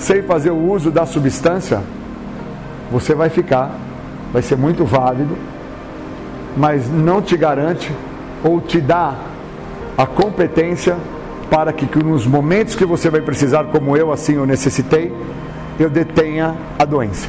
[0.00, 1.82] sem fazer o uso da substância,
[2.90, 3.70] você vai ficar,
[4.32, 5.36] vai ser muito válido,
[6.56, 7.92] mas não te garante
[8.42, 9.14] ou te dá
[9.96, 10.96] a competência
[11.50, 15.12] para que, que nos momentos que você vai precisar, como eu assim eu necessitei,
[15.78, 17.28] eu detenha a doença.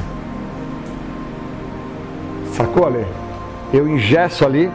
[2.54, 3.06] Sacou, Ale?
[3.74, 4.72] Eu ingesso ali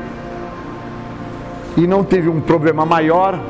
[1.79, 3.41] e não tive um problema maior,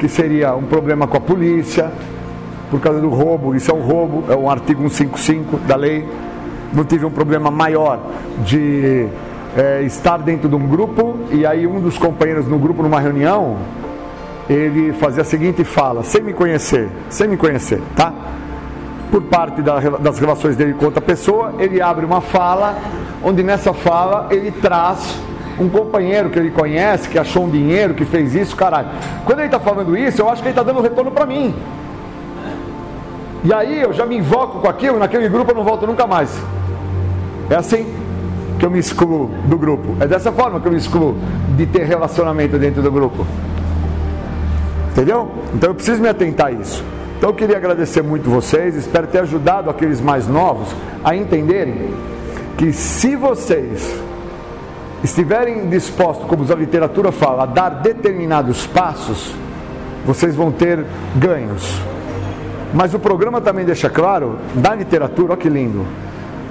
[0.00, 1.92] que seria um problema com a polícia,
[2.70, 6.06] por causa do roubo, isso é um roubo, é um artigo 155 da lei.
[6.72, 8.00] Não tive um problema maior
[8.44, 9.06] de
[9.56, 13.56] é, estar dentro de um grupo e aí um dos companheiros no grupo, numa reunião,
[14.48, 18.12] ele fazia a seguinte fala, sem me conhecer, sem me conhecer, tá?
[19.10, 22.76] Por parte da, das relações dele com outra pessoa, ele abre uma fala,
[23.22, 25.16] onde nessa fala ele traz
[25.58, 28.88] um companheiro que ele conhece, que achou um dinheiro, que fez isso, caralho.
[29.24, 31.54] Quando ele está falando isso, eu acho que ele está dando retorno para mim.
[33.44, 36.30] E aí eu já me invoco com aquilo, naquele grupo eu não volto nunca mais.
[37.50, 37.86] É assim
[38.58, 39.94] que eu me excluo do grupo.
[40.00, 41.14] É dessa forma que eu me excluo
[41.54, 43.26] de ter relacionamento dentro do grupo.
[44.92, 45.30] Entendeu?
[45.52, 46.82] Então eu preciso me atentar a isso.
[47.18, 50.68] Então eu queria agradecer muito vocês, espero ter ajudado aqueles mais novos
[51.02, 51.90] a entenderem
[52.56, 53.94] que se vocês
[55.02, 59.34] estiverem dispostos, como a literatura fala, a dar determinados passos,
[60.06, 60.84] vocês vão ter
[61.16, 61.78] ganhos.
[62.74, 65.86] Mas o programa também deixa claro, na literatura, olha que lindo,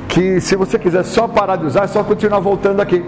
[0.08, 3.04] que se você quiser só parar de usar, é só continuar voltando aqui.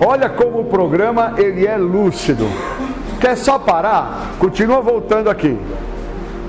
[0.00, 2.46] Olha como o programa ele é lúcido.
[3.20, 4.34] Quer só parar?
[4.38, 5.58] Continua voltando aqui.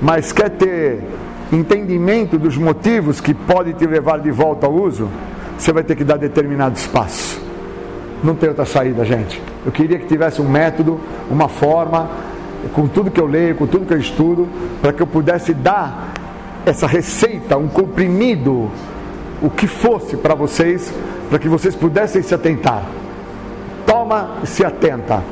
[0.02, 1.02] Mas quer ter
[1.50, 5.08] entendimento dos motivos que podem te levar de volta ao uso?
[5.58, 7.40] você vai ter que dar determinado espaço.
[8.22, 9.40] Não tem outra saída, gente.
[9.64, 11.00] Eu queria que tivesse um método,
[11.30, 12.08] uma forma,
[12.72, 14.48] com tudo que eu leio, com tudo que eu estudo,
[14.80, 16.12] para que eu pudesse dar
[16.64, 18.70] essa receita, um comprimido,
[19.42, 20.92] o que fosse para vocês,
[21.28, 22.82] para que vocês pudessem se atentar.
[23.86, 25.22] Toma e se atenta.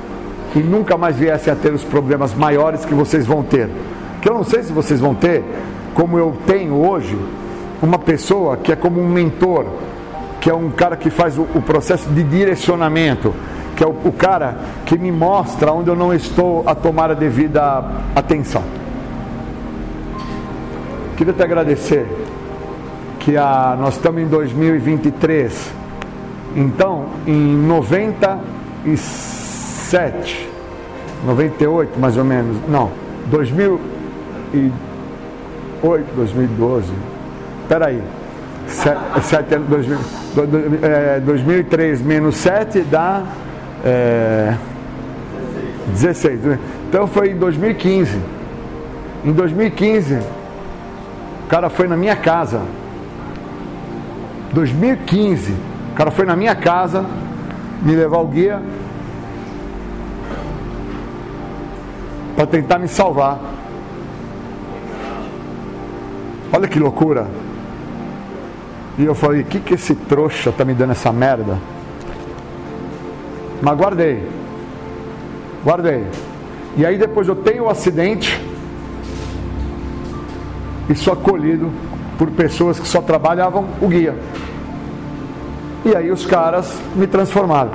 [0.55, 3.69] E nunca mais viessem a ter os problemas maiores que vocês vão ter.
[4.23, 5.43] Que eu não sei se vocês vão ter,
[5.94, 7.19] como eu tenho hoje,
[7.82, 9.66] uma pessoa que é como um mentor
[10.44, 13.35] que é um cara que faz o, o processo de direcionamento,
[13.77, 14.57] que é o, o, cara
[14.87, 17.85] que me mostra onde eu não estou a tomar a devida
[18.15, 18.63] atenção.
[21.17, 22.07] Queria te agradecer
[23.21, 25.73] que a, nós estamos em 2023,
[26.57, 30.49] então em 97,
[31.27, 32.91] 98 mais ou menos, não,
[33.27, 36.93] 2008, 2012,
[37.69, 38.01] peraí,
[38.67, 39.99] 7, 2000,
[40.83, 43.23] é, 2003 menos 7 dá
[43.85, 44.56] é,
[45.89, 46.40] 16.
[46.89, 48.19] Então foi em 2015.
[49.24, 52.62] Em 2015, o cara foi na minha casa.
[54.52, 55.52] 2015,
[55.93, 57.05] o cara foi na minha casa
[57.82, 58.62] me levar o guia
[62.35, 63.39] para tentar me salvar.
[66.52, 67.27] Olha que loucura.
[68.97, 71.59] E eu falei, o que, que esse trouxa tá me dando essa merda?
[73.63, 74.29] Mas guardei.
[75.65, 76.05] Guardei.
[76.77, 78.43] E aí depois eu tenho o um acidente
[80.89, 81.71] e sou acolhido
[82.19, 84.15] por pessoas que só trabalhavam o guia.
[85.85, 87.73] E aí os caras me transformaram.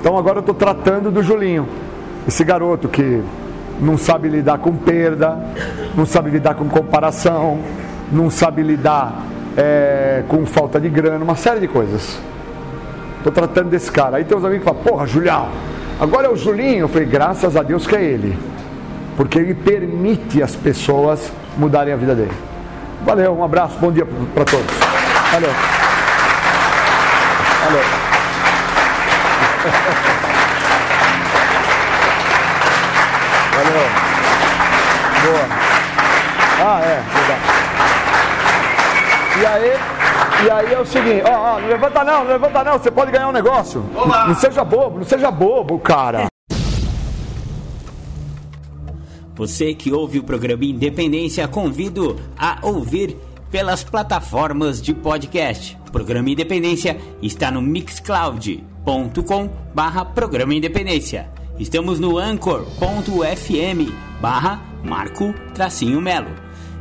[0.00, 1.66] Então agora eu estou tratando do Julinho,
[2.26, 3.22] esse garoto que
[3.80, 5.38] não sabe lidar com perda,
[5.96, 7.58] não sabe lidar com comparação,
[8.12, 9.22] não sabe lidar
[9.56, 12.18] é, com falta de grana, uma série de coisas.
[13.24, 14.18] Estou tratando desse cara.
[14.18, 15.48] Aí tem uns amigos que falam, porra, Julião,
[15.98, 16.80] agora é o Julinho.
[16.80, 18.38] Eu falei, graças a Deus que é ele.
[19.16, 22.34] Porque ele permite as pessoas mudarem a vida dele.
[23.02, 24.66] Valeu, um abraço, bom dia para todos.
[25.32, 25.50] Valeu.
[27.64, 27.84] Valeu.
[35.24, 35.46] Boa.
[36.60, 37.40] Ah, é, verdade.
[39.40, 39.72] E aí,
[40.44, 43.10] e aí é o seguinte, ó, ó, não levanta não, não levanta não, você pode
[43.10, 43.82] ganhar um negócio.
[43.94, 44.28] Olá.
[44.28, 46.26] Não seja bobo, não seja bobo, cara.
[49.34, 53.16] Você que ouve o programa Independência, convido a ouvir
[53.50, 55.78] pelas plataformas de podcast.
[55.88, 61.30] O programa Independência está no mixcloud.com barra programa Independência.
[61.58, 66.43] Estamos no anchor.fm barra Marco Tracinho Melo.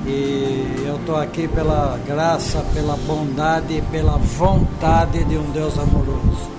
[0.06, 6.50] E eu estou aqui pela graça, pela bondade e pela vontade de um Deus amoroso.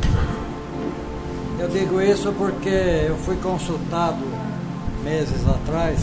[1.60, 2.70] Eu digo isso porque
[3.08, 4.26] eu fui consultado
[5.04, 6.00] meses atrás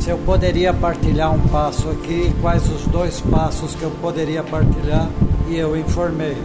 [0.00, 5.08] se eu poderia partilhar um passo aqui, quais os dois passos que eu poderia partilhar,
[5.48, 6.36] e eu informei.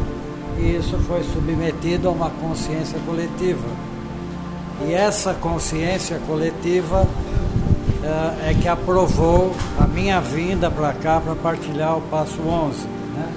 [0.60, 3.91] E isso foi submetido a uma consciência coletiva.
[4.88, 11.98] E essa consciência coletiva uh, é que aprovou a minha vinda para cá para partilhar
[11.98, 12.88] o passo 11.
[13.16, 13.30] Né?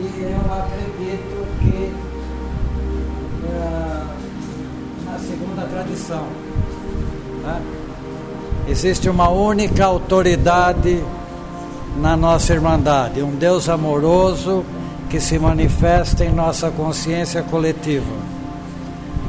[0.00, 1.92] E eu acredito que
[3.44, 4.06] uh,
[5.04, 6.26] na segunda tradição.
[7.42, 7.62] Né?
[8.68, 11.02] Existe uma única autoridade
[11.96, 14.64] na nossa Irmandade, um Deus amoroso
[15.08, 18.37] que se manifesta em nossa consciência coletiva.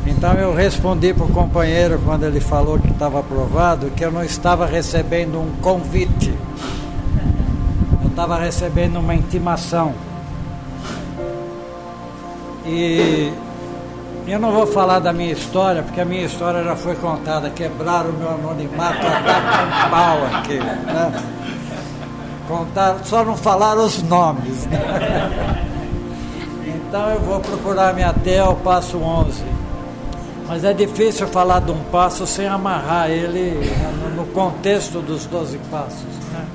[0.05, 4.23] Então eu respondi para o companheiro quando ele falou que estava aprovado que eu não
[4.23, 6.33] estava recebendo um convite,
[8.01, 9.93] eu estava recebendo uma intimação.
[12.65, 13.31] E
[14.27, 18.11] eu não vou falar da minha história, porque a minha história já foi contada, quebraram
[18.11, 20.59] o meu anonimato até com pau aqui.
[20.59, 21.23] Né?
[22.47, 24.65] Contaram, só não falaram os nomes.
[24.65, 25.65] Né?
[26.89, 29.58] Então eu vou procurar me até passo 11.
[30.49, 33.71] Mas é difícil falar de um passo sem amarrar ele
[34.15, 36.09] no contexto dos doze passos.
[36.33, 36.45] Né?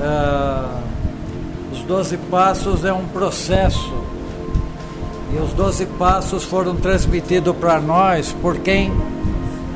[0.00, 3.94] Uh, os doze passos é um processo.
[5.32, 8.92] E os doze passos foram transmitidos para nós por quem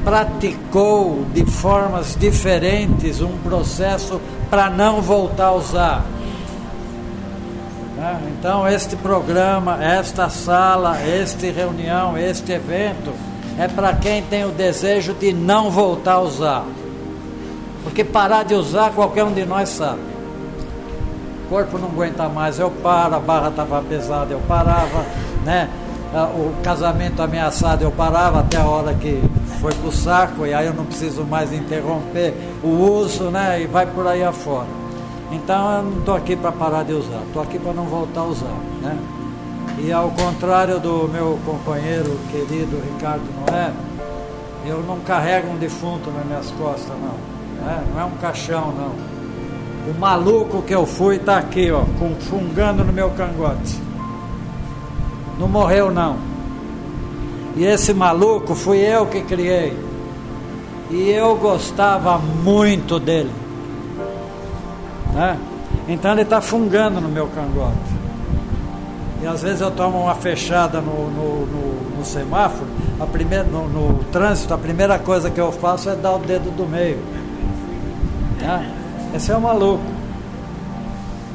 [0.05, 4.20] praticou de formas diferentes um processo
[4.51, 6.05] para não voltar a usar.
[8.01, 8.19] Né?
[8.39, 13.13] Então, este programa, esta sala, este reunião, este evento
[13.59, 16.65] é para quem tem o desejo de não voltar a usar.
[17.85, 20.01] Porque parar de usar, qualquer um de nós sabe.
[21.45, 25.05] O corpo não aguenta mais, eu paro, a barra estava pesada, eu parava,
[25.45, 25.69] né?
[26.15, 29.23] Ah, o casamento ameaçado, eu parava até a hora que
[29.61, 32.33] foi para o saco, e aí eu não preciso mais interromper
[32.63, 33.61] o uso, né?
[33.61, 34.80] E vai por aí afora.
[35.32, 38.24] Então eu não estou aqui para parar de usar, estou aqui para não voltar a
[38.24, 38.57] usar.
[38.82, 38.98] Né?
[39.78, 43.73] E ao contrário do meu companheiro querido Ricardo Noé,
[44.66, 47.65] eu não carrego um defunto nas minhas costas, não.
[47.65, 47.85] Né?
[47.93, 49.11] Não é um caixão, não.
[49.90, 51.85] O maluco que eu fui está aqui, ó,
[52.28, 53.81] fungando no meu cangote.
[55.39, 56.16] Não morreu, não.
[57.57, 59.77] E esse maluco fui eu que criei.
[60.90, 63.40] E eu gostava muito dele.
[65.15, 65.39] Né?
[65.89, 68.01] Então ele está fungando no meu cangote.
[69.23, 72.66] E às vezes eu tomo uma fechada no, no, no, no semáforo,
[72.99, 76.66] a primeira, no, trânsito, a primeira coisa que eu faço é dar o dedo do
[76.66, 76.99] meio.
[78.41, 78.70] Né?
[79.15, 79.85] Esse é o maluco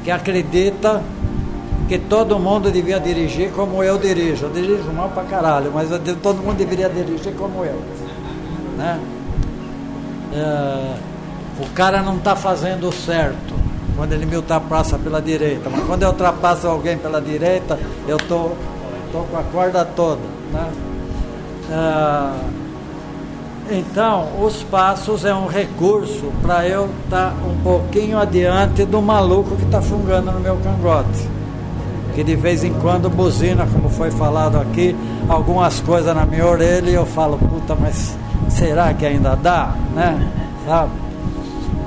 [0.02, 1.02] que acredita
[1.88, 4.46] que todo mundo devia dirigir como eu dirijo.
[4.46, 5.88] Eu dirijo mal pra caralho, mas
[6.22, 7.80] todo mundo deveria dirigir como eu.
[8.76, 9.00] Né?
[10.32, 10.94] É,
[11.60, 13.65] o cara não está fazendo certo
[13.96, 15.70] quando ele me ultrapassa pela direita.
[15.70, 18.50] Mas quando eu ultrapasso alguém pela direita, eu tô,
[19.10, 20.20] tô com a corda toda.
[20.52, 20.70] Né?
[21.72, 22.36] Ah,
[23.70, 29.56] então, os passos é um recurso para eu estar tá um pouquinho adiante do maluco
[29.56, 31.28] que está fungando no meu cangote.
[32.14, 34.94] que de vez em quando buzina, como foi falado aqui,
[35.28, 38.16] algumas coisas na minha orelha e eu falo, puta, mas
[38.48, 39.74] será que ainda dá?
[39.94, 40.28] Né?
[40.64, 40.92] Sabe?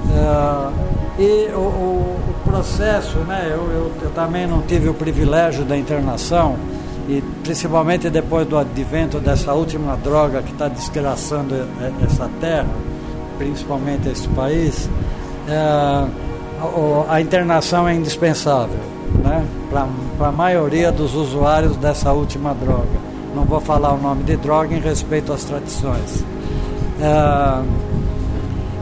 [0.10, 3.48] Uh, e o, o, o, processo, né?
[3.52, 6.56] Eu, eu, eu também não tive o privilégio da internação
[7.10, 11.56] e principalmente depois do advento dessa última droga que está desgraçando
[12.06, 12.70] essa terra,
[13.38, 14.90] principalmente esse país,
[15.48, 16.08] é,
[17.10, 18.80] a internação é indispensável
[19.22, 19.88] né, para
[20.28, 23.10] a maioria dos usuários dessa última droga.
[23.36, 26.24] Não vou falar o nome de droga em respeito às tradições.
[27.02, 27.89] É,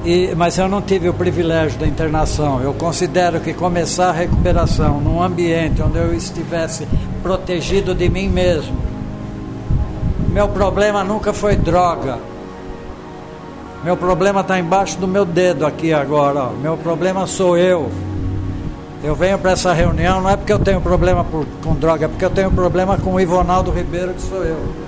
[0.05, 2.61] e, mas eu não tive o privilégio da internação.
[2.61, 6.87] Eu considero que começar a recuperação num ambiente onde eu estivesse
[7.21, 8.77] protegido de mim mesmo.
[10.29, 12.19] Meu problema nunca foi droga.
[13.83, 16.43] Meu problema está embaixo do meu dedo aqui agora.
[16.43, 16.49] Ó.
[16.51, 17.91] Meu problema sou eu.
[19.03, 22.07] Eu venho para essa reunião não é porque eu tenho problema por, com droga, é
[22.07, 24.86] porque eu tenho problema com o Ivonaldo Ribeiro, que sou eu.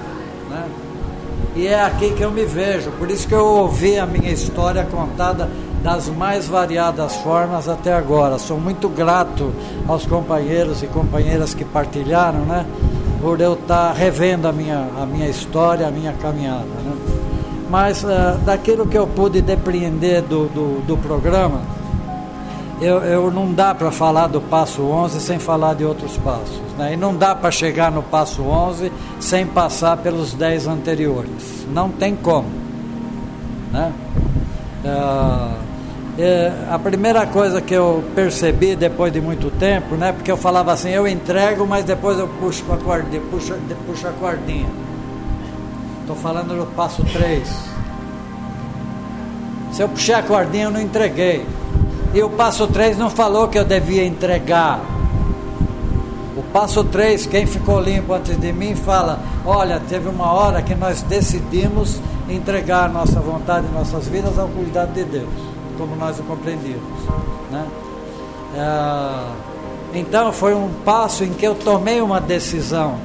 [1.60, 2.90] E é aqui que eu me vejo.
[2.92, 5.50] Por isso que eu ouvi a minha história contada
[5.84, 8.40] das mais variadas formas até agora.
[8.40, 9.52] Sou muito grato
[9.86, 12.66] aos companheiros e companheiras que partilharam, né?
[13.22, 16.64] Por eu estar revendo a minha, a minha história, a minha caminhada.
[16.64, 16.94] Né?
[17.70, 21.60] Mas uh, daquilo que eu pude depreender do, do, do programa,
[22.82, 26.60] eu, eu, não dá para falar do passo 11 sem falar de outros passos.
[26.78, 26.94] Né?
[26.94, 31.66] E não dá para chegar no passo 11 sem passar pelos 10 anteriores.
[31.74, 32.48] Não tem como.
[33.72, 33.94] Né?
[34.84, 35.70] Uh,
[36.22, 40.12] é, a primeira coisa que eu percebi depois de muito tempo, né?
[40.12, 43.54] Porque eu falava assim, eu entrego, mas depois eu puxo com a cordinha, puxo,
[43.86, 44.68] puxo a cordinha.
[46.02, 47.48] Estou falando do passo 3.
[49.72, 51.46] Se eu puxei a cordinha, eu não entreguei.
[52.14, 54.80] E o passo 3 não falou que eu devia entregar.
[56.36, 60.74] O passo 3, quem ficou limpo antes de mim, fala: Olha, teve uma hora que
[60.74, 65.30] nós decidimos entregar nossa vontade e nossas vidas ao cuidado de Deus,
[65.78, 67.00] como nós o compreendíamos.
[67.52, 67.66] Né?
[68.56, 72.96] É, então foi um passo em que eu tomei uma decisão.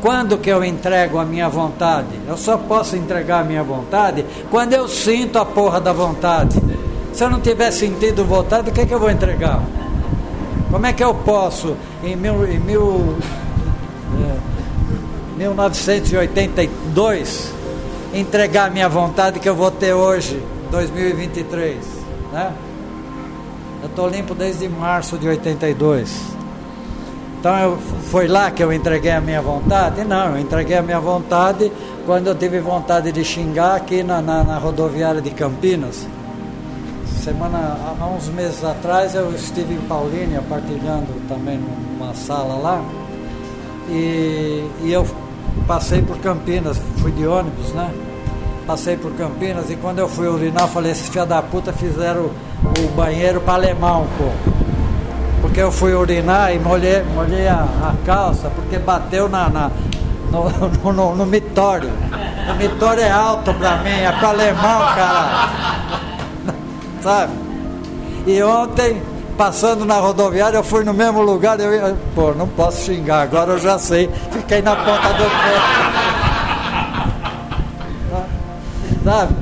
[0.00, 2.08] Quando que eu entrego a minha vontade?
[2.28, 6.60] Eu só posso entregar a minha vontade quando eu sinto a porra da vontade.
[7.16, 9.62] Se eu não tiver sentido vontade, o que, é que eu vou entregar?
[10.70, 11.74] Como é que eu posso,
[12.04, 13.16] em, mil, em mil,
[14.22, 14.36] é,
[15.38, 17.54] 1982,
[18.12, 21.78] entregar a minha vontade que eu vou ter hoje, 2023?
[22.34, 22.52] Né?
[23.82, 26.20] Eu estou limpo desde março de 82.
[27.40, 27.78] Então eu,
[28.10, 30.04] foi lá que eu entreguei a minha vontade?
[30.04, 31.72] Não, eu entreguei a minha vontade
[32.04, 36.06] quando eu tive vontade de xingar aqui na, na, na rodoviária de Campinas
[37.26, 42.80] semana, há uns meses atrás, eu estive em Paulínia partilhando também numa sala lá.
[43.88, 45.04] E, e eu
[45.66, 47.90] passei por Campinas, fui de ônibus, né?
[48.64, 52.30] Passei por Campinas e quando eu fui urinar, falei, esses filha da puta fizeram
[52.62, 54.30] o banheiro para alemão, pô.
[55.40, 59.70] Porque eu fui urinar e molhei, molhei a, a calça, porque bateu na, na
[60.30, 60.48] no,
[60.84, 61.90] no, no, no mitório.
[62.48, 66.05] O mitório é alto pra mim, é para alemão, cara
[67.06, 67.32] sabe?
[68.26, 69.00] E ontem,
[69.38, 73.58] passando na rodoviária, eu fui no mesmo lugar, eu pô, não posso xingar, agora eu
[73.60, 75.86] já sei, fiquei na ponta do pé.
[79.04, 79.36] sabe?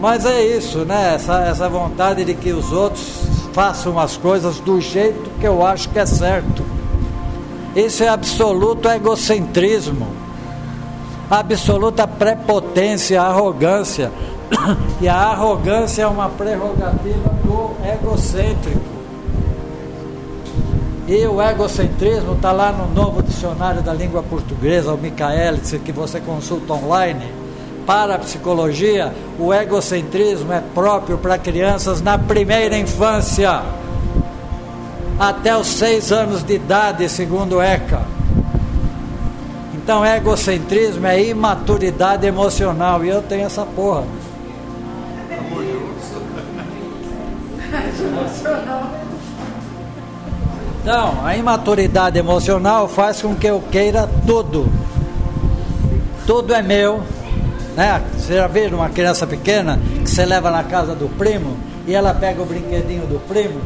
[0.00, 1.16] Mas é isso, né?
[1.16, 3.20] Essa, essa vontade de que os outros
[3.52, 6.64] façam as coisas do jeito que eu acho que é certo.
[7.76, 10.08] Isso é absoluto egocentrismo,
[11.30, 14.10] absoluta prepotência, arrogância.
[15.00, 18.94] E a arrogância é uma prerrogativa do egocêntrico.
[21.06, 26.18] E o egocentrismo está lá no novo dicionário da língua portuguesa, o Michaelis, que você
[26.18, 27.26] consulta online.
[27.86, 33.62] Para a psicologia, o egocentrismo é próprio para crianças na primeira infância,
[35.18, 38.00] até os seis anos de idade, segundo ECA.
[39.74, 44.04] Então, egocentrismo é imaturidade emocional, e eu tenho essa porra.
[50.84, 54.70] Não, a imaturidade emocional faz com que eu queira tudo.
[56.26, 57.02] Tudo é meu.
[57.74, 58.02] Né?
[58.16, 61.56] Você já viu uma criança pequena que você leva na casa do primo
[61.86, 63.60] e ela pega o brinquedinho do primo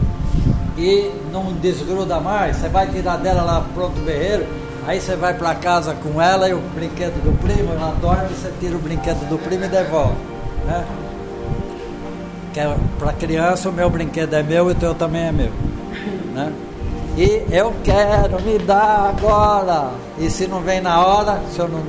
[0.76, 2.56] e não desgruda mais.
[2.56, 4.46] Você vai tirar dela lá pronto berreiro,
[4.86, 8.52] aí você vai para casa com ela e o brinquedo do primo, ela dorme, você
[8.60, 10.16] tira o brinquedo do primo e devolve.
[10.64, 10.84] Né?
[12.52, 15.52] Que é, para criança o meu brinquedo é meu e o teu também é meu.
[16.34, 16.52] Né?
[17.16, 19.90] E eu quero me dar agora.
[20.18, 21.82] E se não vem na hora, se eu não,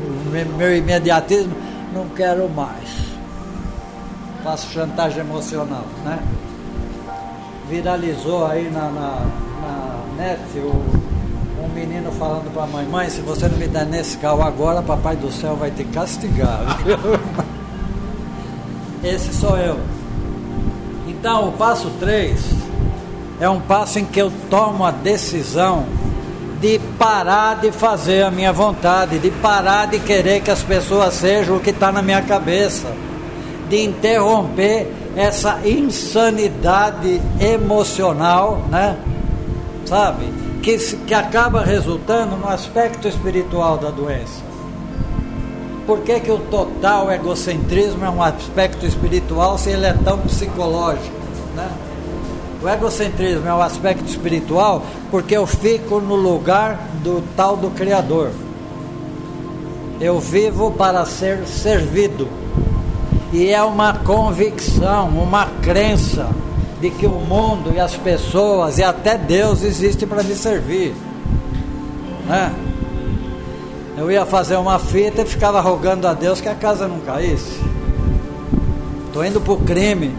[0.57, 1.53] meu imediatismo,
[1.94, 2.90] não quero mais.
[4.44, 6.19] Faço chantagem emocional, né?
[7.69, 9.22] Viralizou aí na, na,
[9.61, 10.84] na net o,
[11.64, 14.81] um menino falando para a mãe, mãe, se você não me der nesse carro agora,
[14.81, 16.61] papai do céu vai te castigar.
[19.03, 19.80] Esse sou eu.
[21.19, 22.39] Então o passo 3
[23.41, 25.85] é um passo em que eu tomo a decisão
[26.61, 31.57] de parar de fazer a minha vontade, de parar de querer que as pessoas sejam
[31.57, 32.87] o que está na minha cabeça,
[33.69, 38.95] de interromper essa insanidade emocional, né?
[39.85, 40.25] Sabe?
[40.63, 44.48] Que, que acaba resultando no aspecto espiritual da doença.
[45.89, 51.15] Por que, que o total egocentrismo é um aspecto espiritual se ele é tão psicológico?
[51.55, 51.67] Né?
[52.61, 58.29] O egocentrismo é um aspecto espiritual porque eu fico no lugar do tal do Criador.
[59.99, 62.27] Eu vivo para ser servido.
[63.33, 66.29] E é uma convicção, uma crença
[66.79, 70.93] de que o mundo e as pessoas e até Deus existe para me servir.
[72.27, 72.68] Né?
[73.99, 77.59] Eu ia fazer uma fita e ficava rogando a Deus que a casa não caísse.
[79.07, 80.15] Estou indo para o crime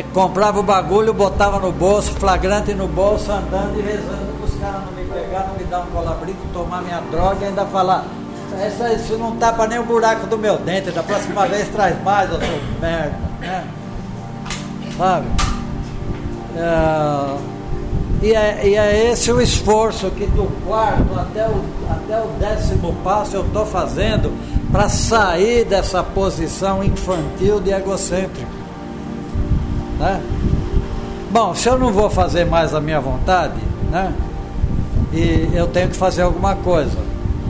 [0.00, 4.84] comprava o bagulho, botava no bolso, flagrante no bolso, andando e rezando para os caras
[4.86, 8.06] não me pegar, não me dar um colabrito, tomar minha droga e ainda falar,
[8.58, 12.30] essa, isso não tapa nem o buraco do meu dente, da próxima vez traz mais,
[12.30, 13.66] eu sou merda, né?
[14.96, 15.26] Sabe?
[16.56, 17.36] É,
[18.22, 22.94] e, é, e é esse o esforço que do quarto até o, até o décimo
[23.02, 24.32] passo eu estou fazendo
[24.70, 28.50] para sair dessa posição infantil de egocêntrico.
[29.98, 30.22] Né?
[31.30, 34.12] Bom, se eu não vou fazer mais a minha vontade, né?
[35.12, 36.96] E eu tenho que fazer alguma coisa.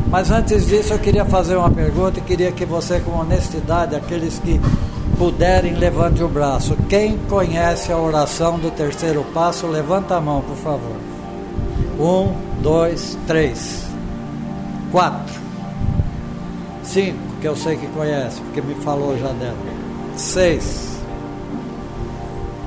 [0.08, 4.38] Mas antes disso eu queria fazer uma pergunta e queria que você, com honestidade, aqueles
[4.38, 4.60] que
[5.22, 6.76] puderem, levante o braço.
[6.88, 10.96] Quem conhece a oração do terceiro passo, levanta a mão, por favor.
[11.96, 13.86] Um, dois, três,
[14.90, 15.40] quatro,
[16.82, 19.56] cinco, que eu sei que conhece, porque me falou já dela.
[20.16, 20.98] Seis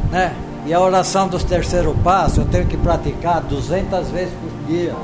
[0.10, 0.34] né?
[0.66, 4.96] E a oração dos terceiro passo eu tenho que praticar 200 vezes por dia.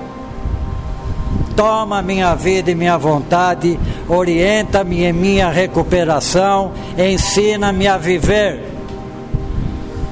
[1.55, 8.71] Toma minha vida e minha vontade, orienta-me em minha recuperação, ensina-me a viver.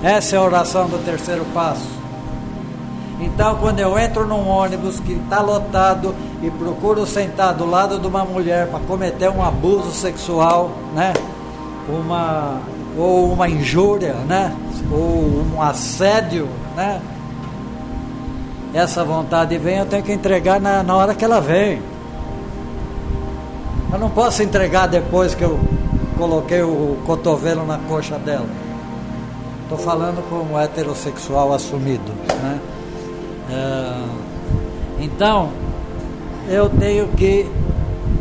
[0.03, 1.99] Essa é a oração do terceiro passo.
[3.19, 8.07] Então, quando eu entro num ônibus que está lotado e procuro sentar do lado de
[8.07, 11.11] uma mulher para cometer um abuso sexual, né?
[11.89, 12.61] Uma
[12.97, 14.55] ou uma injúria, né?
[14.89, 17.01] Ou um assédio, né?
[18.73, 21.81] Essa vontade vem, eu tenho que entregar na, na hora que ela vem.
[23.91, 25.59] Eu não posso entregar depois que eu
[26.17, 28.45] coloquei o cotovelo na coxa dela.
[29.63, 32.59] Estou falando como heterossexual assumido, né?
[33.51, 35.49] É, então,
[36.47, 37.49] eu tenho que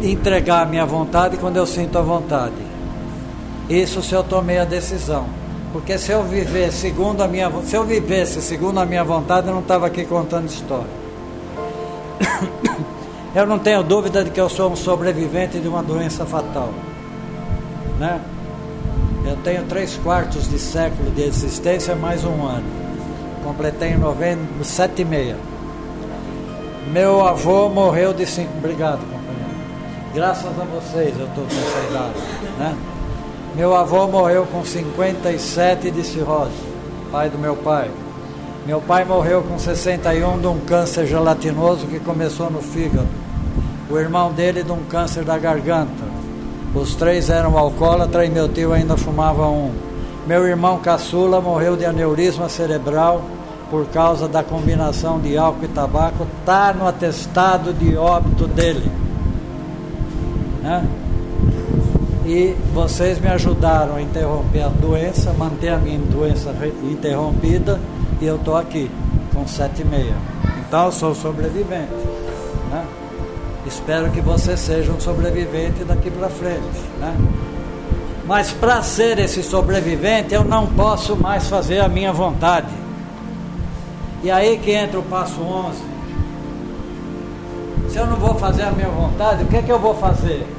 [0.03, 2.55] entregar a minha vontade quando eu sinto a vontade.
[3.69, 5.38] Isso se eu tomei a decisão.
[5.73, 9.53] Porque se eu viver segundo a minha se eu vivesse segundo a minha vontade, eu
[9.53, 10.86] não estava aqui contando história.
[13.35, 16.73] Eu não tenho dúvida de que eu sou um sobrevivente de uma doença fatal.
[17.99, 18.20] Né?
[19.24, 22.65] Eu tenho três quartos de século de existência mais um ano.
[23.45, 25.36] Completei em sete e meia.
[26.90, 28.51] Meu avô morreu de cinco.
[28.57, 29.59] Obrigado, companheiro.
[30.15, 32.15] Graças a vocês eu estou com essa idade.
[32.59, 32.77] Né?
[33.59, 36.53] Meu avô morreu com 57 de cirrose,
[37.11, 37.91] pai do meu pai.
[38.65, 43.09] Meu pai morreu com 61 de um câncer gelatinoso que começou no fígado.
[43.91, 46.05] O irmão dele de um câncer da garganta.
[46.73, 49.73] Os três eram alcoólatras e meu tio ainda fumava um.
[50.25, 53.23] Meu irmão caçula morreu de aneurisma cerebral
[53.73, 56.29] por causa da combinação de álcool e tabaco.
[56.39, 58.89] Está no atestado de óbito dele.
[60.63, 60.87] Né?
[62.29, 67.81] E vocês me ajudaram a interromper a doença, manter a minha doença interrompida
[68.21, 68.91] e eu estou aqui
[69.33, 70.15] com sete e meia.
[70.59, 71.89] Então eu sou sobrevivente.
[72.71, 72.85] Né?
[73.67, 76.79] Espero que você seja um sobrevivente daqui para frente.
[77.01, 77.17] Né?
[78.27, 82.69] Mas para ser esse sobrevivente eu não posso mais fazer a minha vontade.
[84.23, 85.79] E aí que entra o passo 11.
[87.89, 90.58] Se eu não vou fazer a minha vontade, o que, é que eu vou fazer?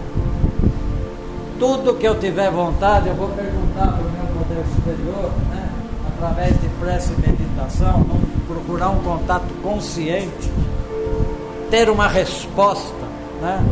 [1.60, 5.70] Tudo que eu tiver vontade, eu vou perguntar para o meu poder superior, né?
[6.16, 8.06] através de prece e meditação,
[8.48, 10.52] procurar um contato consciente,
[11.70, 13.06] ter uma resposta,
[13.42, 13.64] né?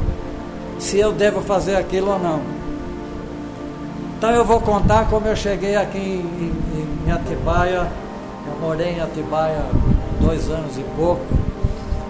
[0.77, 2.41] Se eu devo fazer aquilo ou não.
[4.17, 7.87] Então eu vou contar como eu cheguei aqui em, em, em Atibaia.
[8.47, 9.63] Eu morei em Atibaia
[10.21, 11.25] dois anos e pouco,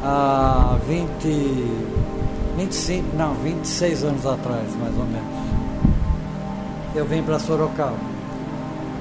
[0.04, 1.08] há 20,
[2.58, 5.57] 25, não, 26 anos atrás, mais ou menos.
[6.98, 7.94] Eu vim para Sorocaba.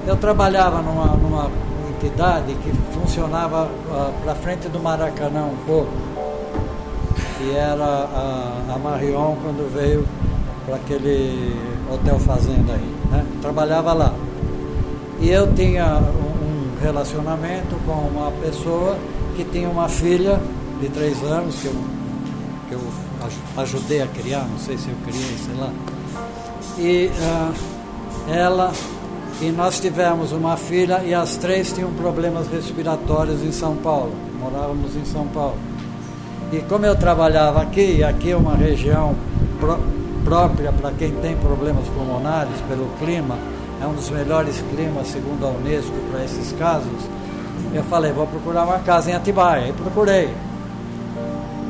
[0.05, 1.49] Eu trabalhava numa, numa
[1.89, 5.91] entidade que funcionava uh, para frente do Maracanã um pouco,
[7.39, 10.07] que era a, a Marion quando veio
[10.67, 11.55] para aquele
[11.91, 12.95] hotel fazenda aí.
[13.09, 13.25] Né?
[13.41, 14.13] Trabalhava lá.
[15.19, 18.95] E eu tinha um relacionamento com uma pessoa
[19.35, 20.39] que tinha uma filha
[20.79, 21.75] de três anos que eu,
[22.69, 22.81] que eu
[23.57, 25.71] ajudei a criar, não sei se eu criei, sei lá.
[26.77, 27.76] E uh,
[28.27, 28.71] ela
[29.41, 34.11] e nós tivemos uma filha e as três tinham problemas respiratórios em São Paulo.
[34.39, 35.57] Morávamos em São Paulo.
[36.51, 39.15] E como eu trabalhava aqui, e aqui é uma região
[39.59, 39.77] pró
[40.23, 43.37] própria para quem tem problemas pulmonares pelo clima,
[43.81, 46.91] é um dos melhores climas, segundo a Unesco, para esses casos,
[47.73, 49.69] eu falei, vou procurar uma casa em Atibaia.
[49.69, 50.29] E procurei.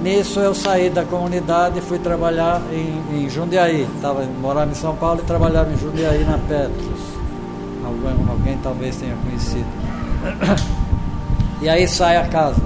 [0.02, 3.88] Nisso eu saí da comunidade e fui trabalhar em, em Jundiaí.
[4.02, 7.02] Tava, morava em São Paulo e trabalhava em Jundiaí na Petros.
[7.84, 9.68] Alguém, alguém talvez tenha conhecido.
[11.60, 12.62] E aí sai a casa.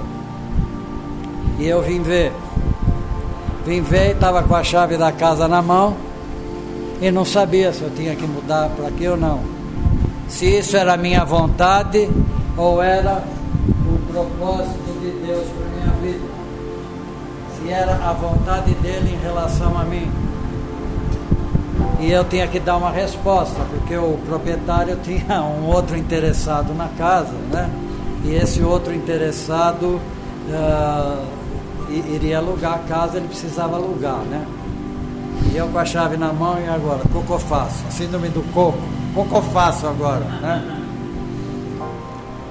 [1.58, 2.30] E eu vim ver.
[3.64, 5.96] Vim ver e estava com a chave da casa na mão
[7.00, 9.40] e não sabia se eu tinha que mudar para aqui ou não.
[10.28, 12.08] Se isso era minha vontade
[12.56, 13.24] ou era
[13.86, 15.61] o propósito de Deus
[17.72, 20.10] era a vontade dele em relação a mim.
[22.00, 26.88] E eu tinha que dar uma resposta, porque o proprietário tinha um outro interessado na
[26.98, 27.70] casa, né?
[28.24, 30.00] E esse outro interessado
[30.48, 31.26] uh,
[31.88, 34.46] iria alugar a casa, ele precisava alugar, né?
[35.52, 38.78] E eu com a chave na mão e agora, coco faço, síndrome do coco,
[39.14, 40.78] coco faço agora, né?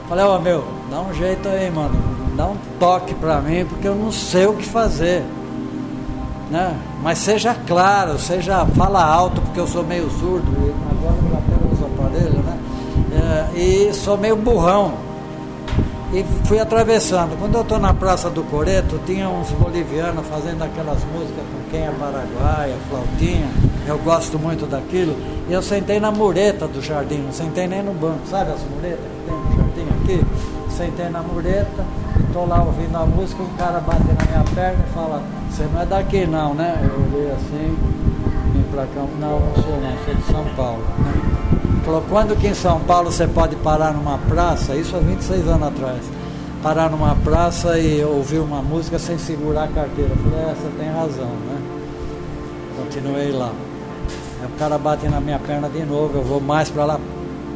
[0.10, 2.20] Falei, ó oh, meu, dá um jeito aí, mano.
[2.41, 5.23] Dá um toque pra mim, porque eu não sei o que fazer.
[6.49, 6.76] Né?
[7.03, 10.51] Mas seja claro, seja fala alto, porque eu sou meio surdo,
[10.89, 12.57] agora eu até uso aparelho, né?
[13.13, 14.93] É, e sou meio burrão.
[16.11, 17.38] E fui atravessando.
[17.38, 21.81] Quando eu estou na Praça do Coreto, tinha uns bolivianos fazendo aquelas músicas com quem
[21.81, 23.51] é paraguaia, flautinha.
[23.85, 25.15] Eu gosto muito daquilo.
[25.47, 29.05] E eu sentei na mureta do jardim, não sentei nem no banco, sabe as muretas
[29.05, 30.51] que tem no jardim aqui?
[30.77, 31.85] Sentei na mureta
[32.19, 35.68] e estou lá ouvindo a música, um cara bate na minha perna e fala, você
[35.72, 36.80] não é daqui não, né?
[36.81, 37.77] Eu olhei assim,
[38.53, 40.84] vim para cá, não, não sou não, sou de São Paulo.
[40.99, 41.31] Né?
[41.85, 45.68] Falou, quando que em São Paulo você pode parar numa praça, isso há 26 anos
[45.68, 46.02] atrás,
[46.61, 50.11] parar numa praça e ouvir uma música sem segurar a carteira.
[50.11, 51.61] Eu falei, é, você tem razão, né?
[52.77, 53.52] Continuei lá.
[54.41, 56.99] Aí o cara bate na minha perna de novo, eu vou mais para lá.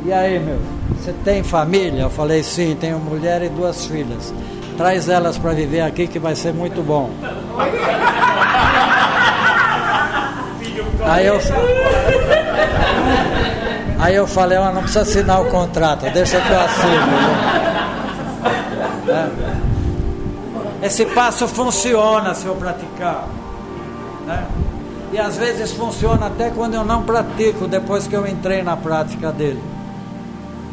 [0.06, 0.60] E aí, meu,
[0.96, 2.04] você tem família?
[2.04, 4.32] Eu falei, sim, tenho mulher e duas filhas.
[4.78, 7.10] Traz elas para viver aqui que vai ser muito bom.
[11.04, 11.40] Aí eu.
[14.00, 17.08] Aí eu falei, não precisa assinar o contrato, deixa que eu assino.
[19.08, 19.32] Né?
[20.84, 23.28] Esse passo funciona se eu praticar.
[24.28, 24.46] Né?
[25.12, 29.32] E às vezes funciona até quando eu não pratico, depois que eu entrei na prática
[29.32, 29.75] dele.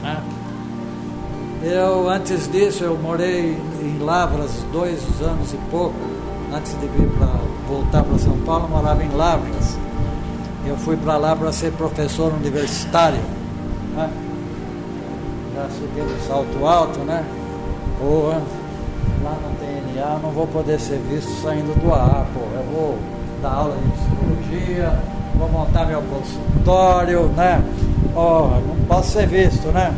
[0.02, 0.22] Né?
[1.62, 5.94] Eu, antes disso, eu morei em Lavras dois anos e pouco.
[6.52, 7.28] Antes de vir para
[7.68, 9.78] voltar para São Paulo, morava em Lavras.
[10.66, 13.20] Eu fui para lá para ser professor universitário.
[13.94, 14.10] Né?
[15.54, 17.24] Já subi no salto alto, né?
[17.98, 18.42] Porra,
[19.22, 22.40] lá no TNA não vou poder ser visto saindo do ar, pô.
[22.40, 22.98] Eu vou
[23.40, 24.98] dar aula de psicologia,
[25.36, 27.62] vou montar meu consultório, né?
[28.14, 29.94] Ó, não posso ser visto, né?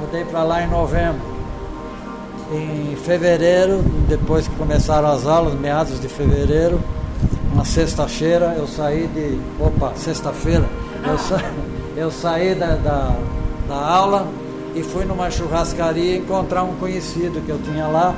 [0.00, 1.20] Mudei para lá em novembro.
[2.52, 6.80] Em fevereiro, depois que começaram as aulas, meados de fevereiro,
[7.52, 9.38] uma sexta-feira eu saí de.
[9.60, 10.64] Opa, sexta-feira,
[11.04, 11.42] eu, sa,
[11.96, 13.16] eu saí da, da,
[13.68, 14.28] da, aula
[14.74, 18.14] e fui numa churrascaria encontrar um conhecido que eu tinha lá,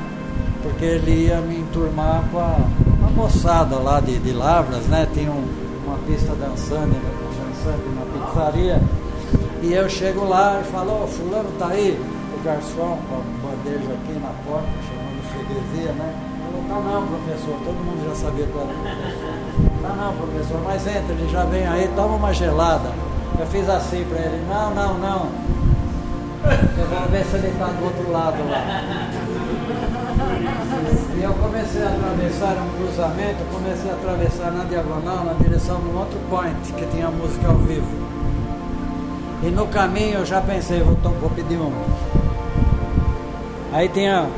[0.62, 2.56] porque ele ia me enturmar com a,
[3.06, 5.08] a moçada lá de, de Lavras, né?
[5.14, 5.44] Tinha um,
[5.86, 6.94] uma pista dançando,
[7.70, 8.80] na pizzaria.
[9.62, 11.98] E eu chego lá e falo, ô oh, fulano tá aí?
[12.38, 16.14] O garçom com a bandeja aqui na porta, chamando freguesia, né?
[16.68, 19.34] Tá não, professor, todo mundo já sabia qual era o professor.
[19.82, 22.90] Tá não, professor, mas entra, ele já vem aí, toma uma gelada.
[23.38, 25.28] Eu fiz assim para ele, não, não, não.
[26.78, 29.10] Eu vou ver se ele está do outro lado lá.
[31.16, 35.88] E eu comecei a atravessar um cruzamento, comecei a atravessar na diagonal, na direção de
[35.88, 37.86] um outro point que tinha música ao vivo.
[39.42, 41.72] E no caminho eu já pensei, vou, vou pedir um.
[43.72, 44.28] Aí tinha.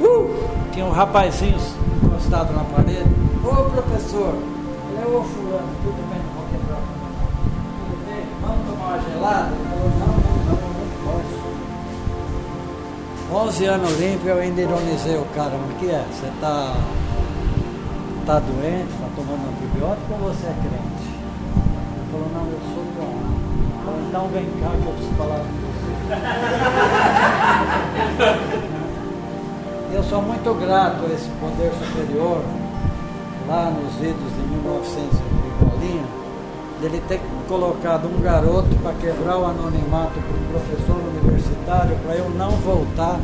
[0.00, 0.34] Uh,
[0.72, 1.56] tinha um rapazinho
[2.04, 3.08] encostado na parede.
[3.44, 4.34] Ô professor,
[5.00, 6.80] é o fulano, tudo bem, vou quebrar.
[7.78, 9.65] Tudo bem, vamos tomar uma gelada?
[13.32, 16.04] 11 anos limpo eu ainda ironizei o cara, mas que é?
[16.12, 16.76] Você tá,
[18.24, 21.08] tá doente, tá tomando antibiótico ou você é crente?
[21.96, 23.14] Ele falou, não, eu sou bom.
[24.08, 25.96] Então vem cá que eu preciso falar com você.
[29.96, 32.44] eu sou muito grato a esse poder superior
[33.48, 40.12] lá nos idos de 1900 e dele ter colocado um garoto para quebrar o anonimato
[40.12, 40.96] para um professor
[41.26, 43.18] universitário, para eu não voltar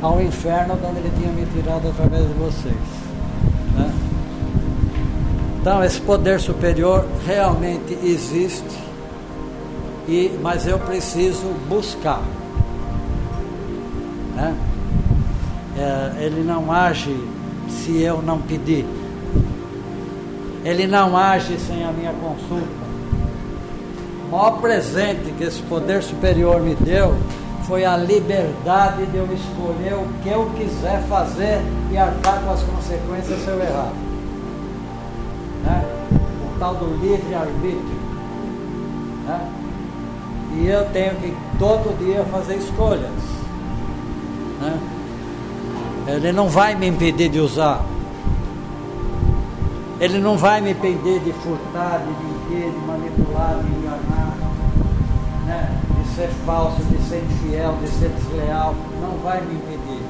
[0.00, 2.74] ao inferno de onde ele tinha me tirado através de vocês.
[3.76, 3.92] Né?
[5.60, 8.82] Então, esse poder superior realmente existe,
[10.08, 12.20] e, mas eu preciso buscar.
[14.34, 14.56] Né?
[15.78, 17.16] É, ele não age
[17.68, 18.84] se eu não pedir.
[20.64, 22.81] Ele não age sem a minha consulta.
[24.32, 27.14] O maior presente que esse poder superior me deu
[27.64, 31.60] foi a liberdade de eu escolher o que eu quiser fazer
[31.90, 33.92] e arcar com as consequências se eu errar.
[35.62, 35.84] Né?
[36.46, 38.00] O tal do livre-arbítrio.
[39.26, 39.50] Né?
[40.54, 43.10] E eu tenho que todo dia fazer escolhas.
[44.62, 44.80] Né?
[46.06, 47.84] Ele não vai me impedir de usar.
[50.00, 54.36] Ele não vai me impedir de furtar, de de manipular, de enganar,
[55.46, 55.80] né?
[55.96, 58.74] de ser falso, de ser infiel, de ser desleal.
[59.00, 60.02] Não vai me impedir.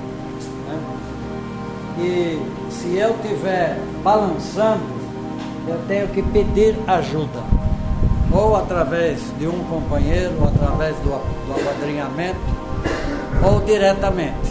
[0.68, 0.78] Né?
[1.98, 5.02] E se eu estiver balançando,
[5.68, 7.42] eu tenho que pedir ajuda.
[8.32, 12.40] Ou através de um companheiro, ou através do, do apadrinhamento,
[13.44, 14.50] ou diretamente.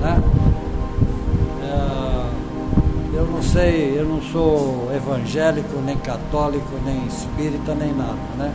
[0.00, 0.20] Né?
[3.20, 8.50] Eu não sei, eu não sou evangélico, nem católico, nem espírita, nem nada, né?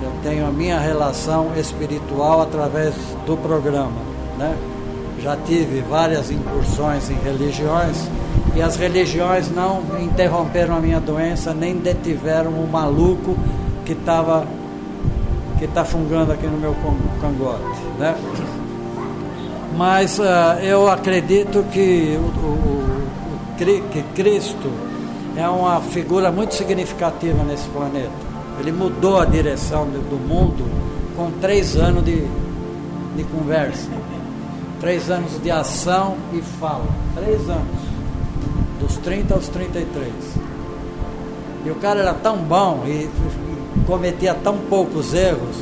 [0.00, 2.94] Eu tenho a minha relação espiritual através
[3.26, 4.00] do programa,
[4.38, 4.56] né?
[5.20, 8.08] Já tive várias incursões em religiões
[8.54, 13.36] e as religiões não interromperam a minha doença, nem detiveram o maluco
[13.84, 14.46] que estava
[15.58, 16.72] que está fungando aqui no meu
[17.20, 18.14] cangote, né?
[19.76, 20.22] Mas uh,
[20.62, 22.77] eu acredito que o, o
[23.64, 24.70] que Cristo
[25.36, 28.10] é uma figura muito significativa nesse planeta.
[28.60, 30.64] Ele mudou a direção do mundo
[31.16, 32.24] com três anos de,
[33.16, 33.88] de conversa,
[34.80, 36.86] três anos de ação e fala.
[37.14, 37.78] Três anos,
[38.80, 40.12] dos 30 aos 33.
[41.64, 43.08] E o cara era tão bom e,
[43.86, 45.56] cometia tão poucos erros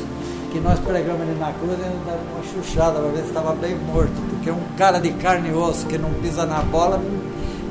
[0.51, 3.75] que nós pregamos ele na cruz e dava uma chuchada para ver se estava bem
[3.75, 4.11] morto.
[4.29, 7.01] Porque um cara de carne e osso que não pisa na bola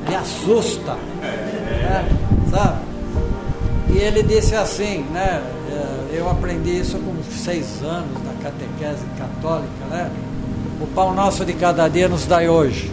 [0.07, 2.09] me assusta, né?
[2.49, 2.77] sabe?
[3.89, 5.41] E ele disse assim, né?
[5.71, 10.11] É, eu aprendi isso com seis anos da catequese católica, né?
[10.79, 12.91] O pão nosso de cada dia nos dai hoje.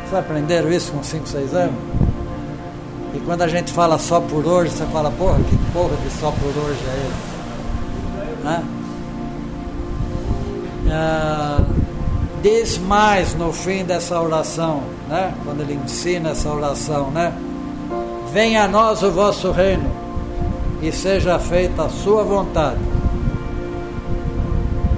[0.00, 1.74] Vocês aprenderam isso com cinco, seis anos?
[3.14, 6.30] E quando a gente fala só por hoje, você fala, porra, que porra de só
[6.30, 8.44] por hoje é esse?
[8.44, 8.64] Né?
[10.90, 11.60] Ah,
[12.42, 15.32] diz mais no fim dessa oração, né?
[15.44, 17.32] Quando ele ensina essa oração, né?
[18.32, 19.88] Venha a nós o vosso reino
[20.82, 22.80] e seja feita a sua vontade.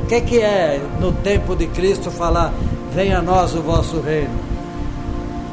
[0.03, 2.53] O que, que é no tempo de Cristo falar
[2.95, 4.43] venha a nós o vosso reino?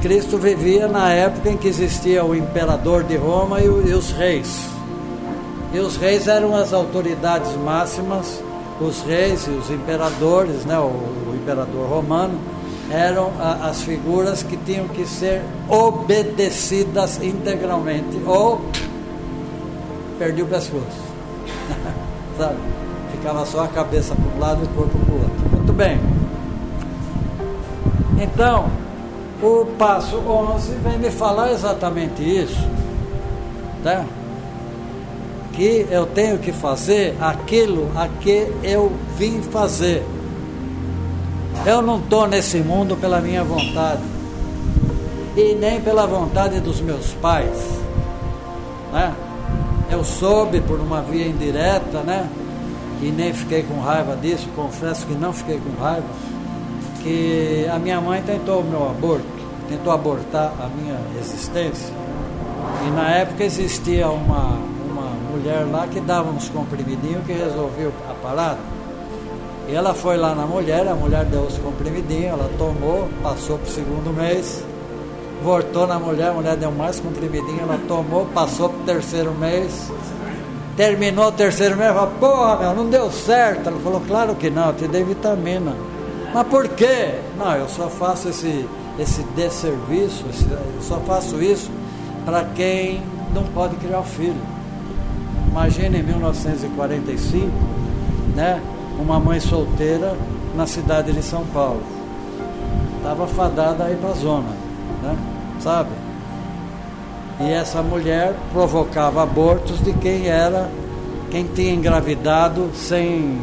[0.01, 4.67] Cristo vivia na época em que existia o imperador de Roma e, e os reis.
[5.73, 8.41] E os reis eram as autoridades máximas,
[8.79, 12.39] os reis e os imperadores, né, o imperador romano,
[12.89, 18.61] eram a, as figuras que tinham que ser obedecidas integralmente, ou
[20.19, 21.01] perdi o pescoço.
[22.37, 22.57] Sabe?
[23.11, 25.57] Ficava só a cabeça para um lado e o corpo para o outro.
[25.57, 25.99] Muito bem.
[28.19, 28.69] Então,
[29.41, 32.67] o passo 11 vem me falar exatamente isso.
[33.83, 34.05] Tá?
[35.53, 40.05] Que eu tenho que fazer aquilo a que eu vim fazer.
[41.65, 44.01] Eu não estou nesse mundo pela minha vontade
[45.35, 47.81] e nem pela vontade dos meus pais.
[48.91, 49.15] Né?
[49.91, 52.27] eu soube por uma via indireta, né?
[53.01, 56.05] E nem fiquei com raiva disso, confesso que não fiquei com raiva,
[57.03, 59.25] que a minha mãe tentou o meu aborto,
[59.67, 61.93] tentou abortar a minha existência.
[62.87, 64.57] E na época existia uma,
[64.89, 68.59] uma mulher lá que dava uns comprimidinhos que resolveu a parada.
[69.73, 73.71] Ela foi lá na mulher, a mulher deu os comprimidinhos, ela tomou, passou para o
[73.71, 74.63] segundo mês,
[75.43, 79.89] voltou na mulher, a mulher deu mais comprimidinho, ela tomou, passou para o terceiro mês,
[80.75, 83.67] terminou o terceiro mês, falou, porra, meu, não deu certo.
[83.69, 85.73] Ela falou, claro que não, eu te dei vitamina.
[86.33, 87.15] Mas por quê?
[87.37, 88.65] Não, eu só faço esse,
[88.99, 91.69] esse desserviço, esse, eu só faço isso
[92.25, 93.01] para quem
[93.33, 94.35] não pode criar o filho.
[95.49, 97.47] Imagine em 1945,
[98.35, 98.61] né,
[99.01, 100.15] uma mãe solteira
[100.55, 101.81] na cidade de São Paulo.
[102.97, 104.49] Estava fadada a ir para a zona,
[105.01, 105.17] né,
[105.59, 105.89] sabe?
[107.39, 110.69] E essa mulher provocava abortos de quem era,
[111.31, 113.39] quem tinha engravidado sem,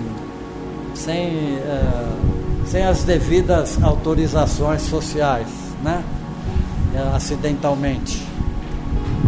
[0.95, 5.49] sem, uh, sem as devidas autorizações sociais,
[5.83, 6.05] né?
[7.15, 8.25] Acidentalmente.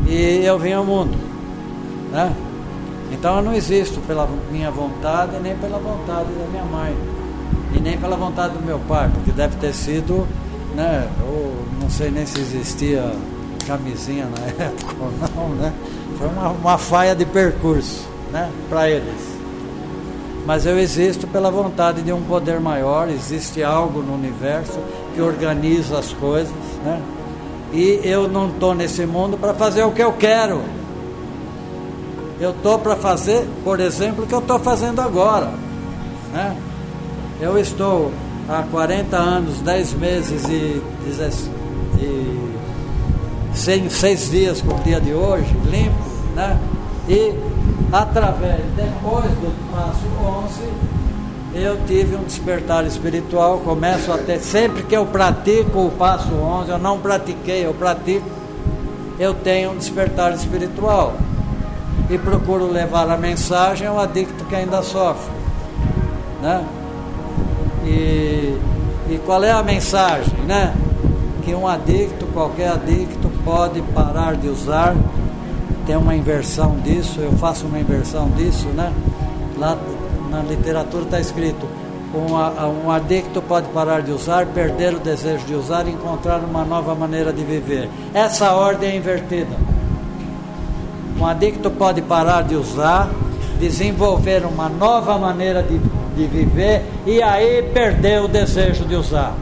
[0.07, 1.17] E eu vim ao mundo,
[2.13, 2.33] né?
[3.11, 6.97] Então eu não existo pela minha vontade, nem pela vontade da minha mãe,
[7.75, 10.27] e nem pela vontade do meu pai, porque deve ter sido,
[10.75, 11.09] né?
[11.27, 13.13] Ou não sei nem se existia
[13.67, 15.73] camisinha na época ou não, né?
[16.19, 18.51] Foi uma, uma faia de percurso, né?
[18.69, 19.31] Para eles.
[20.47, 24.79] Mas eu existo pela vontade de um poder maior, existe algo no universo
[25.15, 26.53] que organiza as coisas,
[26.85, 27.01] né?
[27.73, 30.61] E eu não estou nesse mundo para fazer o que eu quero.
[32.41, 35.53] Eu estou para fazer, por exemplo, o que eu estou fazendo agora.
[36.33, 36.57] Né?
[37.39, 38.11] Eu estou
[38.49, 41.13] há 40 anos, 10 meses e, e
[43.55, 45.95] seis, seis dias com o dia de hoje, limpo,
[46.35, 46.59] né?
[47.09, 47.35] E
[47.93, 50.07] através, depois do passo
[50.45, 56.33] 11, eu tive um despertar espiritual, começo a ter, sempre que eu pratico o passo
[56.33, 58.27] 11, eu não pratiquei, eu pratico,
[59.19, 61.15] eu tenho um despertar espiritual.
[62.11, 65.31] E procuro levar a mensagem ao adicto que ainda sofre.
[66.43, 66.65] Né?
[67.85, 68.59] E,
[69.09, 70.35] e qual é a mensagem?
[70.47, 70.75] Né?
[71.45, 74.95] Que um adicto, qualquer adicto, pode parar de usar.
[75.87, 78.93] Tem uma inversão disso, eu faço uma inversão disso, né?
[79.57, 79.77] Lá
[80.31, 81.67] na literatura está escrito:
[82.15, 86.65] um, um adicto pode parar de usar, perder o desejo de usar e encontrar uma
[86.65, 87.89] nova maneira de viver.
[88.13, 89.57] Essa ordem é invertida.
[91.21, 93.11] Um adicto pode parar de usar,
[93.59, 95.79] desenvolver uma nova maneira de,
[96.17, 99.35] de viver e aí perder o desejo de usar.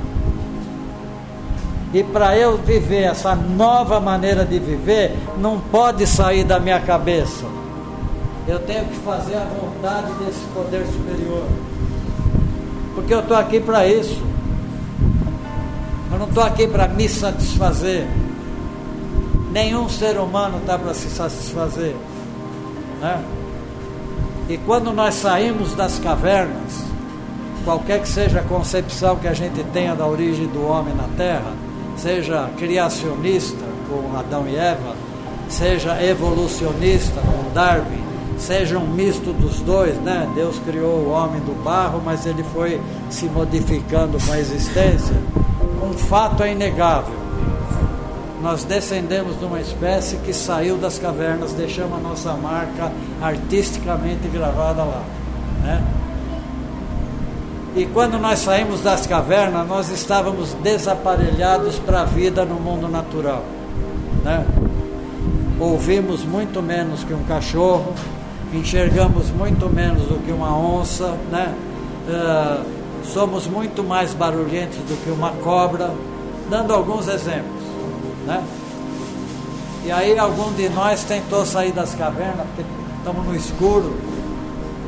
[1.94, 7.46] E para eu viver essa nova maneira de viver, não pode sair da minha cabeça.
[8.48, 11.44] Eu tenho que fazer a vontade desse poder superior.
[12.94, 14.20] Porque eu estou aqui para isso.
[16.10, 18.06] Eu não estou aqui para me satisfazer.
[19.58, 21.96] Nenhum ser humano está para se satisfazer.
[23.00, 23.24] Né?
[24.48, 26.84] E quando nós saímos das cavernas,
[27.64, 31.52] qualquer que seja a concepção que a gente tenha da origem do homem na Terra,
[31.96, 34.94] seja criacionista com Adão e Eva,
[35.48, 38.04] seja evolucionista com Darwin,
[38.38, 40.30] seja um misto dos dois, né?
[40.36, 42.80] Deus criou o homem do barro, mas ele foi
[43.10, 45.16] se modificando com a existência.
[45.82, 47.27] Um fato é inegável.
[48.42, 54.84] Nós descendemos de uma espécie que saiu das cavernas, deixamos a nossa marca artisticamente gravada
[54.84, 55.02] lá,
[55.62, 55.84] né?
[57.76, 63.44] E quando nós saímos das cavernas, nós estávamos desaparelhados para a vida no mundo natural.
[64.24, 64.44] Né?
[65.60, 67.92] Ouvimos muito menos que um cachorro,
[68.52, 71.54] enxergamos muito menos do que uma onça, né?
[72.08, 72.64] Uh,
[73.04, 75.92] somos muito mais barulhentos do que uma cobra,
[76.50, 77.57] dando alguns exemplos.
[78.28, 78.44] Né?
[79.86, 82.62] E aí algum de nós tentou sair das cavernas, porque
[82.98, 83.96] estamos no escuro,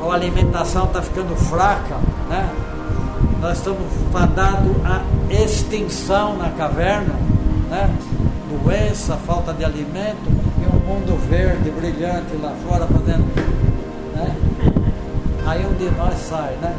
[0.03, 1.97] a alimentação está ficando fraca,
[2.29, 2.51] né?
[3.41, 3.81] nós estamos
[4.12, 5.01] fadados à
[5.33, 7.15] extinção na caverna,
[7.71, 7.91] né?
[8.62, 13.25] doença, falta de alimento e um mundo verde, brilhante lá fora fazendo.
[14.15, 14.37] Né?
[15.47, 16.77] Aí um de nós sai, né?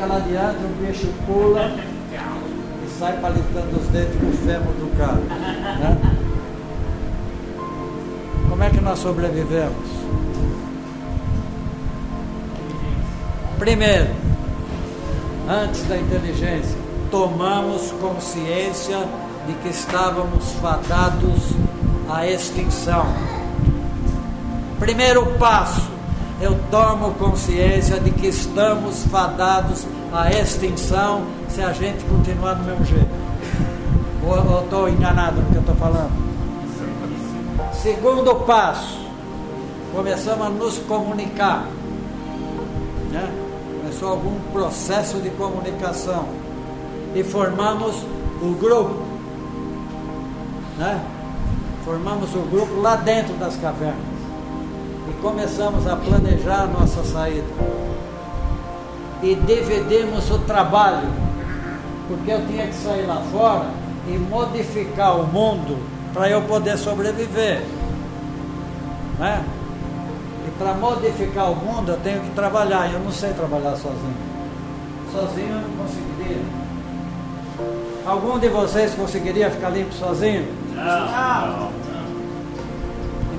[0.00, 1.76] Chega lá adiante, o bicho pula
[2.10, 5.16] e sai palitando os dentes no fêmur do cara.
[5.16, 5.98] Né?
[8.48, 9.90] Como é que nós sobrevivemos?
[13.58, 14.08] Primeiro,
[15.46, 16.78] antes da inteligência,
[17.10, 19.06] tomamos consciência
[19.46, 21.52] de que estávamos fadados
[22.08, 23.04] à extinção.
[24.78, 25.90] Primeiro passo,
[26.40, 32.84] eu tomo consciência de que estamos fadados à extinção se a gente continuar do mesmo
[32.86, 33.10] jeito.
[34.26, 36.12] Ou estou enganado no que eu estou falando?
[37.74, 38.98] Segundo passo,
[39.94, 41.66] começamos a nos comunicar.
[43.10, 43.30] Né?
[43.80, 46.26] Começou algum processo de comunicação.
[47.14, 47.96] E formamos
[48.40, 49.02] o grupo.
[50.78, 51.04] Né?
[51.84, 54.09] Formamos o grupo lá dentro das cavernas.
[55.20, 57.46] Começamos a planejar nossa saída.
[59.22, 61.08] E dividimos o trabalho.
[62.08, 63.66] Porque eu tinha que sair lá fora
[64.08, 65.78] e modificar o mundo
[66.14, 67.62] para eu poder sobreviver.
[69.18, 69.44] Né?
[70.48, 72.90] E para modificar o mundo eu tenho que trabalhar.
[72.90, 74.16] Eu não sei trabalhar sozinho.
[75.12, 76.42] Sozinho eu não conseguiria.
[78.06, 80.48] Algum de vocês conseguiria ficar limpo sozinho?
[80.74, 80.84] Não.
[80.84, 81.79] não.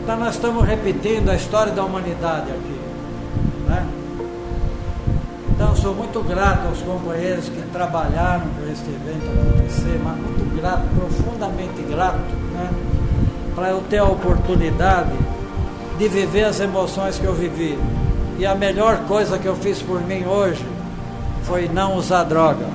[0.03, 2.79] Então nós estamos repetindo a história da humanidade aqui.
[3.67, 3.87] Né?
[5.51, 10.81] Então sou muito grato aos companheiros que trabalharam para este evento acontecer, mas muito grato,
[10.95, 12.17] profundamente grato,
[12.53, 12.69] né?
[13.53, 15.11] para eu ter a oportunidade
[15.99, 17.77] de viver as emoções que eu vivi.
[18.39, 20.65] E a melhor coisa que eu fiz por mim hoje
[21.43, 22.65] foi não usar droga.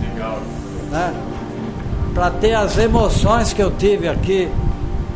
[0.00, 0.38] Legal.
[0.90, 1.14] Né?
[2.12, 4.50] Para ter as emoções que eu tive aqui,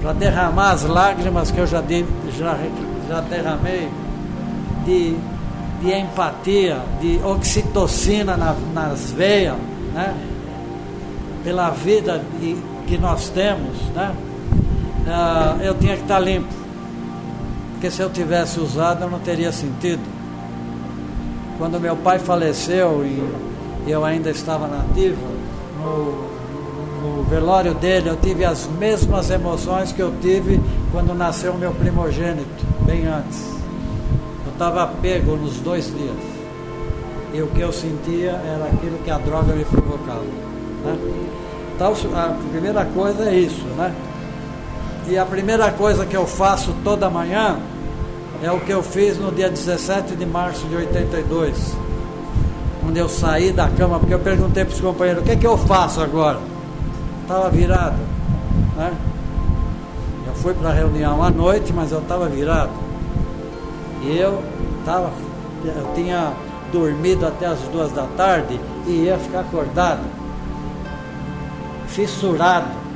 [0.07, 2.07] para derramar as lágrimas que eu já, de,
[2.39, 2.57] já,
[3.09, 3.91] já derramei,
[4.85, 5.17] de,
[5.83, 9.57] de empatia, de oxitocina na, nas veias,
[9.93, 10.15] né?
[11.43, 12.57] pela vida de,
[12.87, 14.15] que nós temos, né?
[15.07, 16.55] Uh, eu tinha que estar limpo.
[17.73, 20.03] Porque se eu tivesse usado, eu não teria sentido.
[21.59, 25.17] Quando meu pai faleceu e eu ainda estava nativa,
[25.83, 26.36] no,
[27.07, 30.61] no velório dele, eu tive as mesmas emoções que eu tive
[30.91, 33.55] quando nasceu meu primogênito, bem antes.
[34.45, 36.37] Eu estava pego nos dois dias.
[37.33, 40.25] E o que eu sentia era aquilo que a droga me provocava.
[40.85, 40.99] Né?
[41.75, 43.95] Então, a primeira coisa é isso, né?
[45.09, 47.59] E a primeira coisa que eu faço toda manhã
[48.43, 51.77] é o que eu fiz no dia 17 de março de 82.
[52.81, 55.47] Quando eu saí da cama, porque eu perguntei para os companheiros, o que, é que
[55.47, 56.56] eu faço agora?
[57.27, 57.99] Estava virado.
[58.77, 58.95] Né?
[60.27, 62.71] Eu fui para a reunião à noite, mas eu estava virado.
[64.03, 64.43] E eu
[64.79, 65.11] estava,
[65.65, 66.33] eu tinha
[66.73, 70.03] dormido até as duas da tarde e ia ficar acordado,
[71.89, 72.87] fissurado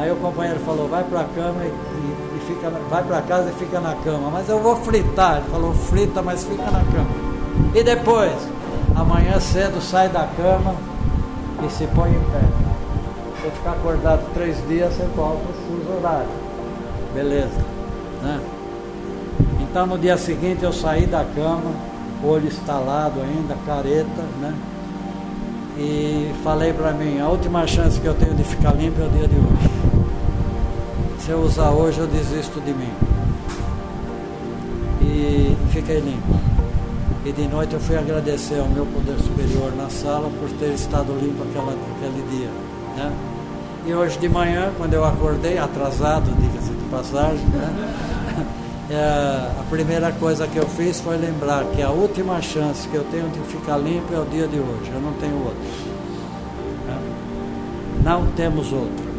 [0.00, 3.50] Aí o companheiro falou, vai para a cama e, e, e, fica, vai para casa
[3.50, 4.30] e fica na cama.
[4.30, 5.36] Mas eu vou fritar.
[5.36, 7.10] Ele falou, frita, mas fica na cama.
[7.74, 8.32] E depois,
[8.96, 10.74] amanhã cedo sai da cama
[11.66, 12.69] e se põe em pé.
[13.42, 16.28] Se ficar acordado três dias, você volta o fuso horário.
[17.14, 17.64] Beleza.
[18.22, 18.40] Né?
[19.62, 21.72] Então no dia seguinte eu saí da cama,
[22.22, 24.54] olho estalado ainda, careta, né?
[25.78, 29.08] E falei para mim, a última chance que eu tenho de ficar limpo é o
[29.08, 29.70] dia de hoje.
[31.20, 32.92] Se eu usar hoje, eu desisto de mim.
[35.00, 36.34] E fiquei limpo.
[37.24, 41.12] E de noite eu fui agradecer ao meu poder superior na sala por ter estado
[41.12, 42.50] limpo aquela, aquele dia.
[42.96, 43.12] Né?
[43.86, 48.46] E hoje de manhã, quando eu acordei, atrasado, diga-se de passagem, né?
[48.90, 53.04] é, a primeira coisa que eu fiz foi lembrar que a última chance que eu
[53.10, 54.90] tenho de ficar limpo é o dia de hoje.
[54.92, 55.60] Eu não tenho outro.
[56.86, 56.98] Né?
[58.04, 59.10] Não temos outro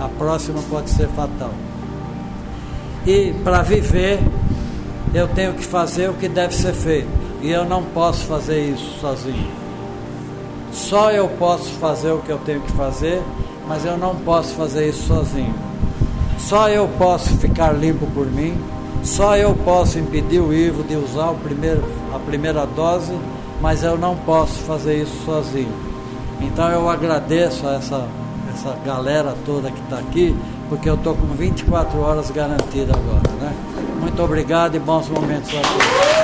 [0.00, 1.52] a próxima pode ser fatal.
[3.06, 4.20] E para viver,
[5.12, 7.08] eu tenho que fazer o que deve ser feito.
[7.42, 9.63] E eu não posso fazer isso sozinho.
[10.74, 13.22] Só eu posso fazer o que eu tenho que fazer,
[13.66, 15.54] mas eu não posso fazer isso sozinho.
[16.36, 18.54] Só eu posso ficar limpo por mim,
[19.02, 21.82] só eu posso impedir o Ivo de usar o primeiro,
[22.12, 23.16] a primeira dose,
[23.62, 25.72] mas eu não posso fazer isso sozinho.
[26.40, 28.08] Então eu agradeço a essa
[28.54, 30.34] essa galera toda que está aqui,
[30.68, 33.36] porque eu estou com 24 horas garantida agora.
[33.40, 33.52] Né?
[34.00, 36.23] Muito obrigado e bons momentos a todos.